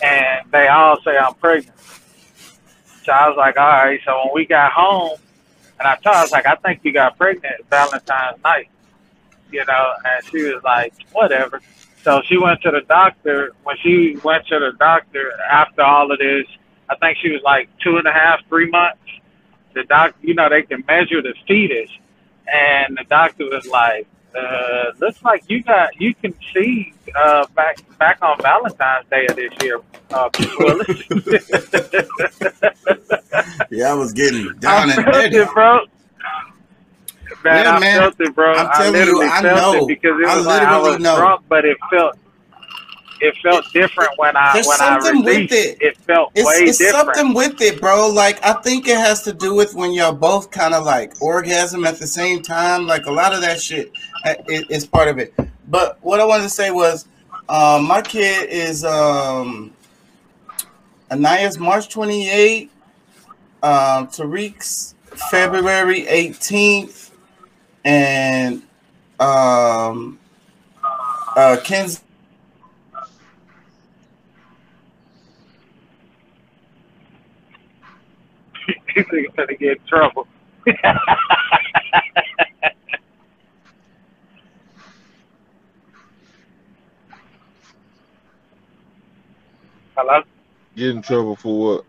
and 0.00 0.48
they 0.52 0.68
all 0.68 1.00
say 1.02 1.16
I'm 1.16 1.34
pregnant. 1.34 1.76
So 3.04 3.10
I 3.10 3.28
was 3.28 3.36
like, 3.36 3.56
all 3.56 3.66
right. 3.66 4.00
So 4.04 4.16
when 4.24 4.34
we 4.34 4.46
got 4.46 4.70
home, 4.70 5.18
and 5.80 5.88
I 5.88 5.96
told 5.96 6.14
her, 6.14 6.20
I 6.20 6.22
was 6.22 6.30
like, 6.30 6.46
I 6.46 6.54
think 6.54 6.80
you 6.84 6.92
got 6.92 7.18
pregnant 7.18 7.68
Valentine's 7.68 8.40
night, 8.44 8.68
you 9.52 9.64
know, 9.66 9.92
and 10.04 10.24
she 10.26 10.42
was 10.42 10.62
like, 10.62 10.92
whatever. 11.12 11.60
So 12.02 12.22
she 12.24 12.38
went 12.38 12.62
to 12.62 12.70
the 12.70 12.80
doctor. 12.82 13.52
When 13.64 13.76
she 13.82 14.16
went 14.24 14.46
to 14.48 14.58
the 14.58 14.72
doctor 14.78 15.32
after 15.50 15.82
all 15.82 16.10
of 16.10 16.18
this, 16.18 16.46
I 16.88 16.96
think 16.96 17.18
she 17.18 17.30
was 17.30 17.42
like 17.42 17.68
two 17.78 17.98
and 17.98 18.06
a 18.06 18.12
half, 18.12 18.40
three 18.48 18.70
months. 18.70 19.02
The 19.74 19.84
doc, 19.84 20.14
you 20.22 20.34
know, 20.34 20.48
they 20.48 20.62
can 20.62 20.82
measure 20.88 21.20
the 21.22 21.34
fetus, 21.46 21.90
and 22.52 22.96
the 22.98 23.04
doctor 23.08 23.44
was 23.44 23.64
like, 23.66 24.06
uh, 24.36 24.90
looks 24.98 25.22
like 25.22 25.44
you 25.48 25.62
got 25.62 26.00
you 26.00 26.12
can 26.14 26.34
see 26.54 26.92
uh, 27.14 27.46
back 27.54 27.78
back 27.98 28.18
on 28.22 28.38
Valentine's 28.40 29.06
Day 29.10 29.26
of 29.26 29.36
this 29.36 29.52
year, 29.62 29.78
uh, 30.10 30.28
Yeah, 33.70 33.92
I 33.92 33.94
was 33.94 34.12
getting 34.12 34.52
down 34.58 34.90
I 34.90 34.94
and 34.94 35.04
dirty. 35.04 35.36
it, 35.36 35.48
bro. 35.54 35.80
Man, 37.44 37.64
Yeah, 37.64 37.76
I 37.76 37.80
man. 37.80 37.98
felt 38.00 38.20
it, 38.20 38.34
bro. 38.34 38.52
I'm 38.54 38.66
I 38.66 38.72
telling 38.76 38.94
you, 38.94 39.00
literally 39.00 39.26
I 39.26 39.42
felt 39.42 39.58
know. 39.74 39.84
it 39.84 39.88
because 39.88 40.20
it 40.20 40.26
I 40.28 40.36
was 40.36 40.46
like 40.46 40.62
I 40.62 40.76
literally 40.76 40.90
was 40.96 41.02
know. 41.02 41.16
drunk, 41.16 41.42
but 41.48 41.64
it 41.64 41.76
felt 41.90 42.16
it 43.22 43.34
felt 43.42 43.70
different 43.74 44.10
when 44.16 44.34
I 44.36 44.52
There's 44.54 44.66
when 44.66 44.80
I 44.80 44.98
something 45.00 45.24
with 45.24 45.52
it. 45.52 45.76
It 45.82 45.96
felt 45.98 46.32
It's, 46.34 46.46
way 46.46 46.64
it's 46.64 46.78
different. 46.78 47.14
something 47.16 47.34
with 47.34 47.60
it, 47.60 47.80
bro. 47.80 48.08
Like 48.08 48.42
I 48.44 48.54
think 48.62 48.88
it 48.88 48.96
has 48.96 49.22
to 49.24 49.32
do 49.32 49.54
with 49.54 49.74
when 49.74 49.92
y'all 49.92 50.12
both 50.12 50.50
kind 50.50 50.74
of 50.74 50.84
like 50.84 51.20
orgasm 51.20 51.84
at 51.84 51.98
the 51.98 52.06
same 52.06 52.42
time. 52.42 52.86
Like 52.86 53.06
a 53.06 53.12
lot 53.12 53.34
of 53.34 53.40
that 53.42 53.60
shit 53.60 53.92
uh, 54.24 54.34
is 54.48 54.86
part 54.86 55.08
of 55.08 55.18
it. 55.18 55.34
But 55.68 55.98
what 56.02 56.18
I 56.20 56.24
wanted 56.24 56.44
to 56.44 56.48
say 56.50 56.70
was, 56.70 57.06
um, 57.48 57.86
my 57.86 58.00
kid 58.02 58.48
is 58.48 58.84
um, 58.84 59.72
Anaya's 61.10 61.58
March 61.58 61.88
28th. 61.94 62.68
Um, 63.62 64.06
Tariq's 64.08 64.94
February 65.30 66.06
18th. 66.06 66.99
And 67.84 68.62
um, 69.18 70.18
uh, 71.36 71.56
Ken's 71.64 72.02
These 78.94 79.04
niggas 79.06 79.36
gonna 79.36 79.54
get 79.54 79.78
in 79.78 79.86
trouble. 79.88 80.26
Hello? 89.96 90.22
Get 90.76 90.90
in 90.90 91.02
trouble 91.02 91.36
for 91.36 91.76
what? 91.76 91.84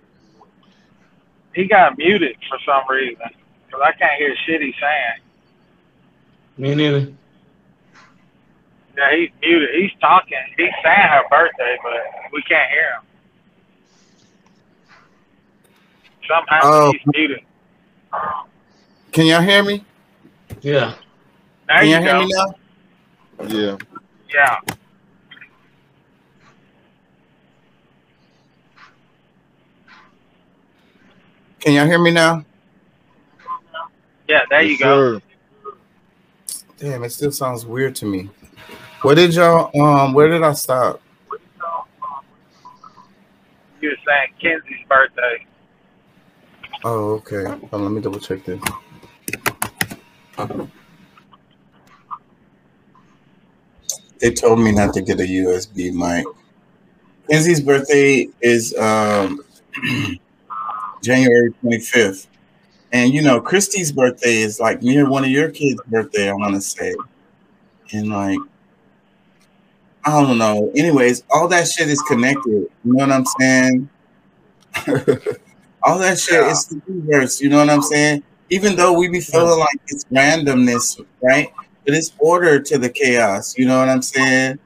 He 1.55 1.65
got 1.65 1.97
muted 1.97 2.37
for 2.49 2.57
some 2.65 2.83
reason. 2.89 3.25
Because 3.65 3.81
I 3.83 3.91
can't 3.97 4.13
hear 4.17 4.35
shit 4.45 4.61
he's 4.61 4.75
saying. 4.79 5.30
Me 6.57 6.75
neither. 6.75 7.11
Yeah, 8.97 9.15
he's 9.15 9.29
muted. 9.41 9.69
He's 9.73 9.91
talking. 9.99 10.37
He's 10.57 10.69
saying 10.83 11.07
her 11.09 11.23
birthday, 11.29 11.77
but 11.81 12.31
we 12.33 12.41
can't 12.43 12.69
hear 12.71 12.91
him. 12.91 13.01
Somehow 16.27 16.59
Oh. 16.63 16.91
he's 16.91 17.01
muted. 17.15 17.39
Can 19.11 19.25
y'all 19.25 19.41
hear 19.41 19.63
me? 19.63 19.83
Yeah. 20.61 20.93
There 21.67 21.77
Can 21.79 21.87
you 21.87 21.93
y'all 21.93 22.01
hear 22.01 22.13
go. 22.13 22.19
me 22.19 22.29
now? 22.29 23.47
Yeah. 23.47 23.77
Yeah. 24.33 24.59
Can 31.59 31.73
y'all 31.73 31.85
hear 31.85 31.99
me 31.99 32.11
now? 32.11 32.43
Yeah, 34.27 34.41
there 34.49 34.61
you 34.63 34.71
Yes, 34.71 34.79
go. 34.79 35.19
sir. 35.19 35.21
Damn, 36.81 37.03
it 37.03 37.11
still 37.11 37.31
sounds 37.31 37.63
weird 37.63 37.95
to 37.97 38.07
me. 38.07 38.27
Where 39.03 39.13
did 39.13 39.35
y'all 39.35 39.69
um 39.79 40.13
where 40.15 40.27
did 40.27 40.41
I 40.41 40.53
stop? 40.53 40.99
You 43.79 43.89
were 43.89 43.95
saying 44.07 44.33
Kenzie's 44.41 44.87
birthday. 44.89 45.45
Oh, 46.83 47.11
okay. 47.13 47.43
Hold 47.69 47.83
let 47.83 47.91
me 47.91 48.01
double 48.01 48.19
check 48.19 48.43
this. 48.45 48.59
They 54.19 54.31
told 54.31 54.59
me 54.59 54.71
not 54.71 54.95
to 54.95 55.01
get 55.03 55.19
a 55.19 55.23
USB 55.23 55.93
mic. 55.93 56.25
Kenzie's 57.29 57.61
birthday 57.61 58.27
is 58.41 58.75
um 58.75 59.39
January 61.03 61.53
25th. 61.63 62.25
And 62.93 63.13
you 63.13 63.21
know, 63.21 63.39
Christy's 63.39 63.91
birthday 63.91 64.37
is 64.37 64.59
like 64.59 64.81
near 64.81 65.07
one 65.09 65.23
of 65.23 65.29
your 65.29 65.49
kids' 65.49 65.81
birthday, 65.87 66.29
I 66.29 66.33
want 66.33 66.55
to 66.55 66.61
say. 66.61 66.93
And 67.93 68.09
like 68.09 68.39
I 70.03 70.21
don't 70.21 70.37
know. 70.37 70.71
Anyways, 70.75 71.23
all 71.29 71.47
that 71.49 71.67
shit 71.67 71.87
is 71.87 72.01
connected. 72.01 72.51
You 72.51 72.69
know 72.83 73.05
what 73.05 73.11
I'm 73.11 73.25
saying? 73.25 73.89
all 75.83 75.99
that 75.99 76.19
shit 76.19 76.43
is 76.43 76.65
the 76.67 76.81
universe. 76.87 77.39
You 77.39 77.49
know 77.49 77.57
what 77.57 77.69
I'm 77.69 77.83
saying? 77.83 78.23
Even 78.49 78.75
though 78.75 78.97
we 78.97 79.07
be 79.07 79.21
feeling 79.21 79.59
like 79.59 79.79
it's 79.87 80.03
randomness, 80.05 81.05
right? 81.21 81.49
But 81.85 81.93
it's 81.93 82.13
order 82.19 82.59
to 82.59 82.77
the 82.77 82.89
chaos. 82.89 83.57
You 83.57 83.67
know 83.67 83.79
what 83.79 83.89
I'm 83.89 84.01
saying? 84.01 84.59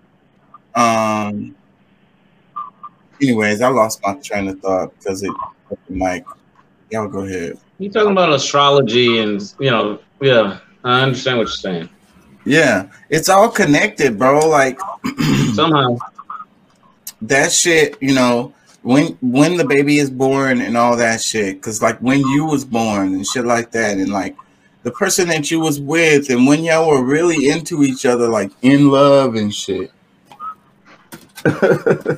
Um. 0.73 1.55
Anyways, 3.21 3.61
I 3.61 3.69
lost 3.69 4.01
my 4.03 4.15
train 4.15 4.47
of 4.47 4.59
thought 4.59 4.93
because 4.97 5.23
it. 5.23 5.31
Mike, 5.89 6.25
y'all 6.91 7.07
go 7.07 7.25
ahead. 7.25 7.57
You 7.77 7.89
talking 7.89 8.11
about 8.11 8.31
astrology 8.31 9.19
and 9.19 9.53
you 9.59 9.69
know, 9.69 9.99
yeah, 10.21 10.59
I 10.83 11.01
understand 11.01 11.37
what 11.39 11.47
you're 11.47 11.51
saying. 11.51 11.89
Yeah, 12.45 12.87
it's 13.09 13.27
all 13.27 13.49
connected, 13.49 14.17
bro. 14.17 14.47
Like 14.47 14.79
Somehow. 15.53 15.97
that 17.23 17.51
shit, 17.51 17.97
you 18.01 18.13
know, 18.13 18.53
when 18.83 19.17
when 19.21 19.57
the 19.57 19.65
baby 19.65 19.97
is 19.97 20.09
born 20.09 20.61
and 20.61 20.77
all 20.77 20.95
that 20.97 21.21
shit, 21.21 21.55
because 21.55 21.81
like 21.81 21.97
when 21.99 22.19
you 22.19 22.45
was 22.45 22.63
born 22.63 23.13
and 23.13 23.25
shit 23.25 23.45
like 23.45 23.71
that, 23.71 23.97
and 23.97 24.11
like 24.11 24.37
the 24.83 24.91
person 24.91 25.27
that 25.29 25.49
you 25.49 25.59
was 25.59 25.81
with, 25.81 26.29
and 26.29 26.45
when 26.47 26.63
y'all 26.63 26.87
were 26.87 27.03
really 27.03 27.49
into 27.49 27.83
each 27.83 28.05
other, 28.05 28.29
like 28.29 28.51
in 28.61 28.89
love 28.89 29.35
and 29.35 29.53
shit. 29.53 29.91
Yeah. 31.45 32.17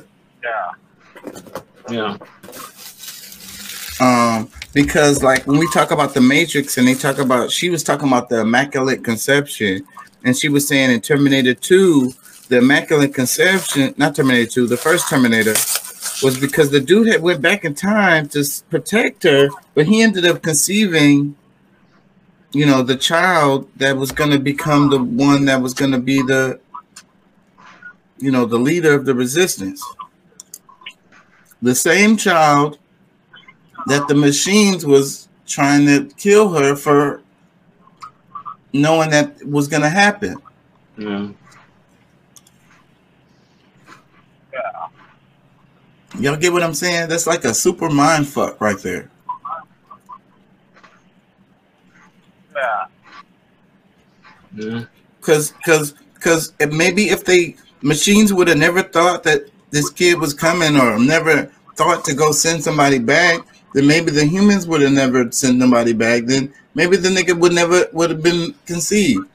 Yeah. 1.90 2.18
Um, 3.98 4.50
because 4.78 5.24
like 5.24 5.44
when 5.44 5.58
we 5.58 5.68
talk 5.72 5.90
about 5.90 6.14
the 6.14 6.20
Matrix 6.20 6.78
and 6.78 6.86
they 6.86 6.94
talk 6.94 7.18
about, 7.18 7.50
she 7.50 7.68
was 7.68 7.82
talking 7.82 8.06
about 8.06 8.28
the 8.28 8.42
Immaculate 8.42 9.02
Conception, 9.02 9.84
and 10.22 10.36
she 10.36 10.48
was 10.48 10.68
saying 10.68 10.92
in 10.92 11.00
Terminator 11.00 11.52
2, 11.52 12.12
the 12.48 12.58
Immaculate 12.58 13.12
Conception, 13.12 13.92
not 13.96 14.14
Terminator 14.14 14.48
2, 14.48 14.68
the 14.68 14.76
first 14.76 15.08
Terminator, 15.08 15.54
was 16.22 16.38
because 16.40 16.70
the 16.70 16.78
dude 16.78 17.08
had 17.08 17.20
went 17.22 17.42
back 17.42 17.64
in 17.64 17.74
time 17.74 18.28
to 18.28 18.44
protect 18.70 19.24
her, 19.24 19.48
but 19.74 19.86
he 19.86 20.00
ended 20.00 20.24
up 20.24 20.42
conceiving, 20.42 21.34
you 22.52 22.64
know, 22.64 22.80
the 22.80 22.96
child 22.96 23.68
that 23.78 23.96
was 23.96 24.12
going 24.12 24.30
to 24.30 24.38
become 24.38 24.90
the 24.90 25.02
one 25.02 25.46
that 25.46 25.60
was 25.60 25.74
going 25.74 25.90
to 25.90 25.98
be 25.98 26.22
the, 26.22 26.60
you 28.18 28.30
know, 28.30 28.44
the 28.44 28.58
leader 28.58 28.94
of 28.94 29.06
the 29.06 29.14
resistance. 29.16 29.84
The 31.60 31.74
same 31.74 32.16
child 32.16 32.78
that 33.88 34.06
the 34.08 34.14
machines 34.14 34.86
was 34.86 35.28
trying 35.46 35.86
to 35.86 36.14
kill 36.16 36.50
her 36.50 36.76
for 36.76 37.22
knowing 38.72 39.10
that 39.10 39.44
was 39.46 39.68
going 39.68 39.82
to 39.82 39.88
happen. 39.88 40.40
Yeah. 40.96 41.28
Y'all 46.18 46.36
get 46.36 46.52
what 46.52 46.64
I'm 46.64 46.74
saying? 46.74 47.08
That's 47.08 47.26
like 47.26 47.44
a 47.44 47.54
super 47.54 47.88
mind 47.88 48.26
fuck 48.26 48.60
right 48.60 48.78
there. 48.78 49.08
Yeah. 52.56 52.86
Yeah. 54.56 54.84
Cause, 55.20 55.52
cause, 55.64 55.94
cause 56.18 56.52
maybe 56.72 57.10
if 57.10 57.24
they 57.24 57.56
machines 57.82 58.32
would 58.32 58.48
have 58.48 58.58
never 58.58 58.82
thought 58.82 59.22
that 59.24 59.48
this 59.70 59.90
kid 59.90 60.18
was 60.18 60.34
coming, 60.34 60.76
or 60.76 60.98
never 60.98 61.52
thought 61.76 62.04
to 62.06 62.14
go 62.14 62.32
send 62.32 62.64
somebody 62.64 62.98
back, 62.98 63.40
then 63.74 63.86
maybe 63.86 64.10
the 64.10 64.24
humans 64.24 64.66
would 64.66 64.80
have 64.82 64.92
never 64.92 65.30
sent 65.30 65.60
somebody 65.60 65.92
back. 65.92 66.24
Then 66.24 66.52
maybe 66.74 66.96
the 66.96 67.08
nigga 67.08 67.38
would 67.38 67.52
never 67.52 67.86
would 67.92 68.10
have 68.10 68.22
been 68.22 68.54
conceived. 68.66 69.26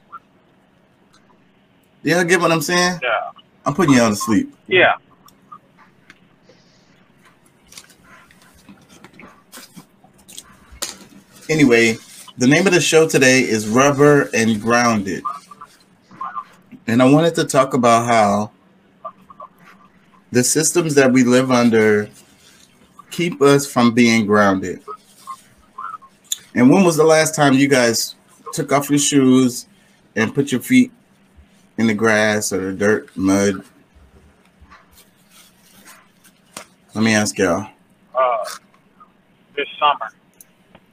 Y'all 2.02 2.24
get 2.24 2.40
what 2.40 2.52
I'm 2.52 2.60
saying? 2.60 3.00
Yeah. 3.02 3.30
I'm 3.64 3.74
putting 3.74 3.94
y'all 3.94 4.10
to 4.10 4.16
sleep. 4.16 4.54
Yeah. 4.66 4.96
Anyway, 11.48 11.96
the 12.36 12.46
name 12.46 12.66
of 12.66 12.72
the 12.72 12.80
show 12.80 13.08
today 13.08 13.40
is 13.40 13.68
Rubber 13.68 14.28
and 14.34 14.60
Grounded. 14.60 15.22
And 16.86 17.00
I 17.00 17.10
wanted 17.10 17.34
to 17.36 17.44
talk 17.44 17.74
about 17.74 18.06
how 18.06 18.50
the 20.32 20.42
systems 20.42 20.94
that 20.96 21.12
we 21.12 21.22
live 21.22 21.50
under 21.50 22.10
keep 23.14 23.40
us 23.40 23.70
from 23.70 23.92
being 23.92 24.26
grounded. 24.26 24.82
And 26.54 26.68
when 26.68 26.82
was 26.82 26.96
the 26.96 27.04
last 27.04 27.34
time 27.34 27.54
you 27.54 27.68
guys 27.68 28.16
took 28.52 28.72
off 28.72 28.90
your 28.90 28.98
shoes 28.98 29.68
and 30.16 30.34
put 30.34 30.50
your 30.50 30.60
feet 30.60 30.90
in 31.78 31.86
the 31.86 31.94
grass 31.94 32.52
or 32.52 32.72
the 32.72 32.76
dirt, 32.76 33.16
mud? 33.16 33.64
Let 36.94 37.04
me 37.04 37.14
ask 37.14 37.38
y'all. 37.38 37.68
Uh, 38.14 38.44
this 39.56 39.68
summer. 39.78 40.10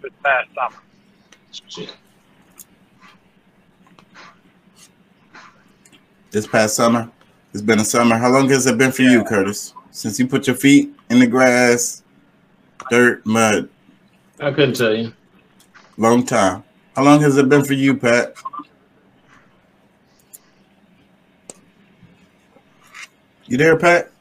This 0.01 0.11
past 0.23 0.49
summer. 0.55 0.77
This 6.29 6.47
past 6.47 6.75
summer? 6.75 7.11
It's 7.53 7.63
been 7.63 7.79
a 7.79 7.85
summer. 7.85 8.17
How 8.17 8.29
long 8.29 8.47
has 8.49 8.67
it 8.67 8.77
been 8.77 8.91
for 8.91 9.01
you, 9.01 9.23
Curtis? 9.23 9.73
Since 9.89 10.19
you 10.19 10.27
put 10.27 10.47
your 10.47 10.55
feet 10.55 10.93
in 11.09 11.19
the 11.19 11.27
grass, 11.27 12.00
dirt, 12.89 13.25
mud? 13.25 13.69
I 14.39 14.51
couldn't 14.51 14.75
tell 14.75 14.95
you. 14.95 15.13
Long 15.97 16.25
time. 16.25 16.63
How 16.95 17.03
long 17.03 17.21
has 17.21 17.37
it 17.37 17.47
been 17.47 17.63
for 17.63 17.73
you, 17.73 17.95
Pat? 17.95 18.35
You 23.45 23.57
there, 23.57 23.77
Pat? 23.77 24.11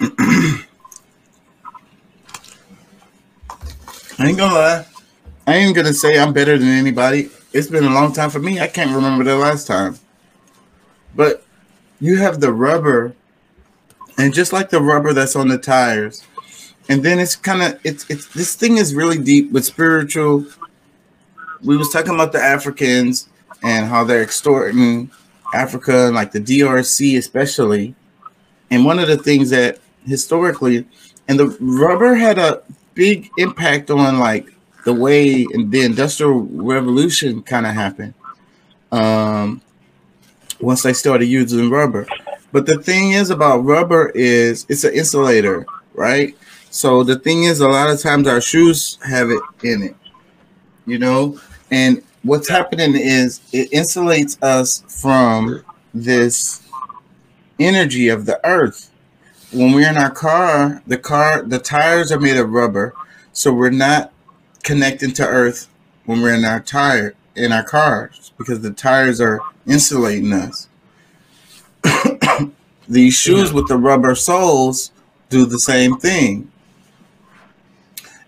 I 0.00 0.64
ain't 4.20 4.38
gonna 4.38 4.54
lie. 4.54 4.86
I 5.46 5.54
ain't 5.54 5.76
gonna 5.76 5.94
say 5.94 6.18
I'm 6.18 6.32
better 6.32 6.58
than 6.58 6.68
anybody. 6.68 7.30
It's 7.52 7.68
been 7.68 7.84
a 7.84 7.90
long 7.90 8.12
time 8.12 8.30
for 8.30 8.38
me. 8.38 8.60
I 8.60 8.66
can't 8.66 8.94
remember 8.94 9.24
the 9.24 9.36
last 9.36 9.66
time. 9.66 9.98
But 11.14 11.44
you 12.00 12.18
have 12.18 12.40
the 12.40 12.52
rubber 12.52 13.14
and 14.18 14.34
just 14.34 14.52
like 14.52 14.70
the 14.70 14.80
rubber 14.80 15.12
that's 15.12 15.36
on 15.36 15.48
the 15.48 15.58
tires. 15.58 16.24
And 16.88 17.02
then 17.02 17.18
it's 17.18 17.36
kind 17.36 17.62
of 17.62 17.80
it's 17.84 18.08
it's 18.08 18.26
this 18.28 18.54
thing 18.54 18.78
is 18.78 18.94
really 18.94 19.18
deep 19.18 19.52
with 19.52 19.64
spiritual. 19.64 20.46
We 21.62 21.76
was 21.76 21.90
talking 21.90 22.14
about 22.14 22.32
the 22.32 22.40
Africans 22.40 23.28
and 23.62 23.86
how 23.86 24.04
they're 24.04 24.22
extorting 24.22 25.10
Africa 25.52 26.06
and 26.06 26.14
like 26.14 26.32
the 26.32 26.40
DRC 26.40 27.18
especially. 27.18 27.94
And 28.70 28.84
one 28.84 28.98
of 28.98 29.08
the 29.08 29.16
things 29.16 29.50
that 29.50 29.78
historically, 30.06 30.86
and 31.26 31.38
the 31.38 31.56
rubber 31.60 32.14
had 32.14 32.38
a 32.38 32.62
big 32.94 33.30
impact 33.36 33.90
on 33.90 34.18
like 34.18 34.52
the 34.84 34.94
way 34.94 35.46
and 35.52 35.70
the 35.70 35.82
industrial 35.82 36.40
revolution 36.42 37.42
kind 37.42 37.66
of 37.66 37.74
happened. 37.74 38.14
Um, 38.90 39.60
once 40.60 40.82
they 40.82 40.92
started 40.92 41.26
using 41.26 41.70
rubber. 41.70 42.06
But 42.52 42.66
the 42.66 42.78
thing 42.78 43.12
is 43.12 43.30
about 43.30 43.58
rubber 43.58 44.08
is 44.10 44.64
it's 44.68 44.84
an 44.84 44.94
insulator, 44.94 45.66
right? 45.94 46.36
So 46.70 47.02
the 47.02 47.18
thing 47.18 47.44
is, 47.44 47.60
a 47.60 47.68
lot 47.68 47.90
of 47.90 48.00
times 48.00 48.28
our 48.28 48.40
shoes 48.40 48.98
have 49.04 49.30
it 49.30 49.42
in 49.62 49.82
it, 49.82 49.96
you 50.86 50.98
know. 50.98 51.40
And 51.70 52.02
what's 52.22 52.48
happening 52.48 52.94
is 52.94 53.40
it 53.52 53.70
insulates 53.70 54.40
us 54.42 54.82
from 54.86 55.64
this 55.94 56.62
energy 57.58 58.08
of 58.08 58.26
the 58.26 58.40
earth. 58.46 58.90
When 59.52 59.72
we're 59.72 59.88
in 59.88 59.96
our 59.96 60.10
car, 60.10 60.82
the 60.86 60.98
car, 60.98 61.42
the 61.42 61.58
tires 61.58 62.12
are 62.12 62.20
made 62.20 62.36
of 62.36 62.50
rubber, 62.50 62.94
so 63.32 63.52
we're 63.52 63.70
not 63.70 64.12
connecting 64.62 65.12
to 65.12 65.26
earth 65.26 65.68
when 66.04 66.20
we're 66.20 66.34
in 66.34 66.44
our 66.44 66.60
tire 66.60 67.14
in 67.34 67.52
our 67.52 67.62
cars 67.62 68.32
because 68.36 68.60
the 68.60 68.72
tires 68.72 69.20
are 69.20 69.40
insulating 69.66 70.32
us. 70.32 70.68
These 72.88 73.14
shoes 73.14 73.52
with 73.52 73.68
the 73.68 73.76
rubber 73.76 74.14
soles 74.14 74.92
do 75.28 75.46
the 75.46 75.58
same 75.58 75.98
thing. 75.98 76.50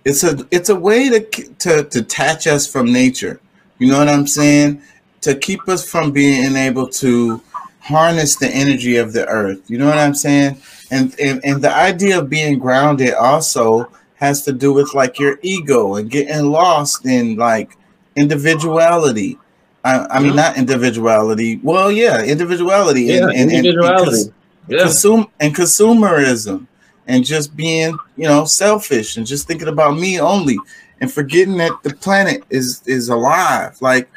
It's 0.05 0.25
a 0.25 0.47
it's 0.51 0.69
a 0.69 0.77
way 0.77 1.09
to 1.09 1.21
to 1.21 1.85
to 1.85 1.85
detach 1.85 2.47
us 2.47 2.67
from 2.67 2.93
nature. 2.93 3.41
You 3.79 3.89
know 3.89 3.99
what 3.99 4.09
I'm 4.09 4.27
saying? 4.27 4.83
To 5.23 5.35
keep 5.35 5.69
us 5.69 5.89
from 5.89 6.13
being 6.13 6.57
able 6.57 6.89
to 6.89 7.43
harness 7.81 8.37
the 8.37 8.49
energy 8.49 8.97
of 8.97 9.13
the 9.13 9.27
earth. 9.27 9.69
You 9.69 9.79
know 9.79 9.87
what 9.87 9.99
I'm 9.99 10.15
saying? 10.15 10.61
And 10.91 11.19
and, 11.21 11.45
and 11.45 11.63
the 11.63 11.75
idea 11.75 12.19
of 12.19 12.31
being 12.31 12.59
grounded 12.59 13.15
also 13.15 13.91
has 14.15 14.43
to 14.45 14.53
do 14.53 14.73
with 14.73 14.95
like 14.95 15.19
your 15.19 15.39
ego 15.43 15.95
and 15.97 16.11
getting 16.11 16.47
lost 16.47 17.07
in 17.07 17.37
like 17.37 17.77
individuality. 18.17 19.39
I, 19.83 20.07
I 20.11 20.21
mean, 20.21 20.37
not 20.37 20.59
individuality. 20.59 21.59
Well, 21.63 21.91
yeah, 21.91 22.23
individuality. 22.23 23.05
Yeah, 23.05 23.29
and, 23.29 23.33
and, 23.33 23.53
individuality. 23.53 24.23
And, 24.23 24.35
yeah. 24.69 24.83
consume 24.83 25.31
and 25.41 25.55
consumerism 25.55 26.67
and 27.11 27.25
just 27.25 27.57
being 27.57 27.99
you 28.17 28.29
know 28.29 28.45
selfish 28.45 29.17
and 29.17 29.27
just 29.27 29.47
thinking 29.47 29.69
about 29.69 29.99
me 29.99 30.21
only 30.21 30.57
and 31.01 31.13
forgetting 31.13 31.57
that 31.57 31.73
the 31.83 31.95
planet 31.95 32.45
is 32.51 32.83
is 32.87 33.09
alive. 33.09 33.77
Like 33.83 34.09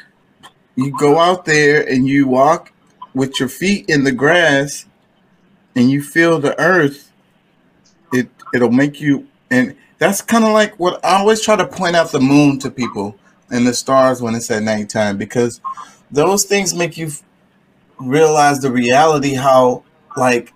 you 0.76 0.96
go 0.98 1.20
out 1.20 1.46
there 1.46 1.88
and 1.88 2.08
you 2.08 2.28
walk 2.28 2.72
with 3.14 3.40
your 3.40 3.50
feet 3.50 3.90
in 3.90 4.04
the 4.04 4.12
grass 4.12 4.86
and 5.76 5.90
you 5.90 6.02
feel 6.02 6.40
the 6.40 6.60
earth 6.60 7.12
it 8.12 8.30
it'll 8.54 8.72
make 8.72 9.02
you 9.02 9.28
and 9.50 9.76
that's 9.98 10.22
kind 10.22 10.44
of 10.44 10.52
like 10.52 10.80
what 10.80 11.04
i 11.06 11.20
always 11.20 11.42
try 11.42 11.56
to 11.56 11.66
point 11.66 11.96
out 11.96 12.12
the 12.12 12.20
moon 12.20 12.60
to 12.60 12.70
people 12.70 13.16
and 13.52 13.68
the 13.68 13.74
stars 13.74 14.22
when 14.22 14.36
it's 14.36 14.50
at 14.52 14.64
nighttime 14.64 15.18
because 15.18 15.62
those 16.12 16.46
things 16.46 16.74
make 16.74 16.98
you 16.98 17.10
realize 18.00 18.60
the 18.62 18.72
reality 18.72 19.34
how 19.34 19.84
like 20.18 20.53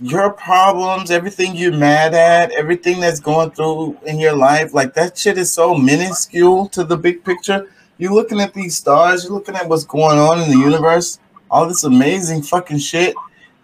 your 0.00 0.30
problems, 0.30 1.10
everything 1.10 1.54
you're 1.54 1.72
mad 1.72 2.14
at, 2.14 2.50
everything 2.52 3.00
that's 3.00 3.20
going 3.20 3.50
through 3.52 3.96
in 4.06 4.18
your 4.18 4.36
life, 4.36 4.74
like 4.74 4.94
that 4.94 5.16
shit 5.16 5.38
is 5.38 5.52
so 5.52 5.74
minuscule 5.74 6.68
to 6.70 6.84
the 6.84 6.96
big 6.96 7.24
picture. 7.24 7.68
You're 7.98 8.12
looking 8.12 8.40
at 8.40 8.54
these 8.54 8.76
stars, 8.76 9.24
you're 9.24 9.32
looking 9.32 9.54
at 9.54 9.68
what's 9.68 9.84
going 9.84 10.18
on 10.18 10.40
in 10.40 10.50
the 10.50 10.58
universe, 10.58 11.18
all 11.50 11.66
this 11.66 11.84
amazing 11.84 12.42
fucking 12.42 12.78
shit. 12.78 13.14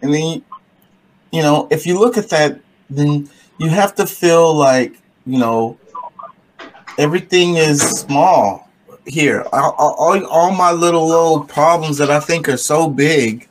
And 0.01 0.13
then, 0.13 0.43
you 1.31 1.41
know, 1.41 1.67
if 1.69 1.85
you 1.85 1.99
look 1.99 2.17
at 2.17 2.29
that, 2.29 2.59
then 2.89 3.29
you 3.57 3.69
have 3.69 3.93
to 3.95 4.07
feel 4.07 4.55
like, 4.55 4.95
you 5.25 5.37
know, 5.37 5.77
everything 6.97 7.57
is 7.57 7.81
small 7.81 8.69
here. 9.05 9.45
All, 9.51 9.75
all, 9.77 10.25
all 10.25 10.51
my 10.51 10.71
little, 10.71 11.07
little 11.07 11.43
problems 11.43 11.97
that 11.97 12.09
I 12.09 12.19
think 12.19 12.47
are 12.47 12.57
so 12.57 12.89
big 12.89 13.47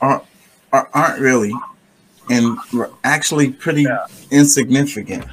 are, 0.00 0.22
are 0.74 0.88
aren't 0.92 1.20
really, 1.20 1.54
and 2.28 2.58
were 2.72 2.90
actually 3.04 3.50
pretty 3.50 3.82
Yeah. 3.82 4.06
insignificant. 4.30 5.24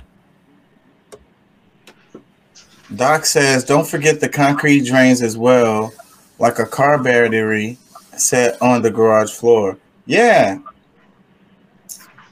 Doc 2.96 3.26
says, 3.26 3.64
don't 3.64 3.88
forget 3.88 4.20
the 4.20 4.30
concrete 4.30 4.82
drains 4.86 5.22
as 5.22 5.38
well, 5.38 5.94
like 6.40 6.60
a 6.60 6.66
car 6.66 7.02
battery 7.02 7.78
set 8.18 8.62
on 8.62 8.82
the 8.82 8.92
garage 8.92 9.32
floor. 9.32 9.78
Yeah. 10.06 10.60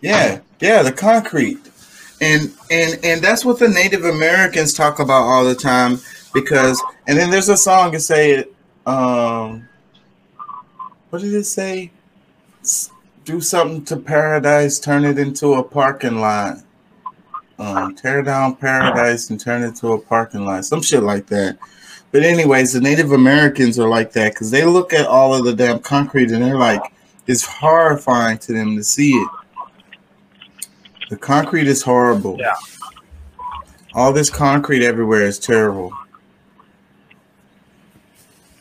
Yeah, 0.01 0.39
yeah, 0.60 0.84
the 0.84 0.91
concrete. 0.91 1.60
And 2.22 2.53
and 2.70 2.99
and 3.03 3.22
that's 3.22 3.43
what 3.45 3.60
the 3.60 3.70
Native 3.70 4.03
Americans 4.03 4.74
talk 4.74 4.99
about 4.99 5.24
all 5.24 5.45
the 5.45 5.55
time 5.55 5.99
because 6.34 6.82
and 7.07 7.18
then 7.18 7.32
there's 7.32 7.47
a 7.49 7.55
song 7.57 7.91
that 7.93 8.01
say 8.01 8.32
it 8.32 8.53
um 8.86 9.68
what 11.10 11.22
did 11.22 11.34
it 11.34 11.45
say? 11.45 11.91
Do 13.30 13.42
something 13.42 13.86
to 13.86 13.96
paradise, 13.96 14.80
turn 14.80 15.06
it 15.06 15.20
into 15.20 15.54
a 15.54 15.64
parking 15.64 16.20
lot. 16.20 16.64
Um, 17.60 17.94
tear 17.94 18.24
down 18.24 18.56
paradise 18.56 19.30
and 19.30 19.40
turn 19.40 19.62
it 19.62 19.76
to 19.76 19.90
a 19.90 20.00
parking 20.00 20.46
lot, 20.46 20.66
some 20.66 20.82
shit 20.82 21.04
like 21.04 21.28
that. 21.28 21.60
But 22.12 22.24
anyways, 22.24 22.74
the 22.74 22.82
Native 22.82 23.12
Americans 23.12 23.78
are 23.78 23.88
like 23.88 24.14
that 24.14 24.34
because 24.34 24.50
they 24.50 24.66
look 24.66 24.94
at 24.94 25.06
all 25.06 25.36
of 25.36 25.46
the 25.46 25.54
damn 25.54 25.78
concrete 25.78 26.32
and 26.32 26.44
they're 26.44 26.58
like, 26.58 26.82
it's 27.28 27.46
horrifying 27.46 28.40
to 28.40 28.54
them 28.54 28.76
to 28.78 28.84
see 28.84 29.12
it. 29.12 29.30
The 31.12 31.18
concrete 31.18 31.68
is 31.68 31.84
horrible. 31.84 32.36
Yeah. 32.40 32.56
All 33.94 34.12
this 34.12 34.32
concrete 34.32 34.84
everywhere 34.84 35.28
is 35.28 35.38
terrible. 35.38 35.94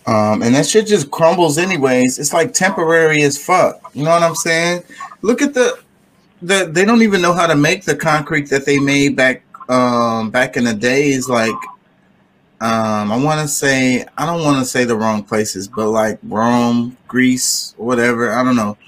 Um, 0.08 0.40
and 0.40 0.54
that 0.54 0.66
shit 0.66 0.86
just 0.86 1.10
crumbles 1.10 1.58
anyways. 1.58 2.18
It's 2.18 2.32
like 2.32 2.54
temporary 2.54 3.22
as 3.24 3.36
fuck. 3.36 3.78
You 3.92 4.04
know 4.04 4.10
what 4.10 4.22
I'm 4.22 4.34
saying? 4.34 4.82
Look 5.20 5.42
at 5.42 5.52
the 5.52 5.78
the 6.40 6.70
they 6.72 6.86
don't 6.86 7.02
even 7.02 7.20
know 7.20 7.34
how 7.34 7.46
to 7.46 7.54
make 7.54 7.84
the 7.84 7.94
concrete 7.94 8.48
that 8.48 8.64
they 8.64 8.78
made 8.78 9.16
back 9.16 9.42
um 9.68 10.30
back 10.30 10.56
in 10.56 10.64
the 10.64 10.72
days 10.72 11.28
like 11.28 11.52
um 12.62 13.12
I 13.12 13.22
want 13.22 13.42
to 13.42 13.48
say 13.48 14.06
I 14.16 14.24
don't 14.24 14.42
want 14.44 14.58
to 14.60 14.64
say 14.64 14.84
the 14.84 14.96
wrong 14.96 15.24
places 15.24 15.68
but 15.68 15.90
like 15.90 16.18
Rome, 16.22 16.96
Greece, 17.06 17.74
whatever, 17.76 18.32
I 18.32 18.42
don't 18.42 18.56
know. 18.56 18.78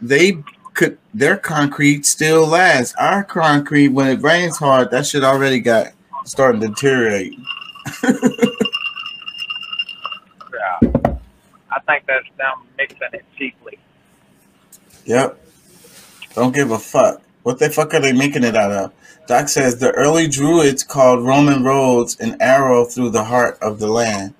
They 0.00 0.42
could 0.72 0.96
their 1.12 1.36
concrete 1.36 2.06
still 2.06 2.46
lasts. 2.46 2.94
Our 2.98 3.24
concrete 3.24 3.88
when 3.88 4.08
it 4.08 4.22
rains 4.22 4.56
hard, 4.56 4.90
that 4.92 5.04
shit 5.04 5.22
already 5.22 5.60
got 5.60 5.88
starting 6.24 6.62
to 6.62 6.68
deteriorate. 6.68 7.34
Yeah. 10.56 11.16
I 11.76 11.80
think 11.80 12.06
that's 12.06 12.26
them 12.38 12.66
mixing 12.78 12.98
it 13.12 13.24
cheaply. 13.36 13.78
Yep. 15.04 15.38
Don't 16.34 16.54
give 16.54 16.70
a 16.70 16.78
fuck. 16.78 17.20
What 17.42 17.58
the 17.58 17.68
fuck 17.70 17.92
are 17.94 18.00
they 18.00 18.12
making 18.12 18.44
it 18.44 18.56
out 18.56 18.72
of? 18.72 18.92
Doc 19.26 19.48
says 19.48 19.78
the 19.78 19.92
early 19.92 20.26
druids 20.26 20.82
called 20.82 21.24
Roman 21.24 21.64
roads 21.64 22.18
an 22.18 22.40
arrow 22.40 22.84
through 22.84 23.10
the 23.10 23.24
heart 23.24 23.58
of 23.60 23.78
the 23.78 23.88
land. 23.88 24.34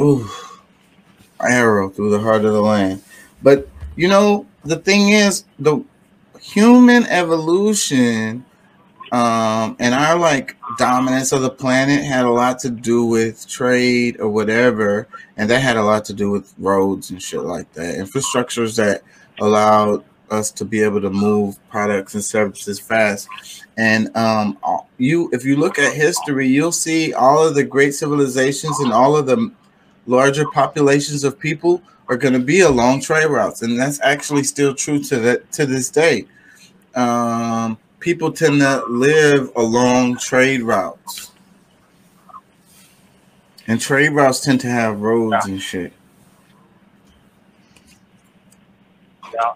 Ooh, 0.00 0.28
arrow 1.40 1.90
through 1.90 2.10
the 2.10 2.20
heart 2.20 2.44
of 2.44 2.52
the 2.52 2.62
land. 2.62 3.02
But 3.42 3.68
you 3.94 4.08
know, 4.08 4.46
the 4.64 4.76
thing 4.76 5.10
is, 5.10 5.44
the 5.58 5.84
human 6.40 7.04
evolution 7.06 8.44
um, 9.16 9.76
and 9.78 9.94
our 9.94 10.18
like 10.18 10.56
dominance 10.76 11.32
of 11.32 11.40
the 11.40 11.48
planet 11.48 12.04
had 12.04 12.26
a 12.26 12.30
lot 12.30 12.58
to 12.58 12.68
do 12.68 13.06
with 13.06 13.48
trade 13.48 14.20
or 14.20 14.28
whatever, 14.28 15.08
and 15.38 15.48
that 15.48 15.62
had 15.62 15.78
a 15.78 15.82
lot 15.82 16.04
to 16.06 16.12
do 16.12 16.30
with 16.30 16.52
roads 16.58 17.10
and 17.10 17.22
shit 17.22 17.40
like 17.40 17.72
that, 17.72 17.96
infrastructures 17.96 18.76
that 18.76 19.02
allowed 19.40 20.04
us 20.30 20.50
to 20.50 20.66
be 20.66 20.82
able 20.82 21.00
to 21.00 21.08
move 21.08 21.56
products 21.70 22.12
and 22.12 22.22
services 22.22 22.78
fast. 22.78 23.26
And 23.78 24.14
um, 24.14 24.58
you, 24.98 25.30
if 25.32 25.46
you 25.46 25.56
look 25.56 25.78
at 25.78 25.94
history, 25.94 26.48
you'll 26.48 26.70
see 26.70 27.14
all 27.14 27.46
of 27.46 27.54
the 27.54 27.64
great 27.64 27.94
civilizations 27.94 28.78
and 28.80 28.92
all 28.92 29.16
of 29.16 29.24
the 29.24 29.50
larger 30.06 30.44
populations 30.50 31.24
of 31.24 31.38
people 31.38 31.80
are 32.08 32.18
going 32.18 32.34
to 32.34 32.38
be 32.38 32.60
along 32.60 33.00
trade 33.00 33.28
routes, 33.28 33.62
and 33.62 33.80
that's 33.80 33.98
actually 34.02 34.44
still 34.44 34.74
true 34.74 35.02
to 35.04 35.18
that 35.20 35.50
to 35.52 35.64
this 35.64 35.88
day. 35.88 36.26
Um, 36.94 37.78
people 38.06 38.30
tend 38.30 38.60
to 38.60 38.84
live 38.88 39.50
along 39.56 40.16
trade 40.16 40.62
routes. 40.62 41.32
And 43.66 43.80
trade 43.80 44.10
routes 44.10 44.38
tend 44.38 44.60
to 44.60 44.68
have 44.68 45.00
roads 45.00 45.44
yeah. 45.44 45.52
and 45.52 45.60
shit. 45.60 45.92
Yeah. 49.34 49.54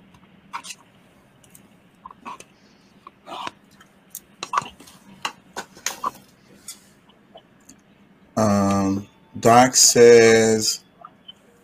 Um, 8.37 9.07
Doc 9.39 9.77
says 9.77 10.80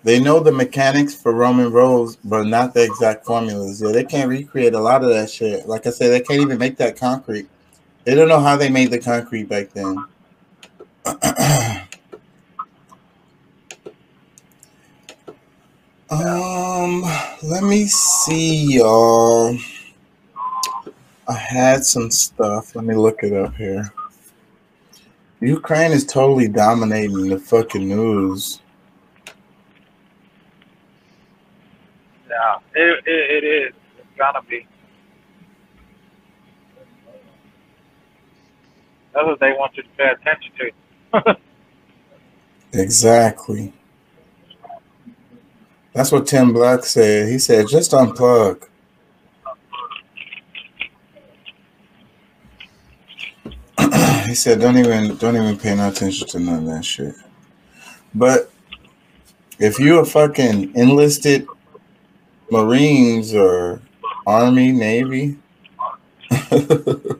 they 0.07 0.21
know 0.21 0.39
the 0.39 0.53
mechanics 0.53 1.17
for 1.17 1.33
Roman 1.33 1.73
roads, 1.73 2.17
but 2.23 2.47
not 2.47 2.75
the 2.75 2.85
exact 2.85 3.27
formulas. 3.27 3.83
Yeah, 3.83 3.91
they 3.91 4.05
can't 4.05 4.29
recreate 4.29 4.73
a 4.75 4.79
lot 4.79 5.03
of 5.03 5.09
that 5.09 5.29
shit. 5.29 5.67
Like 5.67 5.85
I 5.85 5.91
said, 5.91 6.11
they 6.11 6.21
can't 6.21 6.41
even 6.41 6.59
make 6.59 6.77
that 6.77 6.97
concrete. 6.97 7.49
They 8.05 8.15
don't 8.15 8.29
know 8.29 8.39
how 8.39 8.57
they 8.57 8.71
made 8.71 8.93
the 8.93 9.01
concrete 9.01 9.49
back 9.49 9.71
then. 9.73 9.97
um, 16.09 17.03
let 17.43 17.65
me 17.65 17.87
see, 17.87 18.77
y'all. 18.77 19.59
I 21.27 21.35
had 21.35 21.85
some 21.85 22.13
stuff. 22.13 22.77
Let 22.77 22.85
me 22.85 22.95
look 22.95 23.25
it 23.25 23.33
up 23.33 23.57
here. 23.57 23.93
Ukraine 25.41 25.91
is 25.91 26.07
totally 26.07 26.47
dominating 26.47 27.29
the 27.29 27.41
fucking 27.41 27.89
news. 27.89 28.61
Yeah, 32.37 32.59
it, 32.75 33.05
it, 33.07 33.45
it 33.45 33.47
is. 33.47 33.75
It's 33.99 34.19
gonna 34.19 34.43
be. 34.43 34.67
That's 39.15 39.27
what 39.27 39.41
they 39.41 39.53
want 39.53 39.77
you 39.77 39.83
to 39.85 39.89
pay 39.97 40.11
attention 40.11 40.53
to. 40.59 41.37
Exactly. 42.75 43.73
That's 45.95 46.13
what 46.13 46.27
Tim 46.27 46.53
Black 46.53 46.85
said. 46.85 47.31
He 47.31 47.39
said, 47.39 47.69
just 47.69 47.93
unplug. 47.93 48.65
he 54.27 54.35
said, 54.35 54.61
don't 54.61 54.77
even 54.77 55.17
don't 55.17 55.37
even 55.37 55.57
pay 55.57 55.75
no 55.75 55.89
attention 55.89 56.29
to 56.29 56.39
none 56.39 56.59
of 56.59 56.67
that 56.67 56.85
shit. 56.85 57.15
But 58.15 58.51
if 59.59 59.79
you're 59.79 60.03
a 60.03 60.07
fucking 60.07 60.75
enlisted 60.77 61.47
Marines 62.51 63.35
or 63.35 63.81
Army, 64.27 64.73
Navy, 64.73 65.37
that 66.31 67.19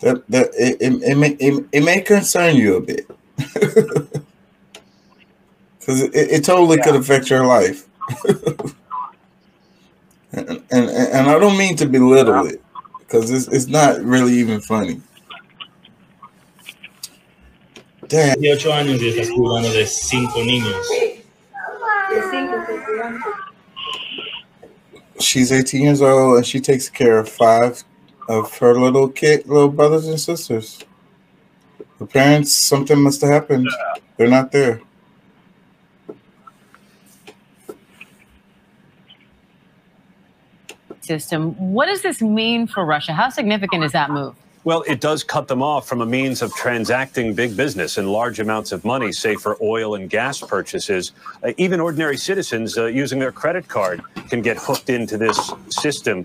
that 0.00 0.50
it, 0.58 0.76
it, 0.80 1.02
it, 1.02 1.16
may, 1.16 1.30
it, 1.30 1.64
it 1.72 1.84
may 1.84 2.00
concern 2.00 2.56
you 2.56 2.76
a 2.76 2.80
bit. 2.80 3.10
Because 5.82 6.02
it, 6.02 6.14
it 6.14 6.44
totally 6.44 6.78
could 6.78 6.94
affect 6.94 7.28
your 7.28 7.44
life. 7.44 7.88
and, 10.32 10.62
and 10.70 10.88
and 10.88 11.28
I 11.28 11.38
don't 11.40 11.58
mean 11.58 11.74
to 11.76 11.86
belittle 11.86 12.46
it 12.46 12.62
because 13.00 13.30
it's, 13.32 13.48
it's 13.48 13.66
not 13.66 14.00
really 14.00 14.32
even 14.34 14.60
funny. 14.60 15.02
Damn. 18.06 18.38
18 18.38 18.72
años 18.72 19.00
y 19.00 19.08
está 19.08 19.34
cuidando 19.34 19.72
de 19.72 19.86
cinco 19.86 20.38
niños. 20.44 20.86
She's 25.22 25.52
18 25.52 25.82
years 25.82 26.02
old 26.02 26.36
and 26.36 26.46
she 26.46 26.60
takes 26.60 26.88
care 26.88 27.18
of 27.18 27.28
five 27.28 27.82
of 28.28 28.56
her 28.58 28.74
little 28.74 29.08
kid, 29.08 29.46
little 29.46 29.68
brothers 29.68 30.06
and 30.06 30.20
sisters. 30.20 30.80
Her 31.98 32.06
parents, 32.06 32.52
something 32.52 33.00
must 33.00 33.20
have 33.20 33.30
happened. 33.30 33.68
They're 34.16 34.28
not 34.28 34.52
there. 34.52 34.80
system. 41.04 41.54
What 41.72 41.86
does 41.86 42.02
this 42.02 42.22
mean 42.22 42.66
for 42.66 42.84
Russia? 42.84 43.12
How 43.12 43.28
significant 43.28 43.84
is 43.84 43.92
that 43.92 44.10
move? 44.10 44.34
Well, 44.64 44.82
it 44.86 45.00
does 45.00 45.24
cut 45.24 45.48
them 45.48 45.60
off 45.60 45.88
from 45.88 46.02
a 46.02 46.06
means 46.06 46.40
of 46.40 46.54
transacting 46.54 47.34
big 47.34 47.56
business 47.56 47.98
and 47.98 48.08
large 48.12 48.38
amounts 48.38 48.70
of 48.70 48.84
money, 48.84 49.10
say 49.10 49.34
for 49.34 49.56
oil 49.60 49.96
and 49.96 50.08
gas 50.08 50.40
purchases. 50.40 51.12
Uh, 51.42 51.52
even 51.56 51.80
ordinary 51.80 52.16
citizens 52.16 52.78
uh, 52.78 52.86
using 52.86 53.18
their 53.18 53.32
credit 53.32 53.66
card 53.66 54.02
can 54.28 54.40
get 54.40 54.56
hooked 54.56 54.88
into 54.88 55.18
this 55.18 55.52
system. 55.68 56.24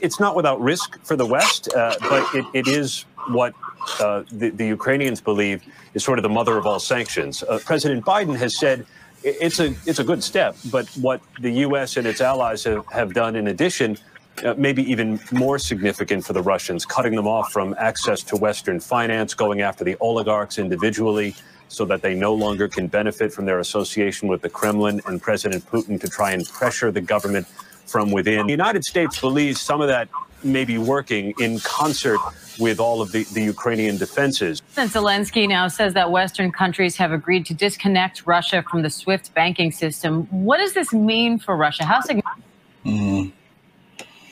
It's 0.00 0.18
not 0.18 0.34
without 0.34 0.62
risk 0.62 0.98
for 1.04 1.14
the 1.14 1.26
West, 1.26 1.70
uh, 1.74 1.94
but 2.00 2.34
it, 2.34 2.46
it 2.54 2.68
is 2.68 3.04
what 3.28 3.52
uh, 4.00 4.22
the, 4.32 4.48
the 4.48 4.66
Ukrainians 4.66 5.20
believe 5.20 5.62
is 5.92 6.02
sort 6.02 6.18
of 6.18 6.22
the 6.22 6.30
mother 6.30 6.56
of 6.56 6.64
all 6.64 6.80
sanctions. 6.80 7.42
Uh, 7.42 7.58
President 7.66 8.02
Biden 8.02 8.34
has 8.36 8.58
said 8.58 8.86
it's 9.22 9.60
a 9.60 9.74
it's 9.86 9.98
a 9.98 10.04
good 10.04 10.22
step, 10.22 10.56
but 10.70 10.86
what 11.00 11.20
the 11.40 11.50
U.S. 11.50 11.96
and 11.96 12.06
its 12.06 12.20
allies 12.20 12.64
have, 12.64 12.86
have 12.92 13.14
done 13.14 13.36
in 13.36 13.48
addition 13.48 13.96
uh, 14.42 14.54
maybe 14.56 14.82
even 14.90 15.20
more 15.30 15.58
significant 15.58 16.24
for 16.24 16.32
the 16.32 16.42
Russians, 16.42 16.84
cutting 16.84 17.14
them 17.14 17.28
off 17.28 17.52
from 17.52 17.74
access 17.78 18.22
to 18.24 18.36
Western 18.36 18.80
finance, 18.80 19.34
going 19.34 19.60
after 19.60 19.84
the 19.84 19.96
oligarchs 20.00 20.58
individually 20.58 21.34
so 21.68 21.84
that 21.84 22.02
they 22.02 22.14
no 22.14 22.34
longer 22.34 22.68
can 22.68 22.86
benefit 22.86 23.32
from 23.32 23.46
their 23.46 23.58
association 23.58 24.28
with 24.28 24.42
the 24.42 24.48
Kremlin 24.48 25.00
and 25.06 25.20
President 25.20 25.64
Putin 25.66 26.00
to 26.00 26.08
try 26.08 26.32
and 26.32 26.46
pressure 26.48 26.90
the 26.90 27.00
government 27.00 27.46
from 27.86 28.10
within. 28.10 28.46
The 28.46 28.52
United 28.52 28.84
States 28.84 29.20
believes 29.20 29.60
some 29.60 29.80
of 29.80 29.88
that 29.88 30.08
may 30.42 30.64
be 30.64 30.78
working 30.78 31.34
in 31.38 31.58
concert 31.60 32.20
with 32.58 32.78
all 32.78 33.00
of 33.00 33.12
the, 33.12 33.24
the 33.32 33.42
Ukrainian 33.42 33.96
defenses. 33.96 34.60
President 34.60 34.92
Zelensky 34.92 35.48
now 35.48 35.68
says 35.68 35.94
that 35.94 36.10
Western 36.10 36.52
countries 36.52 36.96
have 36.96 37.12
agreed 37.12 37.46
to 37.46 37.54
disconnect 37.54 38.26
Russia 38.26 38.62
from 38.70 38.82
the 38.82 38.90
SWIFT 38.90 39.34
banking 39.34 39.72
system. 39.72 40.26
What 40.30 40.58
does 40.58 40.74
this 40.74 40.92
mean 40.92 41.38
for 41.38 41.56
Russia? 41.56 41.84
How 41.84 42.00
significant? 42.00 42.44
Mm. 42.84 43.32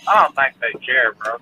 I 0.09 0.23
don't 0.23 0.35
think 0.35 0.55
they 0.61 0.79
care, 0.85 1.13
bro. 1.13 1.39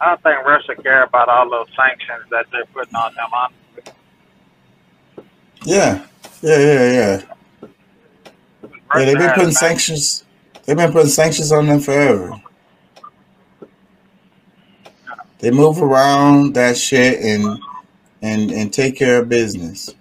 I 0.00 0.10
don't 0.10 0.22
think 0.22 0.46
Russia 0.46 0.74
care 0.82 1.04
about 1.04 1.28
all 1.28 1.50
those 1.50 1.68
sanctions 1.76 2.30
that 2.30 2.46
they're 2.52 2.66
putting 2.66 2.94
on 2.94 3.14
them. 3.14 3.28
Honestly. 3.32 3.92
Yeah, 5.64 6.06
yeah, 6.42 6.58
yeah, 6.58 6.92
yeah. 6.92 7.22
Yeah, 8.94 9.04
they've 9.04 9.18
been 9.18 9.32
putting 9.32 9.50
sanctions. 9.52 10.24
They've 10.64 10.76
been 10.76 10.92
putting 10.92 11.10
sanctions 11.10 11.52
on 11.52 11.66
them 11.66 11.80
forever. 11.80 12.40
They 15.38 15.50
move 15.50 15.82
around 15.82 16.54
that 16.54 16.76
shit 16.76 17.20
and 17.22 17.58
and 18.22 18.50
and 18.50 18.72
take 18.72 18.96
care 18.96 19.22
of 19.22 19.28
business. 19.28 19.94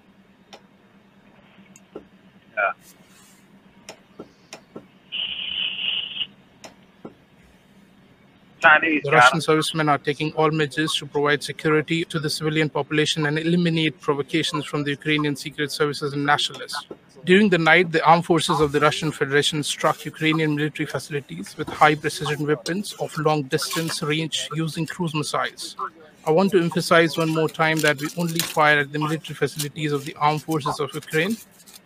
Chinese 8.65 9.01
The 9.03 9.11
Russian 9.11 9.37
'em. 9.37 9.41
servicemen 9.49 9.87
are 9.93 10.01
taking 10.09 10.29
all 10.33 10.51
measures 10.61 10.93
to 10.99 11.05
provide 11.05 11.41
security 11.51 11.99
to 12.13 12.19
the 12.19 12.31
civilian 12.37 12.69
population 12.77 13.25
and 13.27 13.37
eliminate 13.45 13.99
provocations 14.07 14.63
from 14.65 14.83
the 14.85 14.91
Ukrainian 14.99 15.35
secret 15.35 15.71
services 15.79 16.13
and 16.13 16.23
nationalists. 16.33 16.85
During 17.29 17.49
the 17.49 17.57
night, 17.71 17.91
the 17.91 18.03
armed 18.11 18.25
forces 18.25 18.59
of 18.65 18.69
the 18.71 18.81
Russian 18.87 19.11
Federation 19.19 19.59
struck 19.63 19.97
Ukrainian 20.13 20.51
military 20.55 20.87
facilities 20.95 21.47
with 21.57 21.67
high 21.81 21.95
precision 22.03 22.41
weapons 22.51 22.93
of 23.03 23.09
long 23.27 23.39
distance 23.55 23.95
range 24.11 24.37
using 24.63 24.85
cruise 24.93 25.15
missiles. 25.21 25.63
I 26.27 26.31
want 26.37 26.51
to 26.53 26.59
emphasize 26.67 27.11
one 27.23 27.31
more 27.39 27.49
time 27.63 27.77
that 27.87 27.99
we 28.01 28.07
only 28.21 28.43
fire 28.57 28.79
at 28.83 28.91
the 28.93 28.99
military 28.99 29.35
facilities 29.43 29.91
of 29.97 30.05
the 30.07 30.15
armed 30.27 30.43
forces 30.47 30.79
of 30.79 30.89
Ukraine, 31.03 31.35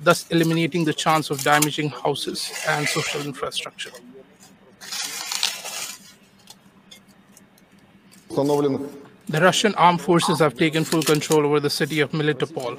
thus 0.08 0.20
eliminating 0.30 0.84
the 0.90 0.94
chance 1.06 1.26
of 1.30 1.38
damaging 1.54 1.90
houses 2.04 2.40
and 2.74 2.88
social 2.98 3.22
infrastructure. 3.32 3.92
The 8.30 9.42
Russian 9.42 9.76
armed 9.76 10.02
forces 10.02 10.40
have 10.40 10.56
taken 10.56 10.84
full 10.84 11.02
control 11.02 11.46
over 11.46 11.60
the 11.60 11.70
city 11.70 12.00
of 12.00 12.12
Melitopol. 12.12 12.78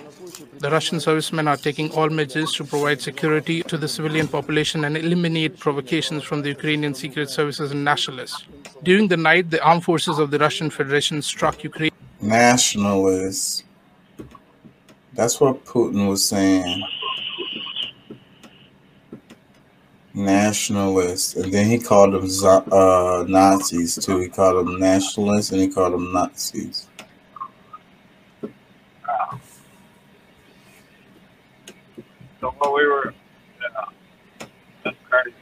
The 0.60 0.70
Russian 0.70 1.00
servicemen 1.00 1.48
are 1.48 1.56
taking 1.56 1.90
all 1.92 2.08
measures 2.08 2.52
to 2.52 2.64
provide 2.64 3.00
security 3.00 3.62
to 3.64 3.76
the 3.76 3.88
civilian 3.88 4.28
population 4.28 4.84
and 4.84 4.96
eliminate 4.96 5.58
provocations 5.58 6.22
from 6.22 6.42
the 6.42 6.50
Ukrainian 6.50 6.94
secret 6.94 7.30
services 7.30 7.72
and 7.72 7.84
nationalists. 7.84 8.44
During 8.82 9.08
the 9.08 9.16
night, 9.16 9.50
the 9.50 9.62
armed 9.62 9.84
forces 9.84 10.18
of 10.18 10.30
the 10.30 10.38
Russian 10.38 10.70
Federation 10.70 11.22
struck 11.22 11.64
Ukraine. 11.64 11.92
Nationalists. 12.20 13.64
That's 15.14 15.40
what 15.40 15.64
Putin 15.64 16.08
was 16.08 16.24
saying. 16.24 16.84
Nationalists, 20.14 21.36
and 21.36 21.52
then 21.52 21.66
he 21.68 21.78
called 21.78 22.14
them 22.14 22.26
uh, 22.72 23.24
Nazis 23.28 23.96
too. 24.04 24.20
He 24.20 24.28
called 24.28 24.66
them 24.66 24.78
nationalists, 24.80 25.52
and 25.52 25.60
he 25.62 25.68
called 25.68 25.94
them 25.94 26.12
Nazis. 26.12 26.88
So 32.40 32.54
we 32.74 32.86
were, 32.86 33.14
that's 34.84 34.96
crazy. 35.10 35.36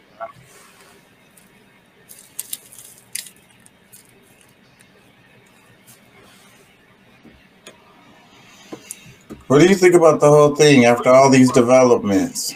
What 9.49 9.61
do 9.61 9.67
you 9.69 9.77
think 9.77 9.95
about 9.95 10.21
the 10.21 10.29
whole 10.29 10.57
thing 10.57 10.87
after 10.87 11.11
all 11.11 11.31
these 11.31 11.53
developments? 11.53 12.55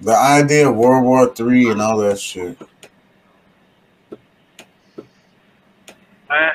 The 0.00 0.16
idea 0.16 0.68
of 0.70 0.76
World 0.76 1.04
War 1.04 1.34
Three 1.34 1.70
and 1.70 1.82
all 1.82 1.98
that 1.98 2.18
shit. 2.18 2.58
Man, 6.30 6.52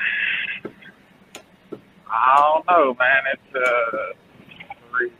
I 2.10 2.36
don't 2.36 2.66
know, 2.66 2.94
man. 2.94 3.22
It's 3.32 3.54
uh, 3.54 4.12
re- 4.92 5.12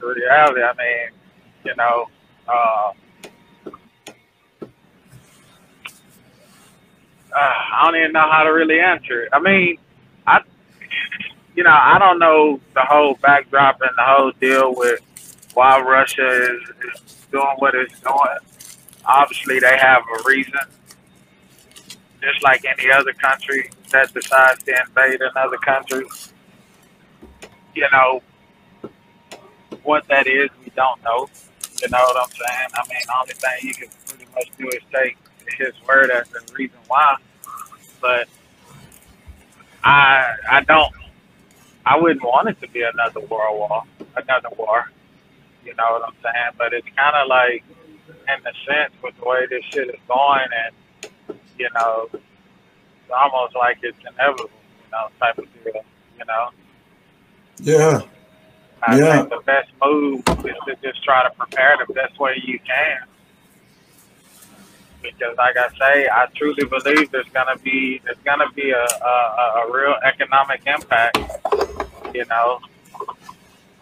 reality. 0.00 0.62
I 0.62 0.72
mean, 0.74 1.10
you 1.64 1.76
know, 1.76 2.06
uh, 2.48 2.92
uh, 7.32 7.32
I 7.36 7.82
don't 7.84 7.96
even 8.00 8.12
know 8.12 8.28
how 8.30 8.42
to 8.42 8.50
really 8.50 8.80
answer 8.80 9.22
it. 9.22 9.28
I 9.32 9.38
mean, 9.40 9.76
I, 10.26 10.40
you 11.54 11.62
know, 11.62 11.70
I 11.70 11.98
don't 12.00 12.18
know 12.18 12.60
the 12.74 12.82
whole 12.82 13.14
backdrop 13.22 13.80
and 13.80 13.90
the 13.96 14.02
whole 14.02 14.32
deal 14.40 14.74
with 14.74 15.00
why 15.54 15.80
Russia 15.80 16.26
is, 16.28 16.60
is 16.84 17.26
doing 17.30 17.54
what 17.58 17.74
it's 17.74 17.98
doing. 18.00 18.38
Obviously, 19.06 19.58
they 19.60 19.76
have 19.78 20.02
a 20.02 20.28
reason. 20.28 20.52
Just 22.22 22.42
like 22.42 22.64
any 22.64 22.90
other 22.90 23.12
country 23.12 23.70
that 23.90 24.12
decides 24.14 24.62
to 24.62 24.74
invade 24.86 25.20
another 25.20 25.58
country, 25.58 26.04
you 27.74 27.86
know, 27.92 28.22
what 29.82 30.06
that 30.08 30.26
is, 30.26 30.48
we 30.64 30.70
don't 30.74 31.02
know. 31.02 31.28
You 31.82 31.88
know 31.90 31.98
what 31.98 32.16
I'm 32.16 32.30
saying? 32.30 32.68
I 32.74 32.88
mean, 32.88 32.98
the 33.04 33.14
only 33.20 33.34
thing 33.34 33.50
you 33.62 33.74
can 33.74 33.88
pretty 34.06 34.26
much 34.34 34.50
do 34.56 34.68
is 34.68 34.82
take 34.92 35.16
his 35.58 35.74
word 35.86 36.10
as 36.10 36.28
the 36.28 36.40
reason 36.54 36.78
why. 36.88 37.16
But 38.00 38.28
I, 39.82 40.34
I 40.50 40.60
don't, 40.62 40.92
I 41.84 41.98
wouldn't 41.98 42.22
want 42.24 42.48
it 42.48 42.60
to 42.62 42.68
be 42.68 42.82
another 42.82 43.20
world 43.20 43.58
war, 43.58 43.82
another 44.16 44.48
war. 44.56 44.90
You 45.64 45.74
know 45.76 45.92
what 45.92 46.04
I'm 46.06 46.14
saying? 46.22 46.52
But 46.58 46.72
it's 46.72 46.86
kind 46.96 47.16
of 47.16 47.28
like, 47.28 47.64
in 48.08 48.42
the 48.44 48.52
sense, 48.66 48.92
with 49.02 49.16
the 49.18 49.24
way 49.24 49.46
this 49.48 49.64
shit 49.70 49.88
is 49.88 50.00
going, 50.08 50.48
and 50.64 51.38
you 51.58 51.68
know, 51.74 52.08
it's 52.12 53.12
almost 53.14 53.54
like 53.56 53.78
it's 53.82 53.98
inevitable. 54.00 54.50
You 54.84 54.90
know, 54.92 55.08
type 55.20 55.38
of 55.38 55.46
deal. 55.64 55.84
You 56.18 56.24
know. 56.26 56.50
Yeah. 57.58 58.00
I 58.86 58.98
Yeah. 58.98 59.16
think 59.16 59.30
the 59.30 59.40
best 59.46 59.70
move 59.82 60.20
is 60.44 60.56
to 60.66 60.76
just 60.82 61.02
try 61.04 61.22
to 61.22 61.30
prepare 61.30 61.76
the 61.86 61.92
best 61.94 62.18
way 62.20 62.40
you 62.44 62.58
can. 62.60 63.06
Because, 65.02 65.36
like 65.36 65.56
I 65.56 65.68
say, 65.78 66.08
I 66.08 66.26
truly 66.34 66.64
believe 66.64 67.10
there's 67.10 67.28
gonna 67.32 67.58
be 67.58 68.00
there's 68.04 68.18
gonna 68.24 68.50
be 68.54 68.70
a 68.70 68.84
a, 68.84 69.62
a 69.66 69.72
real 69.72 69.94
economic 70.02 70.62
impact, 70.66 71.18
you 72.14 72.24
know, 72.26 72.60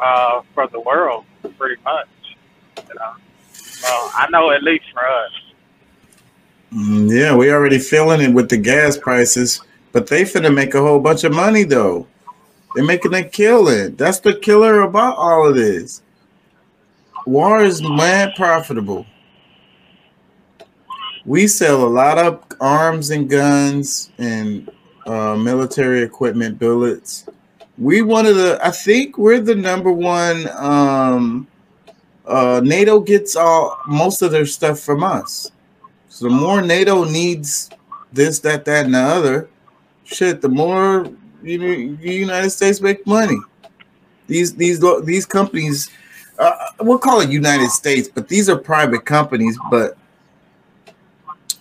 uh, 0.03 0.43
for 0.55 0.67
the 0.69 0.81
world, 0.81 1.25
pretty 1.59 1.81
much. 1.85 2.09
You 2.77 2.95
know, 2.95 3.13
I 3.85 4.27
know 4.31 4.51
at 4.51 4.63
least 4.63 4.85
for 4.93 5.07
us. 5.07 5.33
Mm, 6.75 7.11
Yeah, 7.11 7.37
we 7.37 7.51
already 7.53 7.79
feeling 7.79 8.21
it 8.21 8.33
with 8.33 8.49
the 8.49 8.57
gas 8.57 8.97
prices, 8.97 9.61
but 9.93 10.07
they 10.07 10.23
finna 10.23 10.53
make 10.55 10.75
a 10.75 10.81
whole 10.81 11.01
bunch 11.01 11.25
of 11.25 11.33
money 11.33 11.65
though. 11.65 12.07
They're 12.75 12.85
making 12.85 13.15
a 13.15 13.23
killing. 13.23 13.97
That's 13.97 14.21
the 14.21 14.35
killer 14.35 14.81
about 14.81 15.17
all 15.17 15.49
of 15.49 15.55
this. 15.55 16.03
War 17.27 17.63
is 17.63 17.83
mad 17.83 18.33
profitable. 18.35 19.07
We 21.25 21.47
sell 21.47 21.85
a 21.85 21.89
lot 21.89 22.19
of 22.19 22.43
arms 22.61 23.11
and 23.11 23.29
guns 23.31 24.11
and 24.19 24.69
uh, 25.07 25.37
military 25.37 26.03
equipment, 26.03 26.59
bullets. 26.59 27.27
We 27.79 28.03
one 28.03 28.27
of 28.27 28.37
the. 28.37 28.59
I 28.63 28.71
think 28.71 29.19
we're 29.19 29.41
the 29.41 29.55
number 29.55 29.91
one. 29.91 30.49
Um, 30.57 31.47
uh, 32.27 32.61
NATO 32.63 33.01
gets 33.01 33.35
all 33.35 33.81
most 33.87 34.23
of 34.23 34.31
their 34.31 34.47
stuff 34.47 34.81
from 34.81 35.03
us. 35.03 35.51
So 36.09 36.29
the 36.29 36.35
more 36.35 36.63
NATO 36.63 37.05
needs 37.05 37.71
this, 38.13 38.39
that, 38.41 38.65
that, 38.67 38.85
and 38.85 38.95
the 38.95 39.01
other, 39.01 39.49
shit, 40.05 40.41
the 40.41 40.49
more 40.49 41.07
you 41.43 41.59
know, 41.59 41.97
the 41.97 42.15
United 42.15 42.51
States 42.51 42.81
make 42.81 43.07
money. 43.07 43.39
These 44.27 44.55
these 44.55 44.81
these 45.05 45.27
companies, 45.27 45.91
uh, 46.39 46.53
we'll 46.81 46.99
call 46.99 47.21
it 47.21 47.31
United 47.31 47.71
States, 47.71 48.09
but 48.09 48.29
these 48.29 48.49
are 48.49 48.57
private 48.57 49.05
companies. 49.05 49.59
But 49.71 49.97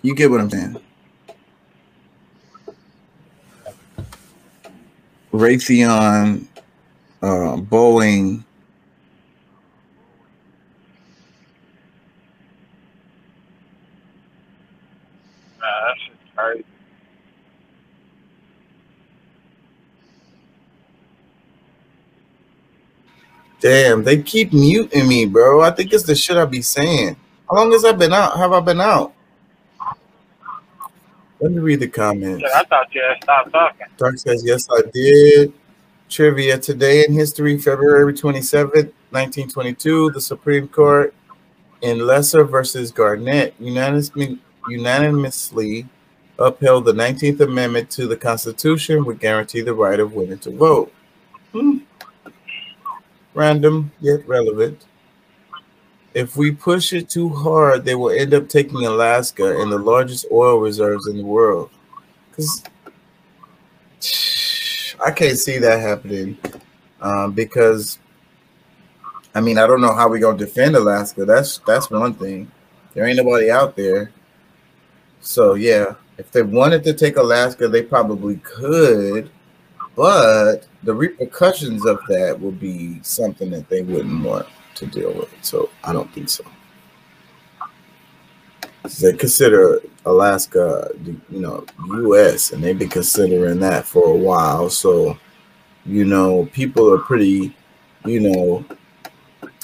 you 0.02 0.16
get 0.16 0.30
what 0.30 0.42
I'm 0.42 0.50
saying. 0.50 0.78
Raytheon, 5.34 6.46
uh, 7.22 7.58
Boeing, 7.58 8.44
that's 15.60 16.00
just 16.08 16.36
crazy. 16.36 16.66
Damn, 23.60 24.04
they 24.04 24.22
keep 24.22 24.54
muting 24.54 25.08
me, 25.08 25.26
bro. 25.26 25.62
I 25.62 25.72
think 25.72 25.94
it's 25.94 26.04
the 26.04 26.16
shit 26.16 26.38
I 26.38 26.46
be 26.46 26.62
saying. 26.62 27.16
How 27.50 27.58
long 27.58 27.72
has 27.74 27.86
I 27.86 27.92
been 27.94 28.14
out? 28.14 28.38
Have 28.38 28.54
I 28.54 28.60
been 28.60 28.82
out? 28.82 29.14
Let 31.42 31.54
me 31.54 31.58
read 31.58 31.80
the 31.80 31.88
comments. 31.88 32.44
Shit, 32.44 32.52
I 32.54 32.64
thought 32.66 32.94
you 32.94 33.02
had 33.02 33.24
stopped 33.24 33.52
talking. 33.52 33.88
Dark 33.98 34.18
says, 34.20 34.44
yes, 34.46 34.68
I 34.70 34.82
did. 34.94 35.52
Trivia 36.08 36.60
today 36.60 37.04
in 37.04 37.14
history, 37.14 37.58
February 37.58 38.14
27th, 38.14 38.92
1922, 39.10 40.12
the 40.12 40.22
Supreme 40.22 40.68
Court 40.68 41.16
in 41.82 41.98
Leser 42.00 42.48
versus 42.48 42.92
Garnett 42.92 43.56
unanimously, 43.60 44.38
unanimously 44.68 45.88
upheld 46.38 46.86
the 46.86 46.94
19th 46.94 47.40
Amendment 47.40 47.90
to 47.92 48.06
the 48.06 48.18
Constitution, 48.18 49.04
would 49.06 49.20
guarantee 49.20 49.62
the 49.62 49.74
right 49.74 50.00
of 50.00 50.14
women 50.14 50.38
to 50.40 50.52
vote. 50.52 50.94
Hmm. 51.54 51.80
Random 53.34 53.92
yet 54.00 54.28
relevant. 54.28 54.86
If 56.14 56.36
we 56.36 56.52
push 56.52 56.92
it 56.92 57.10
too 57.10 57.30
hard, 57.30 57.86
they 57.86 57.96
will 57.96 58.10
end 58.10 58.34
up 58.34 58.50
taking 58.50 58.86
Alaska 58.86 59.62
and 59.62 59.72
the 59.72 59.78
largest 59.78 60.26
oil 60.32 60.60
reserves 60.60 61.08
in 61.08 61.18
the 61.18 61.24
world. 61.24 61.70
Because 62.30 62.64
I 65.04 65.12
can't 65.12 65.38
see 65.38 65.58
that 65.58 65.80
happening 65.80 66.38
um, 67.02 67.32
because 67.32 68.00
I 69.34 69.42
mean 69.42 69.58
I 69.58 69.66
don't 69.66 69.82
know 69.82 69.94
how 69.94 70.10
we're 70.10 70.20
gonna 70.20 70.38
defend 70.38 70.76
Alaska. 70.76 71.26
That's 71.26 71.60
that's 71.60 71.90
one 71.90 72.14
thing. 72.14 72.52
There 72.94 73.06
ain't 73.06 73.18
nobody 73.18 73.50
out 73.50 73.76
there. 73.76 74.12
So 75.22 75.54
yeah, 75.54 75.96
if 76.18 76.32
they 76.32 76.42
wanted 76.42 76.84
to 76.84 76.94
take 76.94 77.16
Alaska, 77.16 77.68
they 77.68 77.84
probably 77.84 78.38
could, 78.38 79.30
but 79.96 80.68
the 80.84 80.94
repercussions 80.94 81.86
of 81.86 82.00
that 82.10 82.40
would 82.40 82.60
be 82.60 83.00
something 83.02 83.50
that 83.52 83.70
they 83.70 83.82
wouldn't 83.82 84.24
want 84.24 84.48
to 84.76 84.86
deal 84.86 85.14
with. 85.14 85.30
So 85.42 85.70
I 85.84 85.94
don't 85.94 86.12
think 86.14 86.30
so. 86.30 86.44
They 89.00 89.14
consider 89.14 89.80
Alaska, 90.06 90.90
you 91.06 91.22
know, 91.30 91.66
U.S. 91.88 92.52
and 92.52 92.64
they've 92.64 92.78
been 92.78 92.90
considering 92.90 93.60
that 93.60 93.86
for 93.86 94.14
a 94.14 94.18
while. 94.18 94.70
So, 94.70 95.18
you 95.86 96.06
know, 96.06 96.48
people 96.52 96.92
are 96.92 96.98
pretty, 96.98 97.56
you 98.06 98.20
know, 98.22 98.66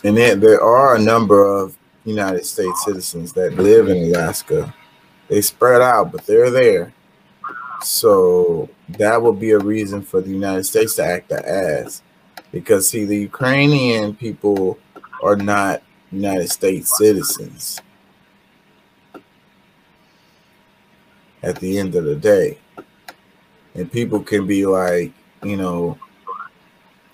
and 0.03 0.15
there, 0.15 0.35
there 0.35 0.61
are 0.61 0.95
a 0.95 0.99
number 0.99 1.45
of 1.45 1.75
United 2.05 2.45
States 2.45 2.85
citizens 2.85 3.33
that 3.33 3.55
live 3.55 3.89
in 3.89 3.97
Alaska. 3.97 4.73
They 5.27 5.41
spread 5.41 5.81
out, 5.81 6.11
but 6.11 6.25
they're 6.25 6.51
there. 6.51 6.93
So 7.81 8.69
that 8.89 9.21
would 9.21 9.39
be 9.39 9.51
a 9.51 9.59
reason 9.59 10.01
for 10.01 10.21
the 10.21 10.29
United 10.29 10.63
States 10.65 10.95
to 10.95 11.05
act 11.05 11.31
ass. 11.31 12.01
Because 12.51 12.89
see, 12.89 13.05
the 13.05 13.17
Ukrainian 13.17 14.15
people 14.15 14.79
are 15.21 15.35
not 15.35 15.81
United 16.11 16.49
States 16.49 16.91
citizens 16.97 17.81
at 21.43 21.55
the 21.57 21.77
end 21.77 21.95
of 21.95 22.05
the 22.05 22.15
day. 22.15 22.57
And 23.75 23.91
people 23.91 24.19
can 24.19 24.47
be 24.47 24.65
like, 24.65 25.11
you 25.43 25.57
know, 25.57 25.97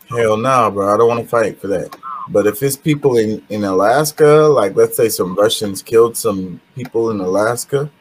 hell 0.10 0.38
no, 0.38 0.72
bro, 0.72 0.94
I 0.94 0.98
don't 0.98 1.08
want 1.08 1.22
to 1.22 1.28
fight 1.28 1.60
for 1.60 1.68
that. 1.68 1.96
But 2.30 2.48
if 2.48 2.64
it's 2.64 2.78
people 2.78 3.18
in, 3.18 3.44
in 3.50 3.66
Alaska, 3.66 4.26
like 4.26 4.76
let's 4.76 4.96
say 4.96 5.10
some 5.10 5.36
Russians 5.36 5.82
killed 5.82 6.16
some 6.16 6.62
people 6.76 7.12
in 7.12 7.20
Alaska, 7.20 7.92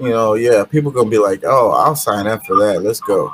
you 0.00 0.08
know, 0.08 0.34
yeah, 0.34 0.64
people 0.64 0.90
gonna 0.90 1.10
be 1.10 1.18
like, 1.18 1.42
oh, 1.44 1.70
I'll 1.70 1.94
sign 1.94 2.26
up 2.26 2.44
for 2.44 2.56
that. 2.56 2.82
Let's 2.82 3.00
go. 3.00 3.32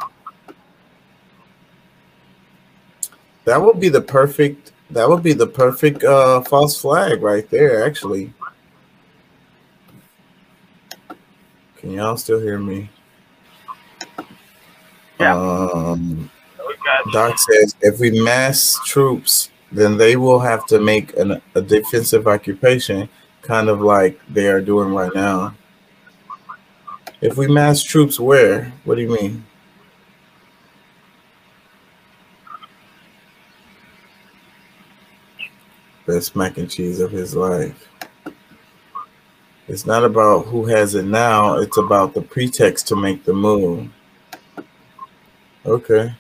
That 3.45 3.63
would 3.63 3.79
be 3.81 3.89
the 3.89 4.01
perfect. 4.01 4.73
That 4.91 5.09
would 5.09 5.23
be 5.23 5.33
the 5.33 5.47
perfect 5.47 6.05
uh, 6.05 6.43
false 6.43 6.81
flag 6.81 7.23
right 7.23 7.49
there. 7.51 7.85
Actually, 7.85 8.33
can 11.77 11.91
y'all 11.91 12.17
still 12.17 12.41
hear 12.41 12.59
me? 12.59 12.89
Yeah. 15.19 15.37
Um, 15.37 16.31
Doc 17.13 17.39
says 17.39 17.75
if 17.81 17.99
we 17.99 18.23
mass 18.23 18.79
troops, 18.85 19.51
then 19.73 19.97
they 19.97 20.17
will 20.17 20.39
have 20.39 20.67
to 20.67 20.81
make 20.81 21.17
an, 21.17 21.41
a 21.55 21.61
defensive 21.61 22.29
occupation, 22.29 23.09
kind 23.43 23.69
of 23.69 23.81
like 23.81 24.21
they 24.29 24.49
are 24.49 24.61
doing 24.61 24.95
right 24.95 25.15
now. 25.15 25.55
If 27.21 27.37
we 27.37 27.49
mass 27.49 27.83
troops, 27.83 28.21
where? 28.21 28.73
What 28.85 28.97
do 28.97 29.03
you 29.03 29.11
mean? 29.11 29.45
Best 36.07 36.37
mac 36.37 36.57
and 36.57 36.71
cheese 36.71 37.01
of 37.01 37.11
his 37.11 37.35
life. 37.35 37.89
It's 39.69 39.85
not 39.85 40.05
about 40.05 40.47
who 40.47 40.65
has 40.67 40.95
it 40.95 41.05
now, 41.05 41.57
it's 41.57 41.77
about 41.77 42.15
the 42.15 42.23
pretext 42.23 42.87
to 42.89 42.97
make 42.97 43.25
the 43.25 43.33
move. 43.33 43.91
Okay. 45.65 46.15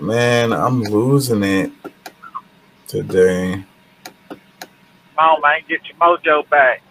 Man, 0.00 0.52
I'm 0.52 0.82
losing 0.82 1.44
it 1.44 1.70
today. 2.88 3.64
Come 4.28 4.38
on, 5.16 5.40
man, 5.40 5.60
get 5.68 5.80
your 5.86 5.96
mojo 5.98 6.48
back. 6.50 6.82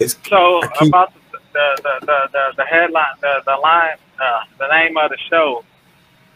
It's 0.00 0.16
So 0.28 0.60
keep 0.80 0.88
about 0.88 1.12
the 1.14 1.38
the 1.52 1.82
the 1.82 2.06
the, 2.06 2.28
the, 2.32 2.52
the 2.56 2.64
headline, 2.64 3.14
the 3.20 3.42
the 3.46 3.56
line, 3.56 3.96
uh, 4.20 4.40
the 4.58 4.66
name 4.68 4.96
of 4.96 5.10
the 5.10 5.18
show. 5.30 5.64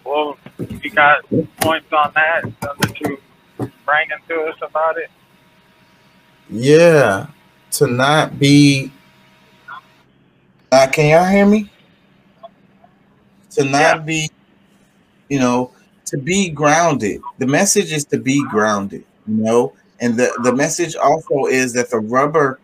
Well, 0.04 0.36
you 0.58 0.90
got 0.90 1.24
points 1.60 1.92
on 1.92 2.12
that 2.14 2.42
that 2.60 3.00
you 3.00 3.18
bringing 3.84 4.18
to 4.28 4.42
us 4.44 4.56
about 4.62 4.98
it. 4.98 5.10
yeah. 6.50 7.26
To 7.72 7.86
not 7.88 8.38
be 8.38 8.92
uh, 10.70 10.88
can 10.88 11.08
y'all 11.10 11.24
hear 11.30 11.46
me? 11.46 11.70
To 13.52 13.64
Yeah. 13.64 13.70
not 13.70 14.06
be, 14.06 14.28
you 15.28 15.38
know, 15.38 15.70
to 16.06 16.18
be 16.18 16.50
grounded. 16.50 17.20
The 17.38 17.46
message 17.46 17.92
is 17.92 18.04
to 18.06 18.18
be 18.18 18.44
grounded, 18.44 19.04
you 19.26 19.34
know, 19.36 19.72
and 20.00 20.16
the, 20.16 20.36
the 20.42 20.52
message 20.52 20.96
also 20.96 21.46
is 21.46 21.72
that 21.74 21.90
the 21.90 22.00
rubber 22.00 22.58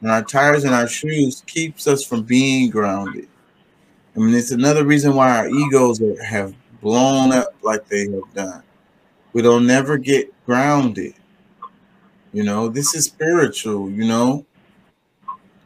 and 0.00 0.10
our 0.10 0.24
tires 0.24 0.64
and 0.64 0.74
our 0.74 0.88
shoes 0.88 1.42
keeps 1.46 1.86
us 1.86 2.04
from 2.04 2.22
being 2.22 2.70
grounded. 2.70 3.29
I 4.16 4.18
mean, 4.18 4.34
it's 4.34 4.50
another 4.50 4.84
reason 4.84 5.14
why 5.14 5.36
our 5.36 5.48
egos 5.48 6.00
are, 6.02 6.22
have 6.22 6.54
blown 6.80 7.32
up 7.32 7.54
like 7.62 7.86
they 7.88 8.08
have 8.10 8.34
done. 8.34 8.62
We 9.32 9.42
don't 9.42 9.66
never 9.66 9.96
get 9.96 10.32
grounded. 10.46 11.14
You 12.32 12.44
know, 12.44 12.68
this 12.68 12.94
is 12.94 13.04
spiritual. 13.04 13.90
You 13.90 14.06
know, 14.06 14.46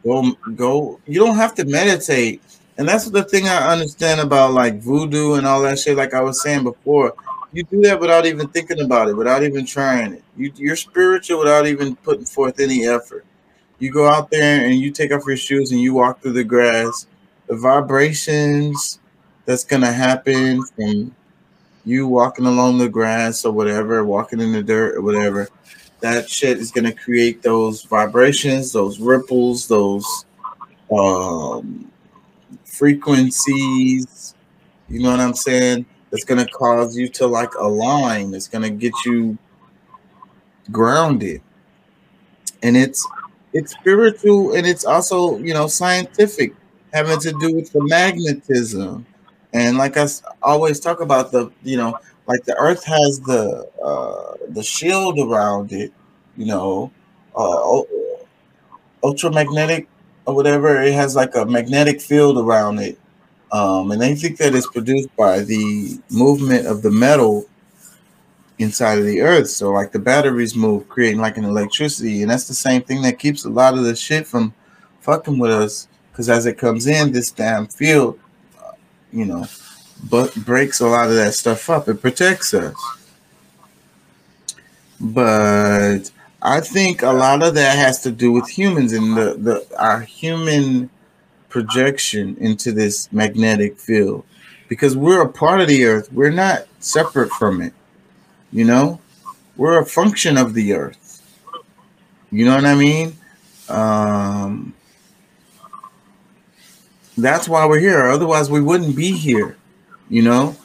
go 0.03 0.33
go. 0.55 1.01
You 1.07 1.21
don't 1.21 1.37
have 1.37 1.55
to 1.57 1.65
meditate, 1.65 2.43
and 2.79 2.89
that's 2.89 3.09
the 3.11 3.25
thing 3.25 3.49
I 3.49 3.73
understand 3.73 4.21
about 4.21 4.53
like 4.53 4.81
voodoo 4.81 5.35
and 5.35 5.47
all 5.47 5.63
that 5.63 5.79
shit. 5.79 5.97
Like 5.97 6.15
I 6.15 6.21
was 6.21 6.43
saying 6.43 6.65
before, 6.65 7.15
you 7.53 7.63
do 7.65 7.81
that 7.83 8.01
without 8.01 8.27
even 8.27 8.49
thinking 8.49 8.81
about 8.81 9.09
it, 9.09 9.17
without 9.17 9.43
even 9.43 9.65
trying 9.65 10.15
it. 10.15 10.25
You, 10.37 10.53
you're 10.57 10.77
spiritual 10.77 11.39
without 11.39 11.67
even 11.67 11.97
putting 11.97 12.25
forth 12.25 12.61
any 12.61 12.87
effort. 12.87 13.25
You 13.79 13.91
go 13.93 14.09
out 14.09 14.31
there 14.31 14.65
and 14.65 14.75
you 14.75 14.91
take 14.91 15.13
off 15.13 15.27
your 15.27 15.37
shoes 15.37 15.71
and 15.71 15.81
you 15.81 15.95
walk 15.95 16.21
through 16.21 16.33
the 16.33 16.45
grass. 16.45 17.07
The 17.47 17.57
vibrations 17.57 19.01
that's 19.45 19.65
gonna 19.65 19.93
happen 19.93 20.65
from 20.65 21.15
you 21.85 22.07
walking 22.09 22.47
along 22.47 22.79
the 22.79 22.89
grass 22.89 23.45
or 23.45 23.53
whatever, 23.53 24.05
walking 24.05 24.41
in 24.41 24.53
the 24.53 24.63
dirt 24.63 24.97
or 24.97 25.03
whatever, 25.03 25.49
that 26.01 26.29
shit 26.29 26.59
is 26.59 26.71
gonna 26.71 26.93
create 26.93 27.43
those 27.43 27.83
vibrations, 27.83 28.73
those 28.73 28.99
ripples, 28.99 29.69
those 29.69 30.25
um, 30.93 31.91
frequencies. 32.65 34.35
You 34.89 35.03
know 35.03 35.11
what 35.11 35.21
I'm 35.21 35.35
saying? 35.35 35.87
That's 36.11 36.25
gonna 36.25 36.47
cause 36.47 36.97
you 36.97 37.09
to 37.09 37.27
like 37.27 37.55
align. 37.55 38.35
It's 38.35 38.49
gonna 38.49 38.71
get 38.71 38.93
you 39.05 39.37
grounded, 40.71 41.43
and 42.63 42.77
it's 42.77 43.07
it's 43.53 43.73
spiritual 43.73 44.55
and 44.55 44.67
it's 44.67 44.85
also 44.85 45.39
you 45.39 45.55
know 45.55 45.67
scientific, 45.67 46.55
having 46.95 47.21
to 47.21 47.33
do 47.33 47.55
with 47.55 47.73
the 47.73 47.85
magnetism 47.85 49.07
and 49.55 49.79
like 49.79 49.97
I 49.97 50.07
always 50.43 50.81
talk 50.81 51.01
about 51.01 51.33
the, 51.33 51.51
you 51.63 51.77
know, 51.77 51.99
like 52.27 52.45
the 52.45 52.57
Earth 52.57 52.85
has 52.85 53.21
the 53.21 53.69
uh, 53.83 54.35
the 54.49 54.63
shield 54.63 55.19
around 55.21 55.73
it, 55.73 55.93
you 56.37 56.47
know, 56.47 56.91
uh, 57.37 57.83
ultramagnetic 59.03 59.87
or 60.27 60.35
whatever. 60.35 60.81
It 60.83 60.95
has 60.95 61.17
like 61.17 61.35
a 61.35 61.45
magnetic 61.45 62.01
field 62.01 62.39
around 62.39 62.79
it, 62.79 62.99
um, 63.53 63.91
and 63.93 64.01
they 64.01 64.15
think 64.15 64.39
that 64.39 64.55
it's 64.55 64.69
produced 64.69 65.15
by 65.17 65.41
the 65.41 66.01
movement 66.11 66.67
of 66.67 66.83
the 66.83 66.91
metal 66.91 67.47
inside 68.59 68.99
of 68.99 69.05
the 69.05 69.21
Earth. 69.21 69.49
So 69.51 69.71
like 69.73 69.93
the 69.93 69.99
batteries 69.99 70.55
move, 70.55 70.89
creating 70.89 71.21
like 71.21 71.37
an 71.37 71.45
electricity, 71.45 72.23
and 72.23 72.31
that's 72.31 72.49
the 72.49 72.55
same 72.55 72.83
thing 72.83 73.03
that 73.03 73.19
keeps 73.19 73.45
a 73.45 73.51
lot 73.51 73.75
of 73.75 73.85
the 73.85 73.97
shit 73.97 74.27
from 74.27 74.55
fucking 75.01 75.39
with 75.39 75.51
us. 75.51 75.89
Because 76.15 76.31
as 76.31 76.47
it 76.47 76.57
comes 76.57 76.87
in, 76.87 77.13
this 77.13 77.31
damn 77.31 77.67
field 77.67 78.19
you 79.15 79.25
know, 79.25 79.47
but 80.11 80.35
breaks 80.35 80.81
a 80.81 80.87
lot 80.87 81.09
of 81.09 81.15
that 81.15 81.35
stuff 81.35 81.71
up. 81.71 81.89
It 81.89 82.03
protects 82.03 82.53
us. 82.53 82.75
But 85.01 86.11
I 86.43 86.61
think 86.61 87.03
a 87.03 87.13
lot 87.13 87.43
of 87.43 87.55
that 87.55 87.79
has 87.79 88.03
to 88.03 88.11
do 88.11 88.33
with 88.33 88.49
humans 88.49 88.93
and 88.93 89.17
the, 89.17 89.35
the 89.35 89.67
our 89.79 90.01
human 90.01 90.91
projection 91.49 92.37
into 92.39 92.73
this 92.73 93.11
magnetic 93.13 93.79
field. 93.79 94.25
Because 94.69 94.97
we're 94.97 95.23
a 95.23 95.29
part 95.29 95.61
of 95.61 95.69
the 95.69 95.85
earth. 95.85 96.13
We're 96.13 96.31
not 96.31 96.67
separate 96.81 97.31
from 97.31 97.63
it. 97.63 97.73
You 98.51 98.65
know? 98.65 99.01
We're 99.57 99.79
a 99.79 99.87
function 99.87 100.37
of 100.37 100.55
the 100.55 100.73
earth. 100.73 101.23
You 102.33 102.45
know 102.47 102.57
what 102.57 102.65
I 102.65 102.75
mean? 102.75 103.17
Um 103.69 104.75
that's 107.17 107.49
why 107.49 107.67
we're 107.67 107.81
here. 107.81 108.07
Otherwise, 108.07 108.51
we 108.51 108.61
wouldn't 108.61 108.97
be 108.97 109.13
here. 109.13 109.57
You 110.09 110.23
know, 110.23 110.57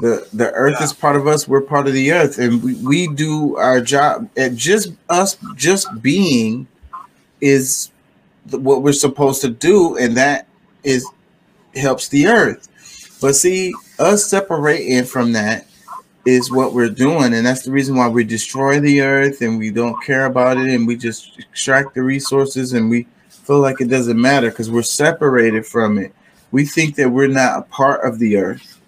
the 0.00 0.28
the 0.32 0.50
earth 0.52 0.80
is 0.82 0.92
part 0.92 1.16
of 1.16 1.26
us. 1.26 1.48
We're 1.48 1.60
part 1.60 1.86
of 1.86 1.92
the 1.92 2.12
earth, 2.12 2.38
and 2.38 2.62
we, 2.62 2.74
we 2.74 3.06
do 3.08 3.56
our 3.56 3.80
job. 3.80 4.28
At 4.36 4.54
just 4.54 4.92
us, 5.08 5.36
just 5.56 6.02
being, 6.02 6.66
is 7.40 7.90
what 8.50 8.82
we're 8.82 8.92
supposed 8.92 9.40
to 9.42 9.48
do, 9.48 9.96
and 9.96 10.16
that 10.16 10.46
is 10.84 11.06
helps 11.74 12.08
the 12.08 12.26
earth. 12.26 12.68
But 13.20 13.34
see, 13.34 13.72
us 13.98 14.24
separating 14.24 15.04
from 15.04 15.32
that 15.32 15.66
is 16.26 16.50
what 16.50 16.74
we're 16.74 16.90
doing, 16.90 17.34
and 17.34 17.46
that's 17.46 17.62
the 17.62 17.70
reason 17.70 17.96
why 17.96 18.08
we 18.08 18.24
destroy 18.24 18.80
the 18.80 19.00
earth 19.00 19.40
and 19.40 19.58
we 19.58 19.70
don't 19.70 20.02
care 20.04 20.26
about 20.26 20.58
it, 20.58 20.68
and 20.68 20.86
we 20.86 20.96
just 20.96 21.38
extract 21.38 21.94
the 21.94 22.02
resources, 22.02 22.72
and 22.72 22.90
we 22.90 23.06
feel 23.50 23.58
like 23.58 23.80
it 23.80 23.88
doesn't 23.88 24.20
matter 24.20 24.48
because 24.48 24.70
we're 24.70 24.80
separated 24.80 25.66
from 25.66 25.98
it. 25.98 26.14
We 26.52 26.64
think 26.64 26.94
that 26.94 27.10
we're 27.10 27.26
not 27.26 27.58
a 27.58 27.62
part 27.62 28.04
of 28.06 28.20
the 28.20 28.36
earth. 28.36 28.80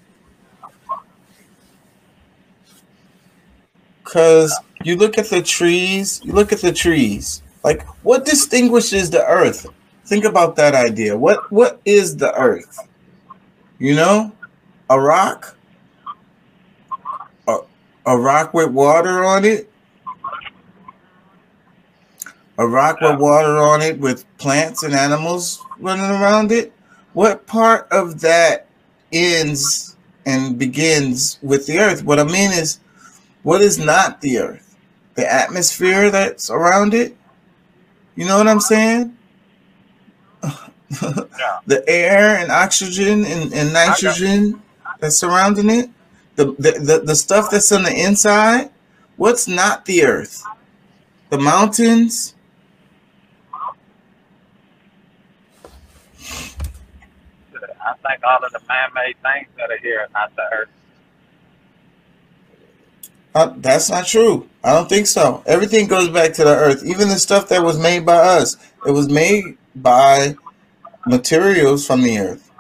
Because 4.05 4.57
you 4.85 4.95
look 4.95 5.19
at 5.19 5.27
the 5.27 5.43
trees, 5.43 6.21
you 6.23 6.33
look 6.33 6.53
at 6.53 6.61
the 6.61 6.71
trees. 6.71 7.43
Like, 7.65 7.85
what 8.05 8.25
distinguishes 8.25 9.11
the 9.11 9.27
earth? 9.27 9.67
Think 10.05 10.25
about 10.25 10.55
that 10.55 10.77
idea. 10.77 11.17
What 11.19 11.51
what 11.51 11.81
is 11.85 12.17
the 12.17 12.33
earth? 12.33 12.79
You 13.81 13.97
know, 13.97 14.31
a 14.89 15.01
rock, 15.01 15.57
a, 17.49 17.59
a 18.07 18.17
rock 18.17 18.55
with 18.55 18.71
water 18.71 19.25
on 19.25 19.45
it, 19.45 19.72
a 22.59 22.67
rock 22.67 23.01
with 23.01 23.19
water 23.19 23.59
on 23.59 23.83
it 23.83 23.99
with 23.99 24.27
plants 24.39 24.83
and 24.83 24.95
animals 24.95 25.65
running 25.79 26.05
around 26.05 26.53
it. 26.53 26.73
What 27.13 27.47
part 27.47 27.89
of 27.91 28.21
that 28.21 28.67
ends 29.13 29.97
and 30.27 30.59
begins 30.59 31.39
with 31.43 31.67
the 31.67 31.79
earth? 31.79 32.05
What 32.05 32.19
I 32.19 32.25
mean 32.25 32.53
is, 32.53 32.81
what 33.43 33.61
is 33.61 33.79
not 33.79 34.21
the 34.21 34.39
earth? 34.39 34.77
The 35.15 35.31
atmosphere 35.31 36.11
that's 36.11 36.51
around 36.51 36.95
it? 36.95 37.17
You 38.15 38.27
know 38.27 38.39
what 38.39 38.49
I'm 38.49 38.61
saying? 38.61 39.17
the 40.43 41.85
air 41.87 42.37
and 42.37 42.51
oxygen 42.51 43.25
and, 43.25 43.53
and 43.53 43.73
nitrogen 43.73 44.63
that's 45.01 45.17
surrounding 45.17 45.71
it? 45.71 45.91
The, 46.37 46.47
the, 46.53 46.73
the, 46.73 47.03
the 47.05 47.15
stuff 47.15 47.51
that's 47.51 47.73
on 47.73 47.83
the 47.83 47.93
inside? 47.93 48.71
What's 49.17 49.49
not 49.49 49.85
the 49.85 50.05
earth? 50.05 50.45
The 51.31 51.39
mountains? 51.39 52.35
I 57.85 57.95
think 58.09 58.23
all 58.25 58.45
of 58.45 58.53
the 58.53 58.61
man-made 58.69 59.17
things 59.23 59.49
that 59.57 59.71
are 59.71 59.79
here 59.79 60.01
are 60.01 60.09
not 60.13 60.35
the 60.37 60.43
earth. 60.53 60.69
Uh, 63.35 63.53
that's 63.57 63.89
not 63.89 64.07
true. 64.07 64.49
I 64.63 64.73
don't 64.73 64.89
think 64.89 65.07
so. 65.07 65.43
Everything 65.47 65.87
goes 65.87 66.09
back 66.09 66.35
to 66.35 66.45
the 66.45 66.55
earth. 66.55 66.85
Even 66.85 67.09
the 67.09 67.19
stuff 67.19 67.49
that 67.49 67.63
was 67.63 67.79
made 67.79 68.05
by 68.05 68.17
us, 68.17 68.57
it 68.87 68.91
was 68.91 69.09
made 69.09 69.57
by 69.75 70.37
materials 71.07 71.87
from 71.87 72.03
the 72.03 72.19
earth. 72.19 72.51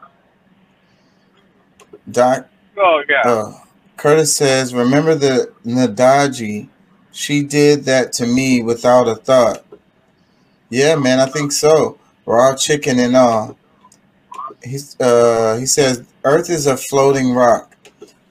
Doc 2.11 2.49
Oh 2.77 3.03
yeah. 3.09 3.31
uh, 3.31 3.53
Curtis 3.97 4.35
says, 4.35 4.75
remember 4.75 5.15
the 5.15 5.53
Nadaji 5.65 6.69
she 7.13 7.43
did 7.43 7.85
that 7.85 8.13
to 8.15 8.27
me 8.27 8.63
without 8.63 9.07
a 9.07 9.15
thought. 9.15 9.65
Yeah, 10.71 10.97
man, 10.97 11.21
I 11.21 11.27
think 11.27 11.53
so. 11.53 11.99
Raw 12.25 12.57
chicken 12.57 12.99
and 12.99 13.15
all. 13.15 13.57
He's 14.65 14.99
uh 15.01 15.57
he 15.59 15.67
says 15.67 16.05
Earth 16.25 16.51
is 16.51 16.67
a 16.67 16.77
floating 16.77 17.33
rock. 17.33 17.77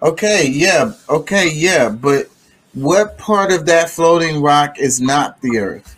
Okay, 0.02 0.48
yeah, 0.48 0.94
okay, 1.10 1.52
yeah, 1.52 1.90
but 1.90 2.28
what 2.74 3.18
part 3.18 3.52
of 3.52 3.66
that 3.68 3.90
floating 3.90 4.42
rock 4.42 4.80
is 4.80 5.00
not 5.00 5.40
the 5.42 5.60
Earth? 5.60 5.96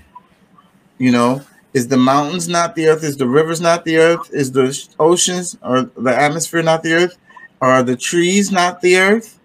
You 0.98 1.12
know, 1.12 1.42
is 1.74 1.88
the 1.88 1.98
mountains 1.98 2.48
not 2.48 2.76
the 2.76 2.88
Earth? 2.88 3.04
Is 3.04 3.18
the 3.18 3.28
rivers 3.28 3.62
not 3.62 3.86
the 3.86 3.98
Earth? 3.98 4.30
Is 4.34 4.52
the 4.52 4.78
oceans 5.00 5.58
or 5.64 5.84
the 5.84 6.16
atmosphere 6.16 6.64
not 6.64 6.84
the 6.84 6.94
Earth? 6.94 7.18
Are 7.62 7.82
the 7.84 7.96
trees 7.96 8.52
not 8.52 8.82
the 8.82 8.98
Earth? 8.98 9.40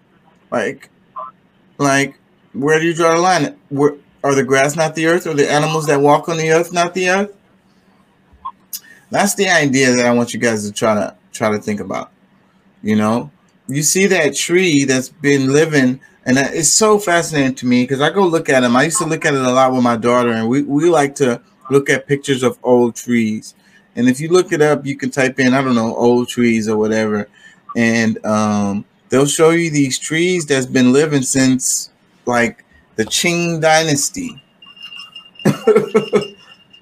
Like, 0.51 0.89
like, 1.77 2.19
where 2.53 2.79
do 2.79 2.85
you 2.85 2.93
draw 2.93 3.15
the 3.15 3.21
line? 3.21 3.57
Where, 3.69 3.95
are 4.23 4.35
the 4.35 4.43
grass 4.43 4.75
not 4.75 4.95
the 4.95 5.07
Earth? 5.07 5.25
Or 5.25 5.33
the 5.33 5.49
animals 5.49 5.87
that 5.87 6.01
walk 6.01 6.27
on 6.27 6.37
the 6.37 6.51
Earth 6.51 6.73
not 6.73 6.93
the 6.93 7.09
Earth? 7.09 7.35
That's 9.11 9.35
the 9.35 9.49
idea 9.49 9.95
that 9.95 10.05
I 10.05 10.13
want 10.13 10.33
you 10.33 10.39
guys 10.39 10.65
to 10.67 10.71
try 10.71 10.93
to 10.93 11.15
try 11.31 11.51
to 11.51 11.59
think 11.59 11.79
about. 11.79 12.11
You 12.81 12.95
know, 12.95 13.31
you 13.67 13.83
see 13.83 14.07
that 14.07 14.35
tree 14.35 14.85
that's 14.85 15.09
been 15.09 15.51
living, 15.51 15.99
and 16.25 16.37
it's 16.37 16.69
so 16.69 16.99
fascinating 16.99 17.55
to 17.55 17.65
me 17.65 17.83
because 17.83 18.01
I 18.01 18.11
go 18.11 18.25
look 18.25 18.49
at 18.49 18.61
them. 18.61 18.75
I 18.75 18.83
used 18.83 18.99
to 18.99 19.05
look 19.05 19.25
at 19.25 19.33
it 19.33 19.41
a 19.41 19.51
lot 19.51 19.73
with 19.73 19.83
my 19.83 19.97
daughter, 19.97 20.29
and 20.29 20.47
we, 20.47 20.63
we 20.63 20.89
like 20.89 21.15
to 21.15 21.41
look 21.69 21.89
at 21.89 22.07
pictures 22.07 22.43
of 22.43 22.57
old 22.63 22.95
trees. 22.95 23.55
And 23.95 24.07
if 24.07 24.19
you 24.19 24.29
look 24.29 24.51
it 24.51 24.61
up, 24.61 24.85
you 24.85 24.95
can 24.95 25.09
type 25.11 25.39
in, 25.39 25.53
I 25.53 25.61
don't 25.61 25.75
know, 25.75 25.95
old 25.95 26.29
trees 26.29 26.69
or 26.69 26.77
whatever, 26.77 27.27
and 27.75 28.23
um, 28.25 28.85
they'll 29.09 29.25
show 29.25 29.49
you 29.49 29.71
these 29.71 29.99
trees 29.99 30.45
that's 30.45 30.65
been 30.65 30.93
living 30.93 31.23
since 31.23 31.91
like 32.25 32.63
the 32.95 33.05
Qing 33.05 33.61
dynasty. 33.61 34.41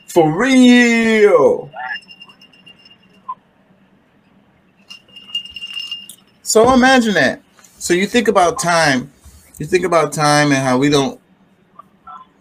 For 0.08 0.38
real. 0.38 1.70
So 6.48 6.74
imagine 6.74 7.14
that. 7.16 7.41
So 7.78 7.93
you 7.93 8.08
think 8.08 8.30
about 8.30 8.58
time, 8.58 9.12
you 9.60 9.66
think 9.66 9.84
about 9.84 10.14
time 10.14 10.54
and 10.54 10.64
how 10.64 10.78
we 10.78 10.88
don't, 10.89 11.20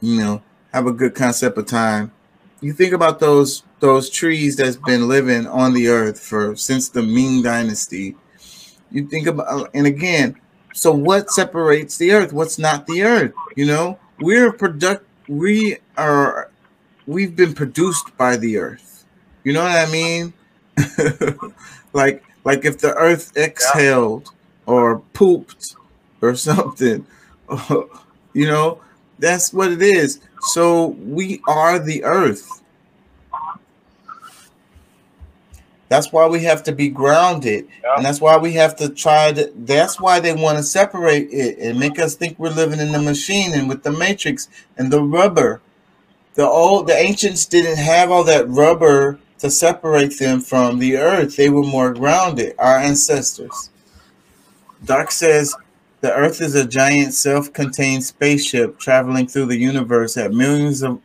you 0.00 0.18
know, 0.18 0.42
have 0.72 0.86
a 0.86 0.92
good 0.92 1.14
concept 1.14 1.58
of 1.58 1.66
time. 1.66 2.12
You 2.60 2.72
think 2.72 2.92
about 2.92 3.18
those 3.20 3.62
those 3.80 4.08
trees 4.08 4.56
that's 4.56 4.76
been 4.76 5.08
living 5.08 5.46
on 5.46 5.74
the 5.74 5.88
earth 5.88 6.20
for 6.20 6.56
since 6.56 6.88
the 6.88 7.02
Ming 7.02 7.42
dynasty. 7.42 8.16
You 8.90 9.08
think 9.08 9.26
about 9.26 9.70
and 9.74 9.86
again, 9.86 10.36
so 10.74 10.92
what 10.92 11.30
separates 11.30 11.98
the 11.98 12.12
earth? 12.12 12.32
What's 12.32 12.58
not 12.58 12.86
the 12.86 13.02
earth? 13.04 13.34
You 13.56 13.66
know, 13.66 13.98
we're 14.20 14.52
product 14.52 15.06
we 15.28 15.78
are 15.98 16.50
we've 17.06 17.36
been 17.36 17.54
produced 17.54 18.16
by 18.18 18.36
the 18.36 18.58
earth. 18.58 19.06
You 19.44 19.54
know 19.54 19.64
what 19.64 19.88
I 19.88 19.90
mean? 19.92 20.34
like 21.94 22.24
like 22.46 22.64
if 22.64 22.78
the 22.78 22.94
earth 22.94 23.36
exhaled 23.36 24.30
or 24.66 25.00
pooped 25.12 25.74
or 26.22 26.34
something, 26.48 27.04
you 28.32 28.46
know, 28.46 28.80
that's 29.18 29.52
what 29.52 29.72
it 29.72 29.82
is. 29.82 30.20
So 30.40 30.88
we 31.00 31.42
are 31.48 31.80
the 31.80 32.04
earth. 32.04 32.62
That's 35.88 36.12
why 36.12 36.26
we 36.26 36.42
have 36.44 36.62
to 36.64 36.72
be 36.72 36.88
grounded. 36.88 37.68
And 37.96 38.04
that's 38.04 38.20
why 38.20 38.36
we 38.36 38.52
have 38.52 38.76
to 38.76 38.90
try 38.90 39.32
to 39.32 39.52
that's 39.56 40.00
why 40.00 40.20
they 40.20 40.32
want 40.32 40.58
to 40.58 40.62
separate 40.62 41.28
it 41.32 41.58
and 41.58 41.78
make 41.78 41.98
us 41.98 42.14
think 42.14 42.38
we're 42.38 42.50
living 42.50 42.78
in 42.80 42.92
the 42.92 43.02
machine 43.02 43.54
and 43.54 43.68
with 43.68 43.82
the 43.82 43.92
matrix 43.92 44.48
and 44.78 44.92
the 44.92 45.02
rubber. 45.02 45.60
The 46.34 46.46
old 46.46 46.86
the 46.86 46.96
ancients 46.96 47.46
didn't 47.46 47.78
have 47.78 48.10
all 48.10 48.24
that 48.24 48.48
rubber 48.48 49.18
to 49.38 49.50
separate 49.50 50.18
them 50.18 50.40
from 50.40 50.78
the 50.78 50.96
earth. 50.96 51.36
They 51.36 51.50
were 51.50 51.62
more 51.62 51.92
grounded, 51.92 52.54
our 52.58 52.76
ancestors. 52.76 53.70
Doc 54.84 55.10
says 55.10 55.54
the 56.00 56.14
earth 56.14 56.40
is 56.40 56.54
a 56.54 56.66
giant 56.66 57.14
self-contained 57.14 58.04
spaceship 58.04 58.78
traveling 58.78 59.26
through 59.26 59.46
the 59.46 59.58
universe 59.58 60.16
at 60.16 60.32
millions 60.32 60.82
of 60.82 61.00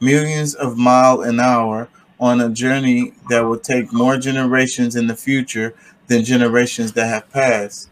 millions 0.00 0.54
of 0.54 0.78
mile 0.78 1.22
an 1.22 1.40
hour 1.40 1.88
on 2.20 2.40
a 2.40 2.48
journey 2.48 3.12
that 3.28 3.40
will 3.40 3.58
take 3.58 3.92
more 3.92 4.16
generations 4.16 4.96
in 4.96 5.06
the 5.06 5.16
future 5.16 5.74
than 6.06 6.24
generations 6.24 6.92
that 6.92 7.06
have 7.06 7.30
passed. 7.30 7.90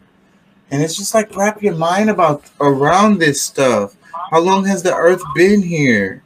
And 0.70 0.82
it's 0.82 0.96
just 0.96 1.14
like 1.14 1.34
wrap 1.36 1.62
your 1.62 1.74
mind 1.74 2.10
about 2.10 2.50
around 2.60 3.18
this 3.18 3.42
stuff. 3.42 3.94
How 4.30 4.40
long 4.40 4.64
has 4.64 4.82
the 4.82 4.94
earth 4.94 5.22
been 5.34 5.62
here? 5.62 6.22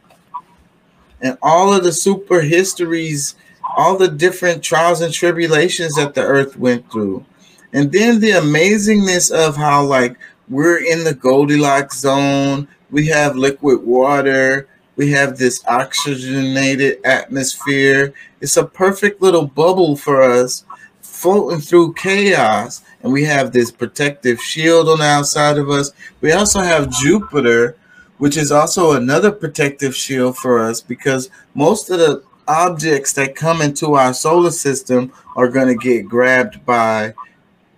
And 1.23 1.37
all 1.43 1.73
of 1.73 1.85
the 1.85 1.93
super 1.93 2.41
histories, 2.41 3.35
all 3.77 3.97
the 3.97 4.09
different 4.09 4.63
trials 4.63 5.01
and 5.01 5.13
tribulations 5.13 5.95
that 5.95 6.15
the 6.15 6.23
earth 6.23 6.57
went 6.57 6.91
through. 6.91 7.25
And 7.73 7.93
then 7.93 8.21
the 8.21 8.31
amazingness 8.31 9.31
of 9.31 9.57
how, 9.57 9.85
like, 9.85 10.17
we're 10.49 10.85
in 10.85 11.05
the 11.05 11.15
Goldilocks 11.15 12.01
zone, 12.01 12.67
we 12.91 13.07
have 13.07 13.37
liquid 13.37 13.85
water, 13.85 14.67
we 14.97 15.11
have 15.13 15.39
this 15.39 15.65
oxygenated 15.67 16.99
atmosphere. 17.05 18.13
It's 18.41 18.57
a 18.57 18.67
perfect 18.67 19.23
little 19.23 19.47
bubble 19.47 19.97
for 19.97 20.21
us 20.23 20.65
floating 21.01 21.61
through 21.61 21.95
chaos. 21.95 22.83
And 23.03 23.13
we 23.13 23.25
have 23.25 23.53
this 23.53 23.71
protective 23.71 24.43
shield 24.43 24.89
on 24.89 24.99
the 24.99 25.05
outside 25.05 25.57
of 25.57 25.71
us. 25.71 25.93
We 26.21 26.33
also 26.33 26.61
have 26.61 26.91
Jupiter, 26.91 27.77
which 28.21 28.37
is 28.37 28.53
also 28.53 28.93
another 28.93 29.33
protective 29.33 29.97
shield 29.97 30.37
for 30.37 30.61
us 30.61 30.81
because 30.83 31.31
most 31.55 31.89
of 31.91 31.99
the 31.99 32.23
objects 32.47 33.15
that 33.15 33.35
come 33.35 33.63
into 33.63 33.95
our 33.95 34.13
solar 34.13 34.51
system 34.51 35.11
are 35.37 35.49
going 35.49 35.67
to 35.67 35.75
get 35.75 36.07
grabbed 36.07 36.65
by 36.67 37.15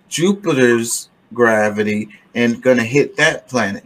Jupiter's 0.09 1.09
gravity 1.33 2.09
and 2.35 2.61
going 2.61 2.77
to 2.77 2.83
hit 2.83 3.15
that 3.15 3.47
planet. 3.47 3.85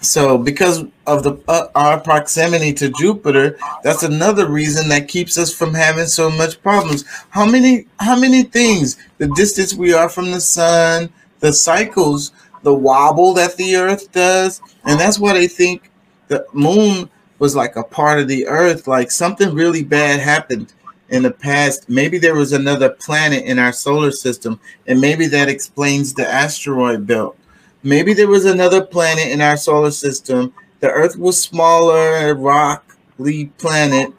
So, 0.00 0.36
because 0.36 0.84
of 1.06 1.22
the 1.22 1.38
uh, 1.48 1.68
our 1.74 1.98
proximity 2.00 2.72
to 2.74 2.90
Jupiter, 2.90 3.58
that's 3.82 4.02
another 4.02 4.48
reason 4.48 4.88
that 4.88 5.08
keeps 5.08 5.38
us 5.38 5.52
from 5.52 5.74
having 5.74 6.06
so 6.06 6.30
much 6.30 6.62
problems. 6.62 7.04
How 7.30 7.46
many 7.46 7.86
how 7.98 8.18
many 8.18 8.42
things? 8.42 8.98
The 9.18 9.28
distance 9.28 9.74
we 9.74 9.94
are 9.94 10.08
from 10.08 10.30
the 10.30 10.40
sun, 10.40 11.10
the 11.40 11.52
cycles 11.52 12.32
the 12.62 12.74
wobble 12.74 13.34
that 13.34 13.56
the 13.56 13.76
earth 13.76 14.10
does. 14.12 14.60
And 14.84 14.98
that's 14.98 15.18
why 15.18 15.32
they 15.32 15.48
think 15.48 15.90
the 16.28 16.46
moon 16.52 17.08
was 17.38 17.54
like 17.54 17.76
a 17.76 17.84
part 17.84 18.18
of 18.18 18.28
the 18.28 18.46
earth. 18.46 18.86
Like 18.86 19.10
something 19.10 19.54
really 19.54 19.84
bad 19.84 20.20
happened 20.20 20.72
in 21.08 21.22
the 21.22 21.30
past. 21.30 21.88
Maybe 21.88 22.18
there 22.18 22.34
was 22.34 22.52
another 22.52 22.90
planet 22.90 23.44
in 23.44 23.58
our 23.58 23.72
solar 23.72 24.10
system, 24.10 24.58
and 24.86 25.00
maybe 25.00 25.26
that 25.28 25.48
explains 25.48 26.14
the 26.14 26.26
asteroid 26.26 27.06
belt. 27.06 27.38
Maybe 27.82 28.14
there 28.14 28.28
was 28.28 28.44
another 28.44 28.84
planet 28.84 29.28
in 29.28 29.40
our 29.40 29.56
solar 29.56 29.92
system. 29.92 30.52
The 30.80 30.90
earth 30.90 31.16
was 31.16 31.40
smaller, 31.40 32.30
a 32.30 32.34
rocky 32.34 33.46
planet, 33.58 34.12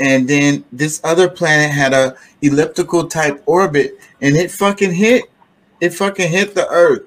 and 0.00 0.28
then 0.28 0.64
this 0.72 1.00
other 1.04 1.28
planet 1.28 1.70
had 1.70 1.92
a 1.92 2.16
elliptical 2.42 3.06
type 3.06 3.42
orbit 3.46 3.98
and 4.20 4.36
it 4.36 4.50
fucking 4.50 4.92
hit 4.92 5.24
it 5.80 5.90
fucking 5.90 6.28
hit 6.30 6.54
the 6.54 6.68
earth 6.68 7.02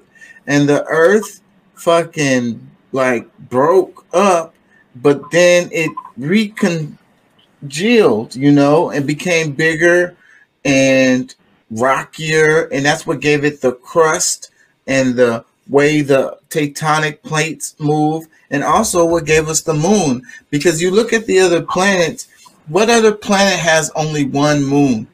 and 0.48 0.68
the 0.68 0.84
earth 0.86 1.40
fucking 1.74 2.68
like 2.90 3.28
broke 3.48 4.04
up, 4.12 4.54
but 4.96 5.30
then 5.30 5.68
it 5.70 5.92
recongealed, 6.18 8.34
you 8.34 8.50
know, 8.50 8.90
and 8.90 9.06
became 9.06 9.52
bigger 9.52 10.16
and 10.64 11.36
rockier, 11.70 12.62
and 12.72 12.84
that's 12.84 13.06
what 13.06 13.20
gave 13.20 13.44
it 13.44 13.60
the 13.60 13.72
crust 13.72 14.50
and 14.88 15.14
the 15.14 15.44
way 15.68 16.00
the 16.00 16.38
tectonic 16.48 17.22
plates 17.22 17.76
move, 17.78 18.26
and 18.50 18.64
also 18.64 19.04
what 19.04 19.26
gave 19.26 19.48
us 19.48 19.60
the 19.60 19.74
moon. 19.74 20.22
Because 20.50 20.80
you 20.80 20.90
look 20.90 21.12
at 21.12 21.26
the 21.26 21.38
other 21.38 21.60
planets, 21.60 22.28
what 22.68 22.88
other 22.88 23.12
planet 23.12 23.58
has 23.58 23.90
only 23.94 24.24
one 24.24 24.64
moon? 24.64 25.06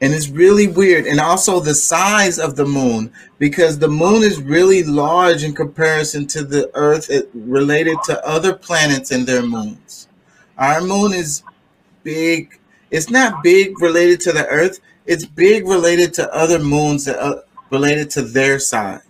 And 0.00 0.14
it's 0.14 0.28
really 0.28 0.68
weird. 0.68 1.06
And 1.06 1.20
also 1.20 1.60
the 1.60 1.74
size 1.74 2.38
of 2.38 2.56
the 2.56 2.64
moon 2.64 3.12
because 3.38 3.78
the 3.78 3.88
moon 3.88 4.22
is 4.22 4.40
really 4.40 4.84
large 4.84 5.42
in 5.42 5.54
comparison 5.54 6.26
to 6.28 6.44
the 6.44 6.70
earth 6.74 7.10
it, 7.10 7.28
related 7.34 7.98
to 8.04 8.24
other 8.26 8.54
planets 8.54 9.10
and 9.10 9.26
their 9.26 9.42
moons. 9.42 10.08
Our 10.56 10.80
moon 10.80 11.12
is 11.12 11.42
big. 12.02 12.58
It's 12.90 13.10
not 13.10 13.42
big 13.42 13.80
related 13.80 14.20
to 14.20 14.32
the 14.32 14.46
earth. 14.46 14.80
It's 15.06 15.24
big 15.24 15.66
related 15.66 16.14
to 16.14 16.32
other 16.34 16.58
moons 16.58 17.04
that 17.06 17.18
are 17.22 17.42
related 17.70 18.10
to 18.10 18.22
their 18.22 18.58
size. 18.58 19.02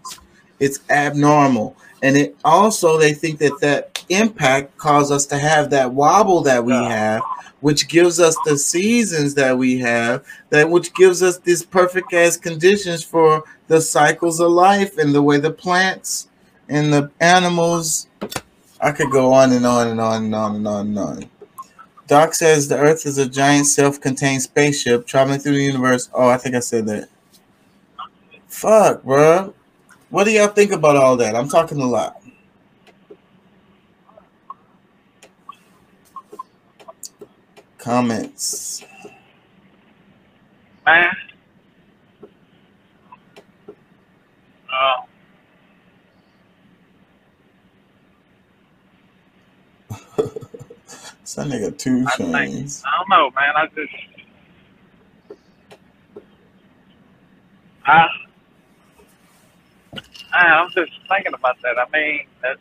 It's 0.59 0.81
abnormal 0.91 1.77
and 2.03 2.17
it 2.17 2.37
also 2.45 2.99
they 2.99 3.13
think 3.13 3.39
that 3.39 3.61
that 3.61 4.05
impact 4.09 4.77
caused 4.79 5.13
us 5.13 5.27
to 5.27 5.39
have 5.39 5.71
that 5.71 5.93
wobble 5.93 6.43
that 6.43 6.65
we 6.65 6.73
have 6.73 7.23
which 7.61 7.89
gives 7.89 8.21
us 8.21 8.37
the 8.45 8.57
seasons 8.57 9.35
that 9.35 9.57
we 9.57 9.79
have, 9.79 10.25
that 10.51 10.71
which 10.71 10.95
gives 10.95 11.23
us 11.23 11.39
these 11.39 11.63
perfect 11.63 12.13
as 12.13 12.37
conditions 12.37 13.03
for 13.03 13.45
the 13.67 13.81
cycles 13.81 14.41
of 14.41 14.51
life 14.51 14.97
and 14.99 15.15
the 15.15 15.23
way 15.23 15.39
the 15.39 15.51
plants 15.51 16.29
and 16.69 16.93
the 16.93 17.11
animals. 17.21 18.07
I 18.81 18.93
could 18.93 19.11
go 19.11 19.33
on 19.33 19.53
and 19.53 19.67
on 19.67 19.89
and 19.89 20.01
on 20.01 20.25
and 20.25 20.35
on 20.35 20.57
and 20.57 20.69
on 20.69 20.87
and 20.87 20.99
on. 20.99 21.31
Doc 22.07 22.33
says 22.33 22.69
the 22.69 22.79
Earth 22.79 23.05
is 23.07 23.19
a 23.19 23.29
giant 23.29 23.67
self-contained 23.67 24.43
spaceship 24.43 25.07
traveling 25.07 25.41
through 25.41 25.57
the 25.57 25.65
universe. 25.65 26.09
Oh, 26.15 26.29
I 26.29 26.37
think 26.37 26.55
I 26.55 26.61
said 26.61 26.87
that. 26.87 27.09
Fuck, 28.47 29.03
bro. 29.03 29.53
What 30.11 30.25
do 30.25 30.33
y'all 30.33 30.49
think 30.49 30.73
about 30.73 30.97
all 30.97 31.17
that? 31.19 31.37
I'm 31.37 31.49
talking 31.49 31.81
a 31.81 31.87
lot. 31.87 32.23
Comments. 37.79 38.85
Man. 40.87 41.11
Uh, 44.73 45.03
That 51.37 51.47
nigga 51.49 51.77
two 51.79 52.07
I 52.07 52.11
chains. 52.17 52.83
I 52.87 52.99
don't 52.99 53.09
know, 53.11 53.31
man. 53.33 53.55
I 53.57 53.67
just 53.69 53.93
I 57.87 58.07
I'm 60.41 60.71
just 60.71 60.93
thinking 61.09 61.35
about 61.35 61.57
that. 61.63 61.77
I 61.79 61.87
mean, 61.93 62.27
that's 62.43 62.61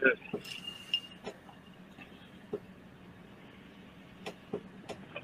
just 0.00 0.20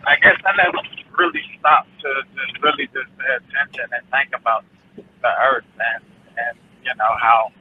I 0.07 0.17
guess 0.17 0.37
I 0.45 0.57
never 0.57 0.79
really 1.19 1.43
stopped 1.59 1.91
to 2.01 2.23
just 2.35 2.63
really 2.63 2.87
just 2.87 3.11
pay 3.19 3.35
attention 3.37 3.87
and 3.93 4.05
think 4.11 4.31
about 4.35 4.65
the 4.97 5.29
earth 5.29 5.65
and 5.79 6.05
and 6.37 6.59
you 6.85 6.95
know 6.97 7.15
how 7.21 7.53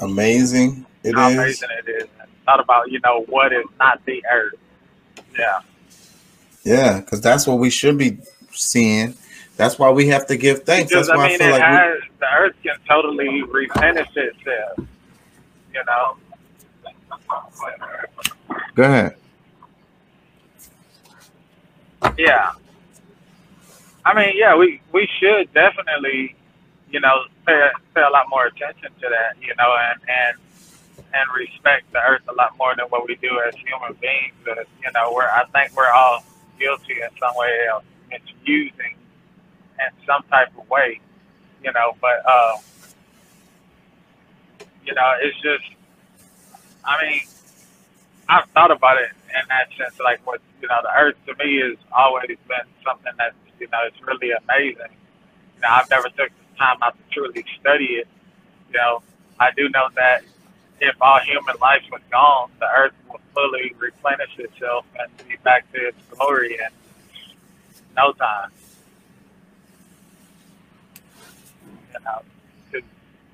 Amazing. 0.00 0.86
It 1.04 1.14
how 1.14 1.28
is. 1.28 1.34
amazing 1.34 1.68
it 1.86 1.90
is. 1.90 2.08
Thought 2.46 2.60
about 2.60 2.90
you 2.90 3.00
know 3.00 3.24
what 3.28 3.52
is 3.52 3.64
not 3.78 4.04
the 4.06 4.22
earth. 4.32 4.54
Yeah. 5.38 5.60
Yeah, 6.62 7.00
because 7.00 7.20
that's 7.20 7.46
what 7.46 7.58
we 7.58 7.70
should 7.70 7.96
be 7.96 8.18
seeing. 8.52 9.14
That's 9.56 9.78
why 9.78 9.90
we 9.90 10.06
have 10.08 10.26
to 10.26 10.36
give 10.36 10.62
thanks. 10.64 10.90
Because 10.90 11.06
That's 11.08 11.16
why 11.18 11.24
I 11.24 11.34
I, 11.34 11.38
feel 11.38 11.50
like 11.50 11.62
has 11.62 12.00
the 12.18 12.26
earth 12.34 12.56
can 12.62 12.76
totally 12.88 13.42
replenish 13.42 14.08
itself. 14.16 14.78
You 15.74 15.84
know, 15.86 16.16
go 18.74 18.82
ahead. 18.82 19.16
yeah. 22.18 22.52
I 24.04 24.14
mean, 24.14 24.32
yeah, 24.34 24.56
we 24.56 24.80
we 24.92 25.08
should 25.18 25.52
definitely, 25.52 26.34
you 26.90 27.00
know, 27.00 27.24
pay 27.46 27.68
pay 27.94 28.02
a 28.02 28.10
lot 28.10 28.28
more 28.28 28.46
attention 28.46 28.90
to 29.00 29.08
that. 29.08 29.42
You 29.42 29.54
know, 29.58 29.76
and 29.78 30.00
and 30.08 30.36
and 31.12 31.30
respect 31.36 31.90
the 31.92 31.98
earth 31.98 32.22
a 32.28 32.32
lot 32.32 32.56
more 32.56 32.74
than 32.76 32.86
what 32.86 33.06
we 33.06 33.16
do 33.16 33.40
as 33.46 33.54
human 33.56 33.94
beings. 34.00 34.34
But, 34.44 34.66
you 34.82 34.90
know, 34.92 35.12
we're 35.14 35.28
I 35.28 35.44
think 35.52 35.76
we're 35.76 35.90
all 35.90 36.24
guilty 36.60 37.00
in 37.02 37.08
some 37.18 37.34
way 37.36 37.66
of 37.74 37.82
misusing 38.10 38.96
in 39.80 40.06
some 40.06 40.22
type 40.30 40.52
of 40.58 40.68
way. 40.68 41.00
You 41.64 41.72
know, 41.72 41.96
but 42.00 42.22
uh, 42.26 42.56
you 44.84 44.94
know, 44.94 45.12
it's 45.22 45.36
just 45.42 45.64
I 46.84 47.02
mean, 47.02 47.20
I've 48.28 48.48
thought 48.50 48.70
about 48.70 48.98
it 48.98 49.10
in 49.28 49.48
that 49.48 49.68
sense, 49.76 49.98
like 50.02 50.24
what 50.26 50.40
you 50.60 50.68
know, 50.68 50.78
the 50.82 50.92
earth 50.96 51.16
to 51.26 51.34
me 51.44 51.60
has 51.60 51.76
always 51.92 52.28
been 52.48 52.66
something 52.84 53.12
that 53.18 53.34
you 53.58 53.68
know 53.68 53.80
it's 53.86 54.00
really 54.06 54.32
amazing. 54.32 54.92
You 55.56 55.60
know, 55.62 55.68
I've 55.70 55.90
never 55.90 56.08
took 56.08 56.30
the 56.30 56.58
time 56.58 56.78
out 56.82 56.96
to 56.96 57.14
truly 57.14 57.44
study 57.60 58.00
it. 58.02 58.08
You 58.72 58.78
know, 58.78 59.02
I 59.38 59.50
do 59.56 59.68
know 59.70 59.88
that 59.96 60.22
if 60.80 60.94
all 61.00 61.20
human 61.20 61.56
life 61.60 61.82
was 61.92 62.00
gone, 62.10 62.50
the 62.58 62.66
earth 62.66 62.94
would 63.10 63.20
fully 63.34 63.74
replenish 63.78 64.38
itself 64.38 64.84
and 64.98 65.10
be 65.28 65.36
back 65.44 65.70
to 65.72 65.88
its 65.88 65.98
glory 66.10 66.54
in 66.54 66.68
no 67.96 68.12
time. 68.12 68.50
You 71.92 72.00
know, 72.04 72.22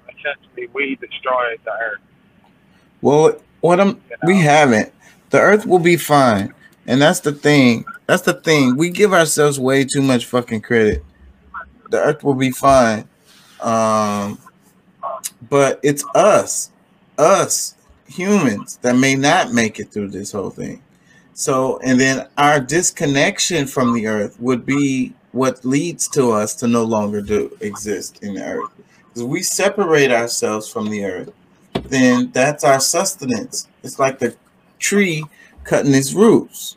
essentially 0.09 0.69
we 0.73 0.97
destroyed 0.97 1.61
the 1.65 1.73
earth. 1.73 2.01
Well, 3.01 3.41
what 3.61 3.81
I'm 3.81 4.01
we 4.25 4.41
haven't. 4.41 4.93
The 5.31 5.41
earth 5.41 5.67
will 5.67 5.79
be 5.79 5.97
fine. 5.97 6.55
And 6.87 7.03
that's 7.03 7.21
the 7.21 7.33
thing. 7.33 7.85
That's 8.07 8.23
the 8.23 8.35
thing. 8.35 8.77
We 8.77 8.91
give 8.91 9.13
ourselves 9.13 9.59
way 9.59 9.85
too 9.85 10.03
much 10.03 10.25
fucking 10.27 10.63
credit. 10.63 11.05
The 11.91 12.01
earth 12.01 12.23
will 12.23 12.35
be 12.35 12.51
fine. 12.51 13.09
Um 13.61 14.39
but 15.49 15.81
it's 15.83 16.05
us, 16.15 16.71
us 17.19 17.75
humans 18.09 18.79
that 18.83 18.97
may 18.97 19.15
not 19.15 19.53
make 19.53 19.79
it 19.79 19.91
through 19.91 20.09
this 20.09 20.33
whole 20.33 20.51
thing. 20.51 20.83
So, 21.35 21.79
and 21.81 22.01
then 22.01 22.29
our 22.39 22.61
disconnection 22.61 23.67
from 23.67 23.93
the 23.95 24.07
earth 24.07 24.41
would 24.41 24.65
be 24.65 25.13
what 25.33 25.65
leads 25.65 26.09
to 26.09 26.31
us 26.33 26.55
to 26.57 26.67
no 26.67 26.83
longer 26.83 27.21
do 27.21 27.57
exist 27.61 28.23
in 28.23 28.35
the 28.35 28.45
earth. 28.45 28.71
Because 29.09 29.25
we 29.25 29.43
separate 29.43 30.11
ourselves 30.11 30.69
from 30.69 30.89
the 30.89 31.05
earth, 31.05 31.33
then 31.85 32.31
that's 32.33 32.65
our 32.65 32.81
sustenance. 32.81 33.69
It's 33.83 33.99
like 33.99 34.19
the 34.19 34.35
tree 34.79 35.25
cutting 35.65 35.95
its 35.95 36.15
roots. 36.15 36.77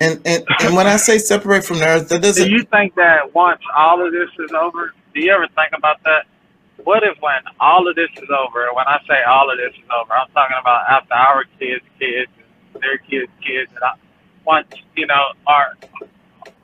And 0.00 0.20
and, 0.24 0.44
and 0.60 0.76
when 0.76 0.86
I 0.86 0.96
say 0.96 1.18
separate 1.18 1.64
from 1.64 1.78
the 1.78 1.86
earth, 1.86 2.08
that 2.08 2.22
doesn't 2.22 2.46
Do 2.46 2.52
you 2.52 2.64
think 2.64 2.94
that 2.96 3.34
once 3.34 3.60
all 3.76 4.04
of 4.04 4.12
this 4.12 4.28
is 4.38 4.52
over, 4.52 4.92
do 5.14 5.20
you 5.20 5.32
ever 5.32 5.46
think 5.48 5.72
about 5.76 6.02
that? 6.04 6.26
What 6.84 7.02
if 7.02 7.16
when 7.20 7.40
all 7.60 7.88
of 7.88 7.96
this 7.96 8.10
is 8.16 8.28
over, 8.28 8.68
when 8.74 8.86
I 8.86 9.00
say 9.08 9.22
all 9.26 9.50
of 9.50 9.56
this 9.56 9.72
is 9.72 9.88
over, 9.88 10.12
I'm 10.12 10.30
talking 10.32 10.56
about 10.60 10.84
after 10.88 11.14
our 11.14 11.44
kids' 11.58 11.84
kids, 11.98 12.30
their 12.78 12.98
kids' 12.98 13.32
kids, 13.42 13.70
and 13.74 13.82
I, 13.82 13.94
once, 14.44 14.68
you 14.94 15.06
know, 15.06 15.32
our, 15.46 15.72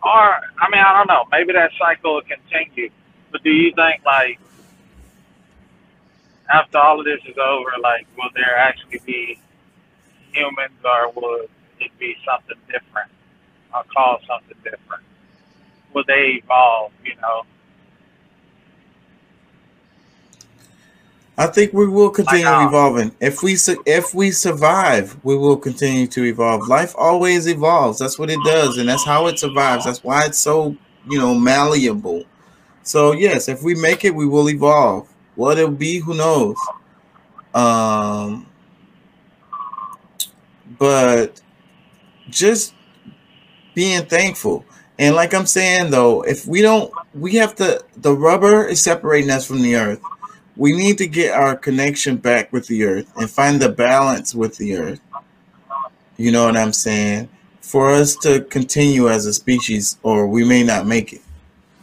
our, 0.03 0.43
I 0.61 0.69
mean, 0.71 0.83
I 0.83 0.93
don't 0.93 1.09
know, 1.09 1.25
maybe 1.33 1.55
that 1.55 1.71
cycle 1.79 2.17
will 2.17 2.23
continue, 2.23 2.91
but 3.33 3.43
do 3.43 3.51
you 3.51 3.73
think, 3.75 4.05
like, 4.05 4.39
after 6.53 6.77
all 6.77 7.01
of 7.01 7.07
this 7.07 7.21
is 7.27 7.39
over, 7.39 7.71
like, 7.83 8.07
will 8.19 8.29
there 8.35 8.59
actually 8.59 9.01
be 9.07 9.41
humans, 10.33 10.77
or 10.85 11.13
will 11.13 11.47
it 11.81 11.99
be 11.99 12.15
something 12.29 12.59
different, 12.67 13.11
or 13.75 13.85
called 13.85 14.21
something 14.29 14.57
different? 14.65 15.03
Will 15.95 16.05
they 16.07 16.43
evolve, 16.45 16.93
you 17.05 17.17
know? 17.23 17.45
I 21.41 21.47
think 21.47 21.73
we 21.73 21.89
will 21.89 22.11
continue 22.11 22.45
Like, 22.47 22.67
uh, 22.67 22.69
evolving. 22.69 23.13
If 23.19 23.43
we 23.43 23.57
su- 23.57 23.83
if 23.87 24.15
we 24.15 24.31
survive, 24.31 25.17
we 25.25 25.37
will 25.39 25.57
continue 25.57 26.07
to 26.09 26.25
evolve. 26.25 26.69
Life 26.69 26.95
always 26.99 27.49
evolves. 27.49 27.99
That's 27.99 28.19
what 28.19 28.31
it 28.31 28.41
does, 28.45 28.77
and 28.77 28.89
that's 28.89 29.07
how 29.07 29.27
it 29.27 29.39
survives. 29.39 29.87
That's 29.87 30.05
why 30.05 30.27
it's 30.27 30.39
so 30.39 30.77
you 31.09 31.19
know 31.19 31.35
malleable. 31.35 32.25
So 32.83 33.13
yes, 33.13 33.49
if 33.49 33.63
we 33.63 33.75
make 33.75 34.05
it, 34.05 34.15
we 34.15 34.27
will 34.27 34.51
evolve. 34.51 35.09
What 35.37 35.59
it'll 35.59 35.71
be, 35.73 36.01
who 36.01 36.15
knows? 36.15 36.57
Um, 37.55 38.47
but 40.79 41.41
just 42.31 42.75
being 43.75 44.05
thankful. 44.07 44.65
And 44.99 45.17
like 45.17 45.35
I'm 45.35 45.47
saying 45.47 45.91
though, 45.91 46.23
if 46.23 46.47
we 46.47 46.63
don't, 46.63 46.93
we 47.15 47.37
have 47.37 47.55
to. 47.57 47.83
The 47.97 48.15
rubber 48.15 48.67
is 48.67 48.83
separating 48.83 49.31
us 49.31 49.47
from 49.47 49.63
the 49.63 49.77
earth 49.77 50.03
we 50.57 50.73
need 50.73 50.99
to 50.99 51.07
get 51.07 51.33
our 51.33 51.57
connection 51.57 52.17
back 52.17 52.53
with 52.53 52.67
the 52.67 52.85
earth 52.85 53.13
and 53.17 53.31
find 53.31 53.61
the 53.61 53.69
balance 53.69 54.35
with 54.35 54.57
the 54.57 54.77
earth. 54.77 55.01
You 56.17 56.33
know 56.33 56.45
what 56.45 56.57
I'm 56.57 56.73
saying? 56.73 57.29
For 57.61 57.91
us 57.91 58.17
to 58.17 58.43
continue 58.43 59.09
as 59.09 59.27
a 59.27 59.33
species, 59.33 59.99
or 60.03 60.27
we 60.27 60.45
may 60.45 60.63
not 60.63 60.87
make 60.87 61.13
it. 61.13 61.23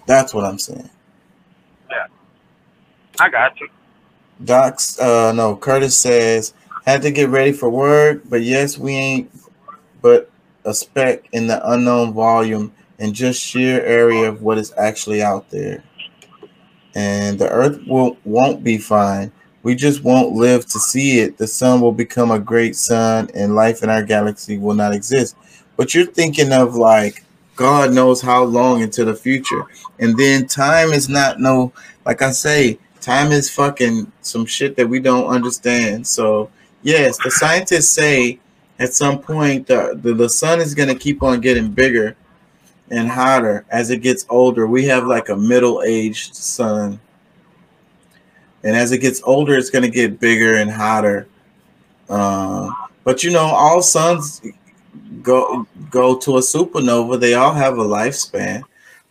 That's 0.06 0.34
what 0.34 0.46
I'm 0.46 0.60
saying. 0.60 0.90
Yeah. 1.90 2.08
I 3.20 3.30
got 3.30 3.60
you. 3.60 3.70
Doc's, 4.44 5.00
uh, 5.00 5.32
no, 5.32 5.56
Curtis 5.56 5.98
says, 5.98 6.54
had 6.86 7.02
to 7.02 7.12
get 7.12 7.30
ready 7.30 7.52
for 7.52 7.70
work, 7.70 8.22
but 8.30 8.42
yes, 8.42 8.78
we 8.78 8.94
ain't 8.94 9.32
but 10.02 10.30
a 10.66 10.74
speck 10.74 11.28
in 11.32 11.48
the 11.48 11.72
unknown 11.72 12.14
volume 12.14 12.72
and 13.00 13.14
just 13.14 13.42
sheer 13.42 13.82
area 13.82 14.30
of 14.30 14.42
what 14.42 14.58
is 14.58 14.74
actually 14.78 15.22
out 15.22 15.50
there. 15.50 15.84
And 16.98 17.38
the 17.38 17.48
earth 17.50 17.80
will, 17.86 18.18
won't 18.26 18.64
be 18.64 18.80
fine. 18.80 19.32
We 19.62 19.76
just 19.76 20.04
won't 20.04 20.34
live 20.34 20.66
to 20.66 20.80
see 20.80 21.20
it. 21.20 21.38
The 21.38 21.46
sun 21.46 21.80
will 21.80 21.92
become 21.92 22.32
a 22.32 22.40
great 22.40 22.76
sun 22.76 23.30
and 23.36 23.54
life 23.54 23.84
in 23.84 23.90
our 23.92 24.02
galaxy 24.02 24.58
will 24.58 24.74
not 24.74 24.96
exist. 24.96 25.36
But 25.76 25.94
you're 25.94 26.08
thinking 26.08 26.52
of 26.52 26.74
like 26.74 27.24
God 27.56 27.94
knows 27.94 28.20
how 28.20 28.44
long 28.46 28.82
into 28.82 29.06
the 29.06 29.14
future. 29.14 29.66
And 30.00 30.18
then 30.18 30.48
time 30.48 30.90
is 30.90 31.08
not 31.08 31.40
no, 31.40 31.72
like 32.04 32.24
I 32.24 32.32
say, 32.32 32.80
time 33.00 33.32
is 33.32 33.48
fucking 33.48 34.12
some 34.24 34.48
shit 34.48 34.76
that 34.78 34.90
we 34.90 35.00
don't 35.00 35.28
understand. 35.28 36.08
So 36.08 36.50
yes, 36.82 37.20
the 37.24 37.30
scientists 37.30 37.92
say 37.92 38.40
at 38.80 38.94
some 38.94 39.20
point 39.20 39.68
the, 39.68 40.00
the, 40.02 40.16
the 40.16 40.30
sun 40.30 40.62
is 40.62 40.74
gonna 40.74 40.96
keep 40.96 41.22
on 41.22 41.42
getting 41.42 41.70
bigger 41.70 42.16
and 42.90 43.10
hotter 43.10 43.66
as 43.70 43.90
it 43.90 44.02
gets 44.02 44.26
older. 44.30 44.68
We 44.68 44.86
have 44.86 45.06
like 45.06 45.30
a 45.30 45.36
middle-aged 45.36 46.36
sun. 46.36 47.00
And 48.64 48.76
as 48.76 48.92
it 48.92 49.00
gets 49.00 49.22
older, 49.24 49.56
it's 49.56 49.70
going 49.70 49.84
to 49.84 49.90
get 49.90 50.20
bigger 50.20 50.56
and 50.56 50.72
hotter. 50.72 51.28
Uh, 52.10 52.70
but 53.04 53.24
you 53.24 53.32
know, 53.32 53.46
all 53.46 53.82
suns 53.82 54.42
go 55.22 55.66
go 55.90 56.18
to 56.18 56.38
a 56.38 56.42
supernova. 56.42 57.20
They 57.20 57.34
all 57.34 57.54
have 57.54 57.78
a 57.78 57.84
lifespan. 57.84 58.64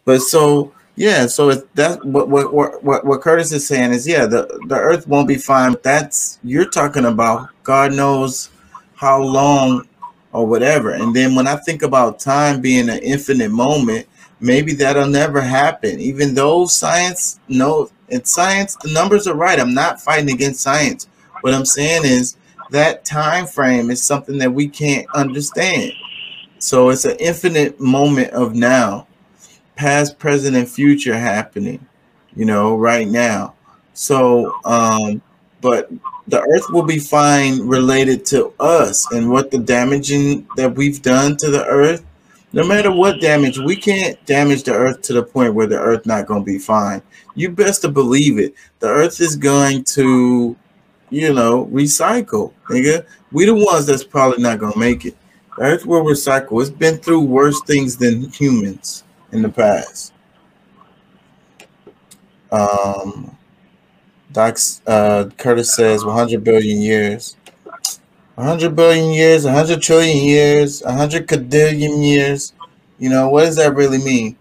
But 0.04 0.20
so 0.20 0.72
yeah, 0.96 1.26
so 1.26 1.50
if 1.50 1.72
that 1.74 2.04
what 2.04 2.28
what 2.28 2.82
what 2.82 3.04
what 3.04 3.20
Curtis 3.20 3.52
is 3.52 3.66
saying 3.66 3.92
is 3.92 4.06
yeah, 4.06 4.26
the 4.26 4.46
the 4.66 4.76
Earth 4.76 5.06
won't 5.06 5.28
be 5.28 5.36
fine. 5.36 5.76
That's 5.82 6.38
you're 6.42 6.68
talking 6.68 7.04
about. 7.04 7.50
God 7.62 7.92
knows 7.92 8.50
how 8.94 9.22
long 9.22 9.86
or 10.36 10.46
whatever. 10.46 10.90
And 10.90 11.16
then 11.16 11.34
when 11.34 11.46
I 11.46 11.56
think 11.56 11.82
about 11.82 12.18
time 12.18 12.60
being 12.60 12.90
an 12.90 12.98
infinite 12.98 13.50
moment, 13.50 14.06
maybe 14.38 14.74
that'll 14.74 15.08
never 15.08 15.40
happen. 15.40 15.98
Even 15.98 16.34
though 16.34 16.66
science 16.66 17.40
knows 17.48 17.90
in 18.08 18.22
science 18.24 18.76
the 18.76 18.92
numbers 18.92 19.26
are 19.26 19.34
right. 19.34 19.58
I'm 19.58 19.72
not 19.72 20.00
fighting 20.00 20.30
against 20.30 20.60
science. 20.60 21.08
What 21.40 21.54
I'm 21.54 21.64
saying 21.64 22.02
is 22.04 22.36
that 22.70 23.06
time 23.06 23.46
frame 23.46 23.90
is 23.90 24.02
something 24.02 24.36
that 24.38 24.52
we 24.52 24.68
can't 24.68 25.06
understand. 25.14 25.92
So 26.58 26.90
it's 26.90 27.06
an 27.06 27.16
infinite 27.18 27.80
moment 27.80 28.30
of 28.32 28.54
now, 28.54 29.06
past, 29.74 30.18
present, 30.18 30.54
and 30.54 30.68
future 30.68 31.16
happening, 31.16 31.84
you 32.34 32.44
know, 32.44 32.76
right 32.76 33.08
now. 33.08 33.54
So 33.94 34.54
um, 34.66 35.22
but 35.62 35.90
the 36.28 36.40
earth 36.40 36.70
will 36.70 36.82
be 36.82 36.98
fine 36.98 37.60
related 37.60 38.24
to 38.26 38.52
us 38.58 39.10
and 39.12 39.30
what 39.30 39.50
the 39.50 39.58
damaging 39.58 40.46
that 40.56 40.74
we've 40.74 41.02
done 41.02 41.36
to 41.38 41.50
the 41.50 41.64
earth. 41.66 42.04
No 42.52 42.66
matter 42.66 42.90
what 42.90 43.20
damage 43.20 43.58
we 43.58 43.76
can't 43.76 44.24
damage 44.26 44.64
the 44.64 44.72
earth 44.72 45.02
to 45.02 45.12
the 45.12 45.22
point 45.22 45.54
where 45.54 45.66
the 45.66 45.78
earth 45.78 46.06
not 46.06 46.26
going 46.26 46.42
to 46.42 46.46
be 46.46 46.58
fine. 46.58 47.02
You 47.34 47.50
best 47.50 47.82
to 47.82 47.88
believe 47.88 48.38
it. 48.38 48.54
The 48.80 48.88
earth 48.88 49.20
is 49.20 49.36
going 49.36 49.84
to 49.84 50.56
you 51.10 51.32
know 51.32 51.66
recycle 51.66 52.52
nigga. 52.68 53.06
We 53.30 53.44
the 53.44 53.54
ones 53.54 53.86
that's 53.86 54.04
probably 54.04 54.42
not 54.42 54.58
going 54.58 54.72
to 54.72 54.78
make 54.78 55.04
it. 55.04 55.16
The 55.58 55.64
earth 55.64 55.86
will 55.86 56.02
recycle. 56.02 56.60
It's 56.60 56.70
been 56.70 56.96
through 56.98 57.22
worse 57.22 57.60
things 57.62 57.96
than 57.96 58.30
humans 58.30 59.04
in 59.32 59.42
the 59.42 59.48
past. 59.48 60.12
Um 62.50 63.35
Doc 64.36 64.58
uh, 64.86 65.30
Curtis 65.38 65.74
says 65.74 66.04
100 66.04 66.44
billion 66.44 66.82
years. 66.82 67.38
100 68.34 68.76
billion 68.76 69.10
years, 69.14 69.46
100 69.46 69.80
trillion 69.80 70.22
years, 70.22 70.82
100 70.82 71.26
cadillion 71.26 72.06
years. 72.06 72.52
You 72.98 73.08
know, 73.08 73.30
what 73.30 73.46
does 73.46 73.56
that 73.56 73.74
really 73.74 73.96
mean? 73.96 74.36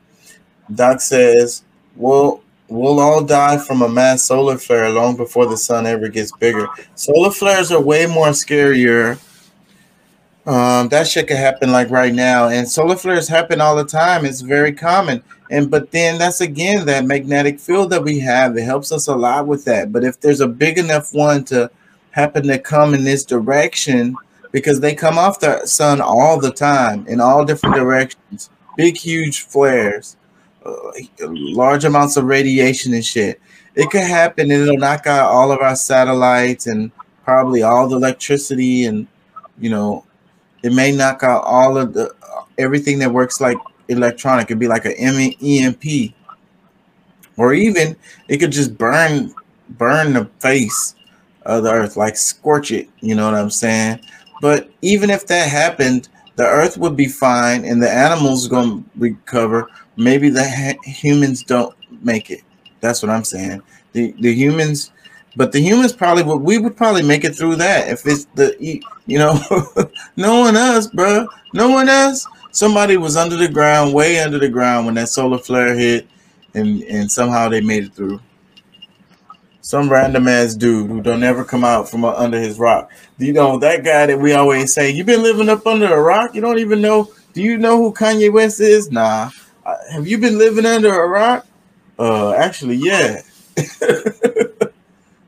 Doc 0.73 0.99
says, 0.99 1.63
we'll, 1.95 2.43
we'll 2.67 2.99
all 2.99 3.23
die 3.23 3.57
from 3.57 3.83
a 3.83 3.87
mass 3.87 4.25
solar 4.25 4.57
flare 4.57 4.89
long 4.89 5.15
before 5.15 5.45
the 5.45 5.55
sun 5.55 5.85
ever 5.85 6.09
gets 6.09 6.33
bigger. 6.33 6.67
Solar 6.95 7.31
flares 7.31 7.71
are 7.71 7.81
way 7.81 8.05
more 8.05 8.31
scarier. 8.31 9.17
Um, 10.45 10.89
that 10.89 11.07
shit 11.07 11.27
could 11.27 11.37
happen 11.37 11.71
like 11.71 11.89
right 11.89 12.13
now. 12.13 12.49
And 12.49 12.69
solar 12.69 12.95
flares 12.95 13.27
happen 13.27 13.61
all 13.61 13.75
the 13.75 13.85
time. 13.85 14.25
It's 14.25 14.41
very 14.41 14.71
common. 14.71 15.23
And 15.49 15.71
but 15.71 15.91
then 15.91 16.17
that's 16.19 16.41
again 16.41 16.85
that 16.85 17.05
magnetic 17.05 17.59
field 17.59 17.89
that 17.91 18.03
we 18.03 18.19
have. 18.19 18.57
It 18.57 18.63
helps 18.63 18.91
us 18.91 19.07
a 19.07 19.15
lot 19.15 19.47
with 19.47 19.65
that. 19.65 19.91
But 19.91 20.03
if 20.03 20.19
there's 20.19 20.41
a 20.41 20.47
big 20.47 20.77
enough 20.77 21.13
one 21.13 21.43
to 21.45 21.71
happen 22.11 22.47
to 22.47 22.59
come 22.59 22.93
in 22.93 23.03
this 23.03 23.25
direction, 23.25 24.15
because 24.51 24.79
they 24.79 24.95
come 24.95 25.17
off 25.17 25.39
the 25.39 25.65
sun 25.65 25.99
all 25.99 26.39
the 26.39 26.51
time 26.51 27.05
in 27.07 27.19
all 27.19 27.43
different 27.43 27.75
directions, 27.75 28.49
big 28.77 28.95
huge 28.95 29.41
flares, 29.41 30.15
uh, 30.65 30.73
large 31.19 31.83
amounts 31.83 32.17
of 32.17 32.23
radiation 32.23 32.93
and 32.93 33.05
shit. 33.05 33.41
It 33.75 33.89
could 33.89 34.03
happen 34.03 34.49
and 34.51 34.61
it'll 34.63 34.77
knock 34.77 35.07
out 35.07 35.29
all 35.29 35.51
of 35.51 35.59
our 35.59 35.75
satellites 35.75 36.67
and 36.67 36.91
probably 37.25 37.63
all 37.63 37.89
the 37.89 37.97
electricity 37.97 38.85
and 38.85 39.07
you 39.59 39.69
know 39.69 40.05
it 40.65 40.73
may 40.73 40.91
knock 40.91 41.21
out 41.21 41.43
all 41.43 41.77
of 41.77 41.93
the 41.93 42.11
everything 42.57 42.97
that 42.97 43.11
works 43.11 43.39
like 43.39 43.57
electronic. 43.87 44.47
It'd 44.47 44.57
be 44.57 44.67
like 44.67 44.85
an 44.85 44.93
EMP, 44.93 46.11
or 47.37 47.53
even 47.53 47.95
it 48.27 48.39
could 48.39 48.51
just 48.51 48.75
burn 48.75 49.31
burn 49.69 50.13
the 50.13 50.25
face 50.39 50.95
of 51.43 51.63
the 51.63 51.71
earth, 51.71 51.97
like 51.97 52.17
scorch 52.17 52.71
it. 52.71 52.89
You 53.01 53.13
know 53.13 53.25
what 53.25 53.39
I'm 53.39 53.51
saying? 53.51 53.99
But 54.41 54.71
even 54.81 55.11
if 55.11 55.27
that 55.27 55.49
happened, 55.49 56.09
the 56.35 56.47
earth 56.47 56.79
would 56.79 56.95
be 56.95 57.07
fine, 57.07 57.63
and 57.63 57.79
the 57.79 57.91
animals 57.91 58.47
gonna 58.47 58.83
recover. 58.95 59.69
Maybe 59.97 60.29
the 60.29 60.75
humans 60.83 61.43
don't 61.43 61.75
make 62.03 62.31
it. 62.31 62.41
That's 62.81 63.03
what 63.03 63.11
I'm 63.11 63.23
saying. 63.23 63.61
The 63.93 64.15
the 64.19 64.33
humans, 64.33 64.91
but 65.35 65.51
the 65.51 65.59
humans 65.59 65.93
probably 65.93 66.23
would. 66.23 66.41
We 66.41 66.57
would 66.57 66.77
probably 66.77 67.03
make 67.03 67.23
it 67.23 67.35
through 67.35 67.57
that 67.57 67.89
if 67.89 68.05
it's 68.05 68.25
the 68.35 68.55
you 69.05 69.19
know, 69.19 69.39
no 70.15 70.39
one 70.39 70.55
else, 70.55 70.87
bro. 70.87 71.27
No 71.53 71.69
one 71.69 71.89
else 71.89 72.25
somebody 72.55 72.95
was 72.95 73.17
under 73.17 73.35
the 73.35 73.49
ground, 73.49 73.93
way 73.93 74.19
under 74.19 74.39
the 74.39 74.49
ground 74.49 74.85
when 74.85 74.95
that 74.95 75.09
solar 75.09 75.37
flare 75.37 75.75
hit, 75.75 76.07
and 76.53 76.81
and 76.83 77.11
somehow 77.11 77.49
they 77.49 77.61
made 77.61 77.83
it 77.83 77.93
through. 77.93 78.19
Some 79.61 79.89
random 79.89 80.27
ass 80.27 80.55
dude 80.55 80.89
who 80.89 81.01
don't 81.01 81.23
ever 81.23 81.43
come 81.43 81.63
out 81.63 81.89
from 81.89 82.05
under 82.05 82.39
his 82.39 82.59
rock. 82.59 82.91
You 83.17 83.33
know 83.33 83.57
that 83.59 83.83
guy 83.83 84.05
that 84.05 84.19
we 84.19 84.33
always 84.33 84.73
say, 84.73 84.91
you've 84.91 85.07
been 85.07 85.23
living 85.23 85.49
up 85.49 85.65
under 85.65 85.91
a 85.91 85.99
rock? 85.99 86.35
You 86.35 86.41
don't 86.41 86.59
even 86.59 86.81
know? 86.81 87.11
Do 87.33 87.41
you 87.41 87.57
know 87.57 87.77
who 87.77 87.91
Kanye 87.91 88.31
West 88.31 88.61
is? 88.61 88.91
Nah. 88.91 89.31
Uh, 89.65 89.75
have 89.91 90.07
you 90.07 90.19
been 90.19 90.37
living 90.37 90.67
under 90.67 91.01
a 91.01 91.07
rock? 91.07 91.47
Uh, 91.97 92.33
actually, 92.33 92.75
yeah. 92.75 93.21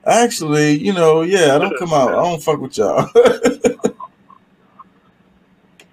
actually, 0.07 0.77
you 0.77 0.93
know, 0.93 1.21
yeah. 1.21 1.55
I 1.55 1.59
don't 1.59 1.77
come 1.77 1.93
out. 1.93 2.09
I 2.09 2.23
don't 2.23 2.41
fuck 2.43 2.59
with 2.59 2.77
y'all. 2.77 3.09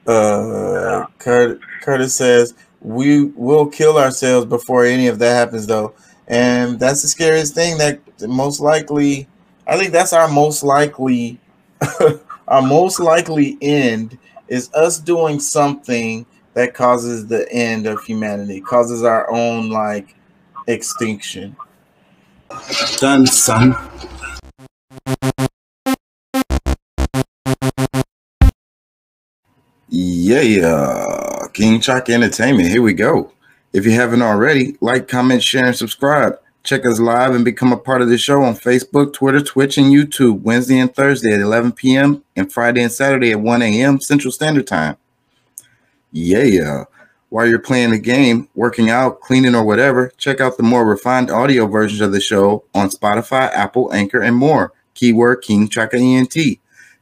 Uh, 0.07 1.07
Curtis 1.19 2.15
says 2.15 2.55
we 2.81 3.25
will 3.25 3.67
kill 3.67 3.97
ourselves 3.97 4.47
before 4.47 4.85
any 4.85 5.07
of 5.07 5.19
that 5.19 5.35
happens, 5.35 5.67
though, 5.67 5.95
and 6.29 6.79
that's 6.79 7.03
the 7.03 7.09
scariest 7.09 7.55
thing. 7.55 7.79
That 7.79 8.01
most 8.21 8.61
likely, 8.61 9.27
I 9.67 9.79
think 9.79 9.93
that's 9.93 10.13
our 10.13 10.29
most 10.29 10.63
likely, 10.63 11.41
our 12.49 12.63
most 12.63 13.01
likely 13.01 13.57
end 13.63 14.19
is 14.49 14.71
us 14.75 14.99
doing 14.99 15.41
something 15.41 16.27
that 16.53 16.75
causes 16.75 17.27
the 17.27 17.51
end 17.51 17.87
of 17.87 18.05
humanity, 18.05 18.61
causes 18.61 19.03
our 19.03 19.31
own 19.31 19.71
like 19.71 20.15
extinction. 20.67 21.57
Done, 22.99 23.27
son. 23.27 23.77
Yeah. 29.89 31.47
King 31.53 31.81
Chaka 31.81 32.13
Entertainment. 32.13 32.69
Here 32.69 32.83
we 32.83 32.95
go. 32.95 33.33
If 33.73 33.85
you 33.85 33.93
haven't 33.93 34.23
already, 34.23 34.77
like, 34.81 35.09
comment, 35.09 35.43
share, 35.43 35.67
and 35.67 35.77
subscribe. 35.77 36.39
Check 36.63 36.87
us 36.87 36.99
live 36.99 37.35
and 37.35 37.45
become 37.45 37.73
a 37.73 37.77
part 37.77 38.01
of 38.01 38.09
the 38.09 38.17
show 38.17 38.43
on 38.43 38.55
Facebook, 38.55 39.13
Twitter, 39.13 39.41
Twitch, 39.41 39.77
and 39.77 39.93
YouTube 39.93 40.41
Wednesday 40.41 40.79
and 40.79 40.95
Thursday 40.95 41.33
at 41.33 41.41
11 41.41 41.73
p.m. 41.73 42.25
and 42.35 42.51
Friday 42.51 42.83
and 42.83 42.91
Saturday 42.91 43.33
at 43.33 43.41
1 43.41 43.63
a.m. 43.63 44.01
Central 44.01 44.33
Standard 44.33 44.67
Time. 44.67 44.97
Yeah, 46.11 46.45
yeah. 46.45 46.85
While 47.31 47.47
you're 47.47 47.59
playing 47.59 47.91
the 47.91 47.99
game, 47.99 48.49
working 48.55 48.91
out, 48.91 49.21
cleaning, 49.21 49.55
or 49.55 49.65
whatever, 49.65 50.13
check 50.17 50.41
out 50.41 50.57
the 50.57 50.63
more 50.63 50.85
refined 50.85 51.31
audio 51.31 51.67
versions 51.67 52.01
of 52.01 52.13
the 52.13 52.21
show 52.21 52.65
on 52.75 52.91
Spotify, 52.91 53.51
Apple, 53.53 53.93
Anchor, 53.93 54.21
and 54.21 54.37
more. 54.37 54.73
Keyword 54.95 55.43
King 55.43 55.69
Chaka 55.69 55.97
ENT. 55.97 56.37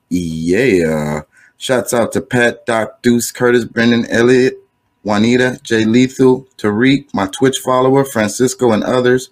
Yeah. 0.08 1.22
Shouts 1.58 1.92
out 1.94 2.12
to 2.12 2.20
Pat, 2.20 2.66
Doc, 2.66 3.02
Deuce, 3.02 3.30
Curtis, 3.30 3.64
Brendan, 3.64 4.06
Elliot, 4.06 4.58
Juanita, 5.04 5.60
Jay 5.62 5.84
Lethal, 5.84 6.46
Tariq, 6.56 7.12
my 7.12 7.26
Twitch 7.26 7.58
follower, 7.58 8.04
Francisco, 8.04 8.72
and 8.72 8.84
others 8.84 9.30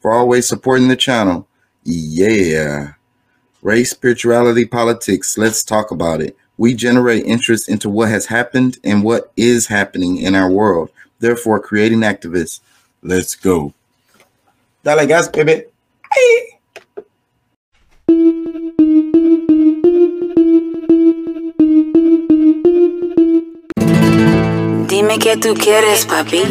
for 0.00 0.10
always 0.10 0.48
supporting 0.48 0.88
the 0.88 0.96
channel. 0.96 1.46
Yeah. 1.84 2.94
Race, 3.62 3.90
spirituality, 3.90 4.64
politics. 4.64 5.38
Let's 5.38 5.62
talk 5.62 5.90
about 5.90 6.20
it. 6.20 6.36
We 6.60 6.74
generate 6.74 7.24
interest 7.24 7.70
into 7.70 7.88
what 7.88 8.10
has 8.10 8.26
happened 8.26 8.76
and 8.84 9.02
what 9.02 9.32
is 9.34 9.68
happening 9.68 10.18
in 10.18 10.34
our 10.34 10.50
world, 10.50 10.90
therefore 11.18 11.58
creating 11.58 12.00
activists. 12.00 12.60
Let's 13.02 13.34
go. 13.34 13.72
Dale 14.84 15.06
gas, 15.06 15.26
baby. 15.28 15.64
Hey. 16.12 16.58
Dime 24.86 25.18
qué 25.18 25.36
tú 25.40 25.54
quieres, 25.54 26.04
papi. 26.04 26.44